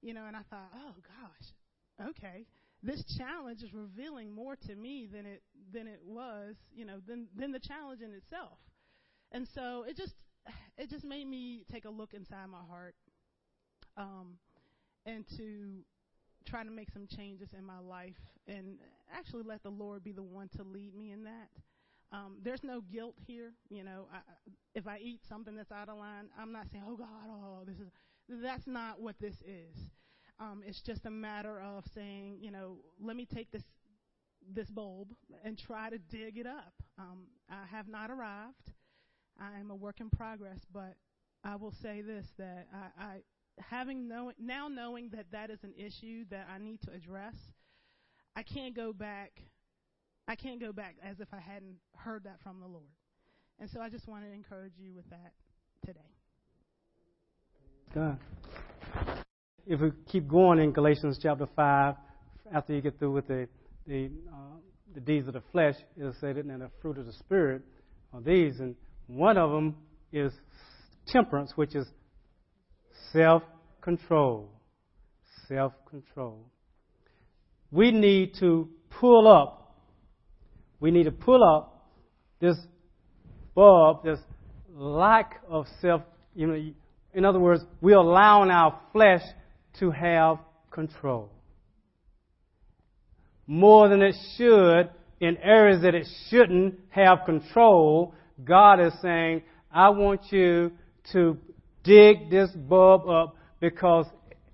You 0.00 0.14
know, 0.14 0.26
and 0.26 0.36
I 0.36 0.42
thought, 0.50 0.70
oh 0.74 0.94
gosh, 1.20 2.08
okay. 2.10 2.46
This 2.82 3.04
challenge 3.16 3.62
is 3.62 3.72
revealing 3.72 4.32
more 4.32 4.56
to 4.56 4.74
me 4.74 5.08
than 5.10 5.24
it 5.24 5.42
than 5.72 5.86
it 5.86 6.00
was, 6.04 6.56
you 6.74 6.84
know, 6.84 6.98
than 7.06 7.28
than 7.36 7.52
the 7.52 7.60
challenge 7.60 8.02
in 8.02 8.12
itself. 8.12 8.58
And 9.30 9.46
so 9.54 9.84
it 9.88 9.96
just 9.96 10.14
it 10.76 10.90
just 10.90 11.04
made 11.04 11.26
me 11.26 11.64
take 11.70 11.84
a 11.84 11.90
look 11.90 12.12
inside 12.14 12.46
my 12.48 12.62
heart 12.68 12.94
um, 13.96 14.38
and 15.06 15.26
to 15.36 15.84
try 16.44 16.64
to 16.64 16.70
make 16.70 16.90
some 16.90 17.06
changes 17.06 17.50
in 17.56 17.64
my 17.64 17.78
life 17.78 18.16
and 18.46 18.78
actually 19.12 19.42
let 19.42 19.62
the 19.62 19.70
Lord 19.70 20.02
be 20.02 20.12
the 20.12 20.22
one 20.22 20.48
to 20.56 20.62
lead 20.62 20.94
me 20.94 21.12
in 21.12 21.24
that. 21.24 21.48
Um, 22.12 22.38
there's 22.42 22.62
no 22.62 22.82
guilt 22.82 23.14
here. 23.26 23.52
You 23.70 23.84
know, 23.84 24.06
I, 24.12 24.18
if 24.74 24.86
I 24.86 24.98
eat 24.98 25.20
something 25.28 25.56
that's 25.56 25.72
out 25.72 25.88
of 25.88 25.98
line, 25.98 26.26
I'm 26.38 26.52
not 26.52 26.66
saying, 26.70 26.84
"Oh 26.86 26.96
God, 26.96 27.06
oh 27.28 27.64
this 27.66 27.78
is." 27.78 27.88
That's 28.28 28.66
not 28.66 29.00
what 29.00 29.18
this 29.18 29.34
is. 29.42 29.76
Um, 30.38 30.62
it's 30.66 30.80
just 30.80 31.06
a 31.06 31.10
matter 31.10 31.60
of 31.60 31.84
saying, 31.94 32.38
you 32.40 32.50
know, 32.50 32.78
let 33.00 33.16
me 33.16 33.26
take 33.26 33.50
this 33.50 33.64
this 34.54 34.68
bulb 34.68 35.08
and 35.44 35.56
try 35.58 35.88
to 35.88 35.98
dig 35.98 36.36
it 36.36 36.46
up. 36.46 36.72
Um, 36.98 37.26
I 37.48 37.64
have 37.70 37.88
not 37.88 38.10
arrived. 38.10 38.72
I 39.40 39.58
am 39.58 39.70
a 39.70 39.74
work 39.74 40.00
in 40.00 40.10
progress, 40.10 40.60
but 40.72 40.96
I 41.44 41.56
will 41.56 41.72
say 41.72 42.02
this: 42.02 42.26
that 42.38 42.66
I, 42.74 43.02
I 43.02 43.16
having 43.58 44.08
know, 44.08 44.32
now 44.38 44.68
knowing 44.68 45.10
that 45.10 45.26
that 45.32 45.50
is 45.50 45.58
an 45.62 45.74
issue 45.76 46.24
that 46.30 46.48
I 46.52 46.58
need 46.58 46.80
to 46.82 46.92
address, 46.92 47.34
I 48.34 48.42
can't 48.42 48.74
go 48.74 48.92
back 48.92 49.32
I 50.28 50.36
can't 50.36 50.60
go 50.60 50.72
back 50.72 50.96
as 51.04 51.20
if 51.20 51.28
I 51.32 51.40
hadn't 51.40 51.76
heard 51.96 52.24
that 52.24 52.38
from 52.42 52.60
the 52.60 52.66
Lord. 52.66 52.84
And 53.58 53.68
so 53.70 53.80
I 53.80 53.88
just 53.88 54.06
want 54.06 54.24
to 54.24 54.32
encourage 54.32 54.72
you 54.78 54.94
with 54.94 55.08
that 55.10 55.32
today. 55.84 56.00
God. 57.94 58.18
If 59.66 59.80
we 59.80 59.90
keep 60.10 60.28
going 60.28 60.58
in 60.58 60.72
Galatians 60.72 61.18
chapter 61.22 61.46
5, 61.54 61.94
after 62.54 62.72
you 62.72 62.80
get 62.80 62.98
through 62.98 63.12
with 63.12 63.28
the, 63.28 63.48
the, 63.86 64.10
uh, 64.32 64.56
the 64.94 65.00
deeds 65.00 65.28
of 65.28 65.34
the 65.34 65.42
flesh, 65.52 65.74
it'll 65.96 66.14
say 66.14 66.32
that, 66.32 66.44
and 66.44 66.62
the 66.62 66.70
fruit 66.80 66.98
of 66.98 67.06
the 67.06 67.12
Spirit 67.12 67.62
are 68.12 68.20
these. 68.20 68.58
And 68.60 68.74
one 69.06 69.36
of 69.36 69.50
them 69.50 69.76
is 70.12 70.32
temperance, 71.08 71.52
which 71.56 71.74
is 71.74 71.86
self 73.12 73.42
control. 73.80 74.48
Self 75.48 75.72
control. 75.88 76.46
We 77.70 77.90
need 77.90 78.34
to 78.40 78.68
pull 78.90 79.26
up 79.26 79.62
we 80.82 80.90
need 80.90 81.04
to 81.04 81.12
pull 81.12 81.44
up 81.44 81.86
this 82.40 82.56
bulb, 83.54 84.02
this 84.02 84.18
lack 84.74 85.40
of 85.48 85.66
self, 85.80 86.02
you 86.34 86.48
know, 86.48 86.72
in 87.14 87.24
other 87.24 87.38
words, 87.38 87.62
we're 87.80 87.98
allowing 87.98 88.50
our 88.50 88.80
flesh 88.90 89.22
to 89.78 89.92
have 89.92 90.38
control. 90.72 91.30
More 93.46 93.88
than 93.88 94.02
it 94.02 94.16
should 94.36 94.90
in 95.20 95.36
areas 95.36 95.82
that 95.82 95.94
it 95.94 96.08
shouldn't 96.28 96.80
have 96.90 97.18
control, 97.26 98.12
God 98.42 98.80
is 98.80 98.92
saying, 99.00 99.42
I 99.70 99.90
want 99.90 100.32
you 100.32 100.72
to 101.12 101.38
dig 101.82 102.30
this 102.30 102.50
bulb 102.50 103.08
up 103.08 103.36
because 103.60 104.06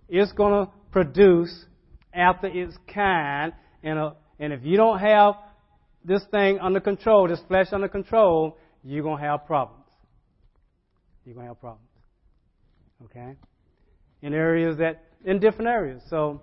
it's 0.09 0.33
going 0.33 0.67
to 0.67 0.73
produce 0.91 1.67
after 2.13 2.47
its 2.47 2.77
kind. 2.93 3.53
And, 3.83 3.99
uh, 3.99 4.13
and 4.39 4.53
if 4.53 4.65
you 4.65 4.77
don't 4.77 4.99
have 4.99 5.35
this 6.05 6.23
thing 6.31 6.59
under 6.61 6.81
control, 6.81 7.29
this 7.29 7.41
flesh 7.49 7.69
under 7.73 7.89
control, 7.89 8.57
you're 8.83 9.03
going 9.03 9.21
to 9.21 9.25
have 9.25 9.47
problems. 9.47 9.85
You're 11.25 11.35
going 11.35 11.47
to 11.47 11.51
have 11.51 11.61
problems. 11.61 11.89
Okay? 13.05 13.37
In 14.23 14.35
areas 14.35 14.79
that, 14.79 15.05
in 15.25 15.39
different 15.39 15.69
areas. 15.69 16.03
So, 16.09 16.43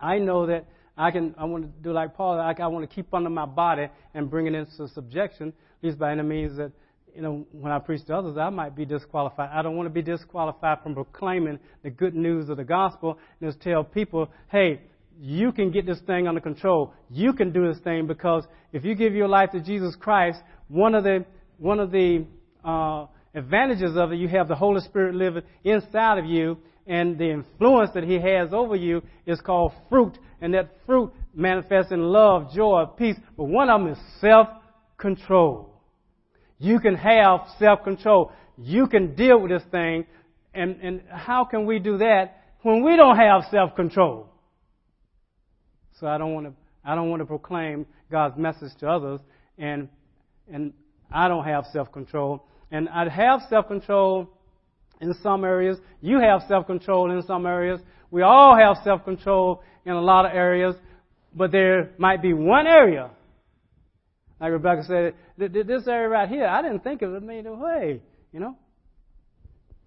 I 0.00 0.18
know 0.18 0.46
that 0.46 0.66
I 0.96 1.10
can, 1.10 1.34
I 1.38 1.44
want 1.44 1.64
to 1.64 1.82
do 1.82 1.92
like 1.92 2.14
Paul, 2.14 2.38
I, 2.38 2.54
I 2.58 2.66
want 2.66 2.88
to 2.88 2.94
keep 2.94 3.12
under 3.12 3.30
my 3.30 3.46
body 3.46 3.88
and 4.14 4.30
bring 4.30 4.46
it 4.46 4.54
into 4.54 4.88
subjection, 4.88 5.48
at 5.48 5.86
least 5.86 5.98
by 5.98 6.12
any 6.12 6.22
means 6.22 6.56
that, 6.56 6.72
you 7.16 7.22
know, 7.22 7.46
when 7.50 7.72
I 7.72 7.78
preach 7.78 8.04
to 8.06 8.14
others, 8.14 8.36
I 8.36 8.50
might 8.50 8.76
be 8.76 8.84
disqualified. 8.84 9.48
I 9.50 9.62
don't 9.62 9.74
want 9.74 9.86
to 9.86 9.92
be 9.92 10.02
disqualified 10.02 10.82
from 10.82 10.94
proclaiming 10.94 11.58
the 11.82 11.88
good 11.88 12.14
news 12.14 12.50
of 12.50 12.58
the 12.58 12.64
gospel 12.64 13.18
and 13.40 13.50
just 13.50 13.62
tell 13.62 13.82
people, 13.82 14.28
hey, 14.50 14.82
you 15.18 15.50
can 15.50 15.70
get 15.70 15.86
this 15.86 15.98
thing 16.06 16.28
under 16.28 16.42
control. 16.42 16.92
You 17.08 17.32
can 17.32 17.52
do 17.52 17.72
this 17.72 17.82
thing 17.82 18.06
because 18.06 18.44
if 18.72 18.84
you 18.84 18.94
give 18.94 19.14
your 19.14 19.28
life 19.28 19.50
to 19.52 19.60
Jesus 19.60 19.96
Christ, 19.96 20.40
one 20.68 20.94
of 20.94 21.04
the 21.04 21.24
one 21.56 21.80
of 21.80 21.90
the 21.90 22.26
uh, 22.62 23.06
advantages 23.34 23.96
of 23.96 24.12
it, 24.12 24.16
you 24.16 24.28
have 24.28 24.46
the 24.46 24.54
Holy 24.54 24.82
Spirit 24.82 25.14
living 25.14 25.42
inside 25.64 26.18
of 26.18 26.26
you, 26.26 26.58
and 26.86 27.16
the 27.16 27.30
influence 27.30 27.92
that 27.94 28.04
He 28.04 28.20
has 28.20 28.52
over 28.52 28.76
you 28.76 29.02
is 29.24 29.40
called 29.40 29.72
fruit, 29.88 30.18
and 30.42 30.52
that 30.52 30.68
fruit 30.84 31.10
manifests 31.34 31.92
in 31.92 32.02
love, 32.02 32.52
joy, 32.54 32.84
peace. 32.98 33.16
But 33.38 33.44
one 33.44 33.70
of 33.70 33.80
them 33.80 33.92
is 33.92 33.98
self-control. 34.20 35.75
You 36.58 36.80
can 36.80 36.94
have 36.94 37.40
self-control. 37.58 38.32
You 38.56 38.86
can 38.86 39.14
deal 39.14 39.40
with 39.40 39.50
this 39.50 39.62
thing, 39.70 40.06
and 40.54 40.76
and 40.82 41.02
how 41.10 41.44
can 41.44 41.66
we 41.66 41.78
do 41.78 41.98
that 41.98 42.42
when 42.62 42.82
we 42.82 42.96
don't 42.96 43.16
have 43.16 43.42
self-control? 43.50 44.28
So 46.00 46.06
I 46.06 46.18
don't 46.18 46.34
want 46.34 46.46
to 46.46 46.52
I 46.84 46.94
don't 46.94 47.10
want 47.10 47.20
to 47.20 47.26
proclaim 47.26 47.86
God's 48.10 48.38
message 48.38 48.72
to 48.80 48.88
others, 48.88 49.20
and 49.58 49.88
and 50.50 50.72
I 51.12 51.28
don't 51.28 51.44
have 51.44 51.64
self-control, 51.72 52.44
and 52.70 52.88
I 52.88 53.08
have 53.08 53.42
self-control 53.50 54.28
in 55.00 55.14
some 55.22 55.44
areas. 55.44 55.78
You 56.00 56.20
have 56.20 56.42
self-control 56.48 57.10
in 57.10 57.22
some 57.22 57.46
areas. 57.46 57.80
We 58.10 58.22
all 58.22 58.56
have 58.56 58.78
self-control 58.84 59.62
in 59.84 59.92
a 59.92 60.00
lot 60.00 60.24
of 60.24 60.32
areas, 60.32 60.74
but 61.34 61.52
there 61.52 61.90
might 61.98 62.22
be 62.22 62.32
one 62.32 62.66
area, 62.66 63.10
like 64.40 64.52
Rebecca 64.52 64.84
said, 64.84 65.14
this 65.38 65.88
area 65.88 66.08
right 66.08 66.28
here. 66.28 66.46
I 66.46 66.62
didn't 66.62 66.80
think 66.80 67.02
of 67.02 67.14
it. 67.14 67.16
I 67.16 67.20
mean, 67.20 67.58
way, 67.58 68.02
you 68.32 68.40
know. 68.40 68.56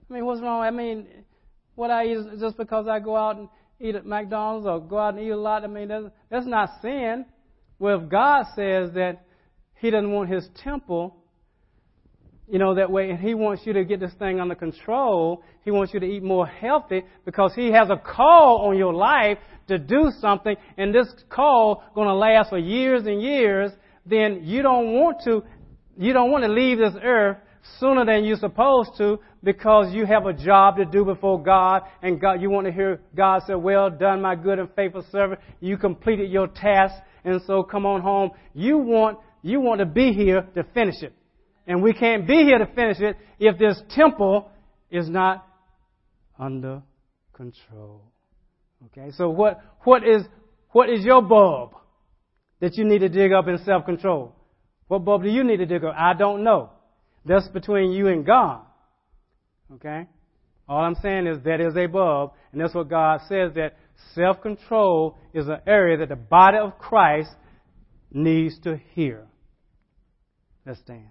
I 0.10 0.14
mean, 0.14 0.26
what's 0.26 0.42
wrong? 0.42 0.62
I 0.62 0.72
mean, 0.72 1.08
what 1.76 1.92
I 1.92 2.06
eat 2.06 2.18
just 2.40 2.58
because 2.58 2.88
I 2.88 3.00
go 3.00 3.16
out 3.16 3.38
and 3.38 3.48
eat 3.80 3.96
at 3.96 4.06
McDonald's 4.06 4.68
or 4.68 4.80
go 4.80 4.98
out 4.98 5.14
and 5.16 5.24
eat 5.24 5.30
a 5.30 5.38
lot. 5.38 5.64
I 5.64 5.68
mean, 5.68 5.88
that's, 5.88 6.06
that's 6.30 6.48
not 6.48 6.82
sin. 6.82 7.26
Well, 7.78 8.02
if 8.02 8.10
God 8.10 8.46
says 8.56 8.92
that 8.94 9.26
He 9.76 9.90
doesn't 9.90 10.12
want 10.12 10.30
His 10.30 10.48
temple, 10.64 11.16
you 12.48 12.58
know, 12.58 12.76
that 12.76 12.92
way, 12.92 13.12
and 13.12 13.20
He 13.20 13.36
wants 13.36 13.64
you 13.66 13.74
to 13.74 13.86
get 13.86 14.00
this 14.00 14.14
thing 14.18 14.40
under 14.40 14.56
control, 14.56 15.44
He 15.64 15.72
wants 15.72 15.94
you 15.94 16.00
to 16.00 16.06
eat 16.06 16.24
more 16.24 16.48
healthy 16.48 17.04
because 17.24 17.54
He 17.56 17.72
has 17.72 17.90
a 17.90 17.98
call 17.98 18.68
on 18.68 18.78
your 18.78 18.94
life 18.94 19.38
to 19.68 19.78
do 19.78 20.12
something, 20.20 20.56
and 20.78 20.94
this 20.94 21.08
call 21.30 21.84
going 21.94 22.08
to 22.08 22.16
last 22.16 22.50
for 22.50 22.58
years 22.58 23.06
and 23.06 23.22
years, 23.22 23.72
then 24.10 24.42
you 24.44 24.62
don't 24.62 24.94
want 24.94 25.22
to, 25.26 25.44
you 25.98 26.14
don't 26.14 26.32
want 26.32 26.44
to 26.44 26.50
leave 26.50 26.78
this 26.78 26.94
earth 27.02 27.38
sooner 27.80 28.06
than 28.06 28.24
you're 28.24 28.38
supposed 28.38 28.92
to 28.98 29.20
because 29.44 29.94
you 29.94 30.06
have 30.06 30.26
a 30.26 30.34
job 30.34 30.78
to 30.78 30.86
do 30.86 31.06
before 31.06 31.42
God 31.42 31.84
and 32.02 32.20
God, 32.20 32.42
you 32.42 32.50
want 32.50 32.66
to 32.68 32.72
hear 32.72 33.00
God 33.16 33.44
say, 33.48 33.56
well 33.56 33.90
done, 33.90 34.22
my 34.22 34.36
good 34.36 34.60
and 34.60 34.70
faithful 34.76 35.06
servant. 35.12 35.40
You 35.60 35.78
completed 35.78 36.32
your 36.32 36.48
task 36.48 36.96
and 37.24 37.42
so 37.46 37.64
come 37.64 37.86
on 37.86 38.02
home. 38.02 38.32
You 38.54 38.78
want, 38.78 39.20
you 39.42 39.62
want 39.62 39.80
to 39.80 39.86
be 39.86 40.14
here 40.14 40.48
to 40.56 40.64
finish 40.74 41.02
it. 41.02 41.14
And 41.68 41.84
we 41.84 41.94
can't 41.94 42.26
be 42.28 42.44
here 42.44 42.58
to 42.58 42.66
finish 42.66 43.00
it 43.00 43.16
if 43.40 43.58
this 43.58 43.82
temple 43.92 44.50
is 44.90 45.08
not 45.10 45.46
under 46.40 46.82
control. 47.34 48.04
Okay, 48.88 49.12
so 49.12 49.30
what, 49.30 49.62
what 49.84 50.08
is, 50.08 50.24
what 50.72 50.90
is 50.90 51.04
your 51.04 51.22
bulb 51.22 51.74
that 52.60 52.78
you 52.78 52.86
need 52.86 53.00
to 53.00 53.10
dig 53.10 53.32
up 53.32 53.48
in 53.48 53.58
self-control? 53.66 54.36
What 54.88 55.06
bulb 55.06 55.24
do 55.24 55.30
you 55.30 55.44
need 55.44 55.58
to 55.58 55.66
dig 55.66 55.84
up? 55.84 55.96
I 55.98 56.14
don't 56.14 56.44
know. 56.44 56.72
That's 57.26 57.48
between 57.50 57.92
you 57.92 58.08
and 58.08 58.26
God. 58.26 58.62
Okay? 59.76 60.08
All 60.68 60.82
I'm 60.82 60.96
saying 61.02 61.28
is 61.28 61.44
that 61.46 61.62
is 61.62 61.76
a 61.76 61.88
bulb, 61.88 62.32
and 62.52 62.62
that's 62.62 62.74
what 62.74 62.90
God 62.90 63.22
says 63.28 63.54
that 63.56 63.76
self 64.14 64.42
control 64.42 65.18
is 65.34 65.48
an 65.48 65.60
area 65.68 65.98
that 65.98 66.10
the 66.10 66.16
body 66.16 66.58
of 66.58 66.78
Christ 66.78 67.32
needs 68.12 68.60
to 68.62 68.80
hear. 68.94 69.28
Let's 70.66 70.80
stand. 70.80 71.10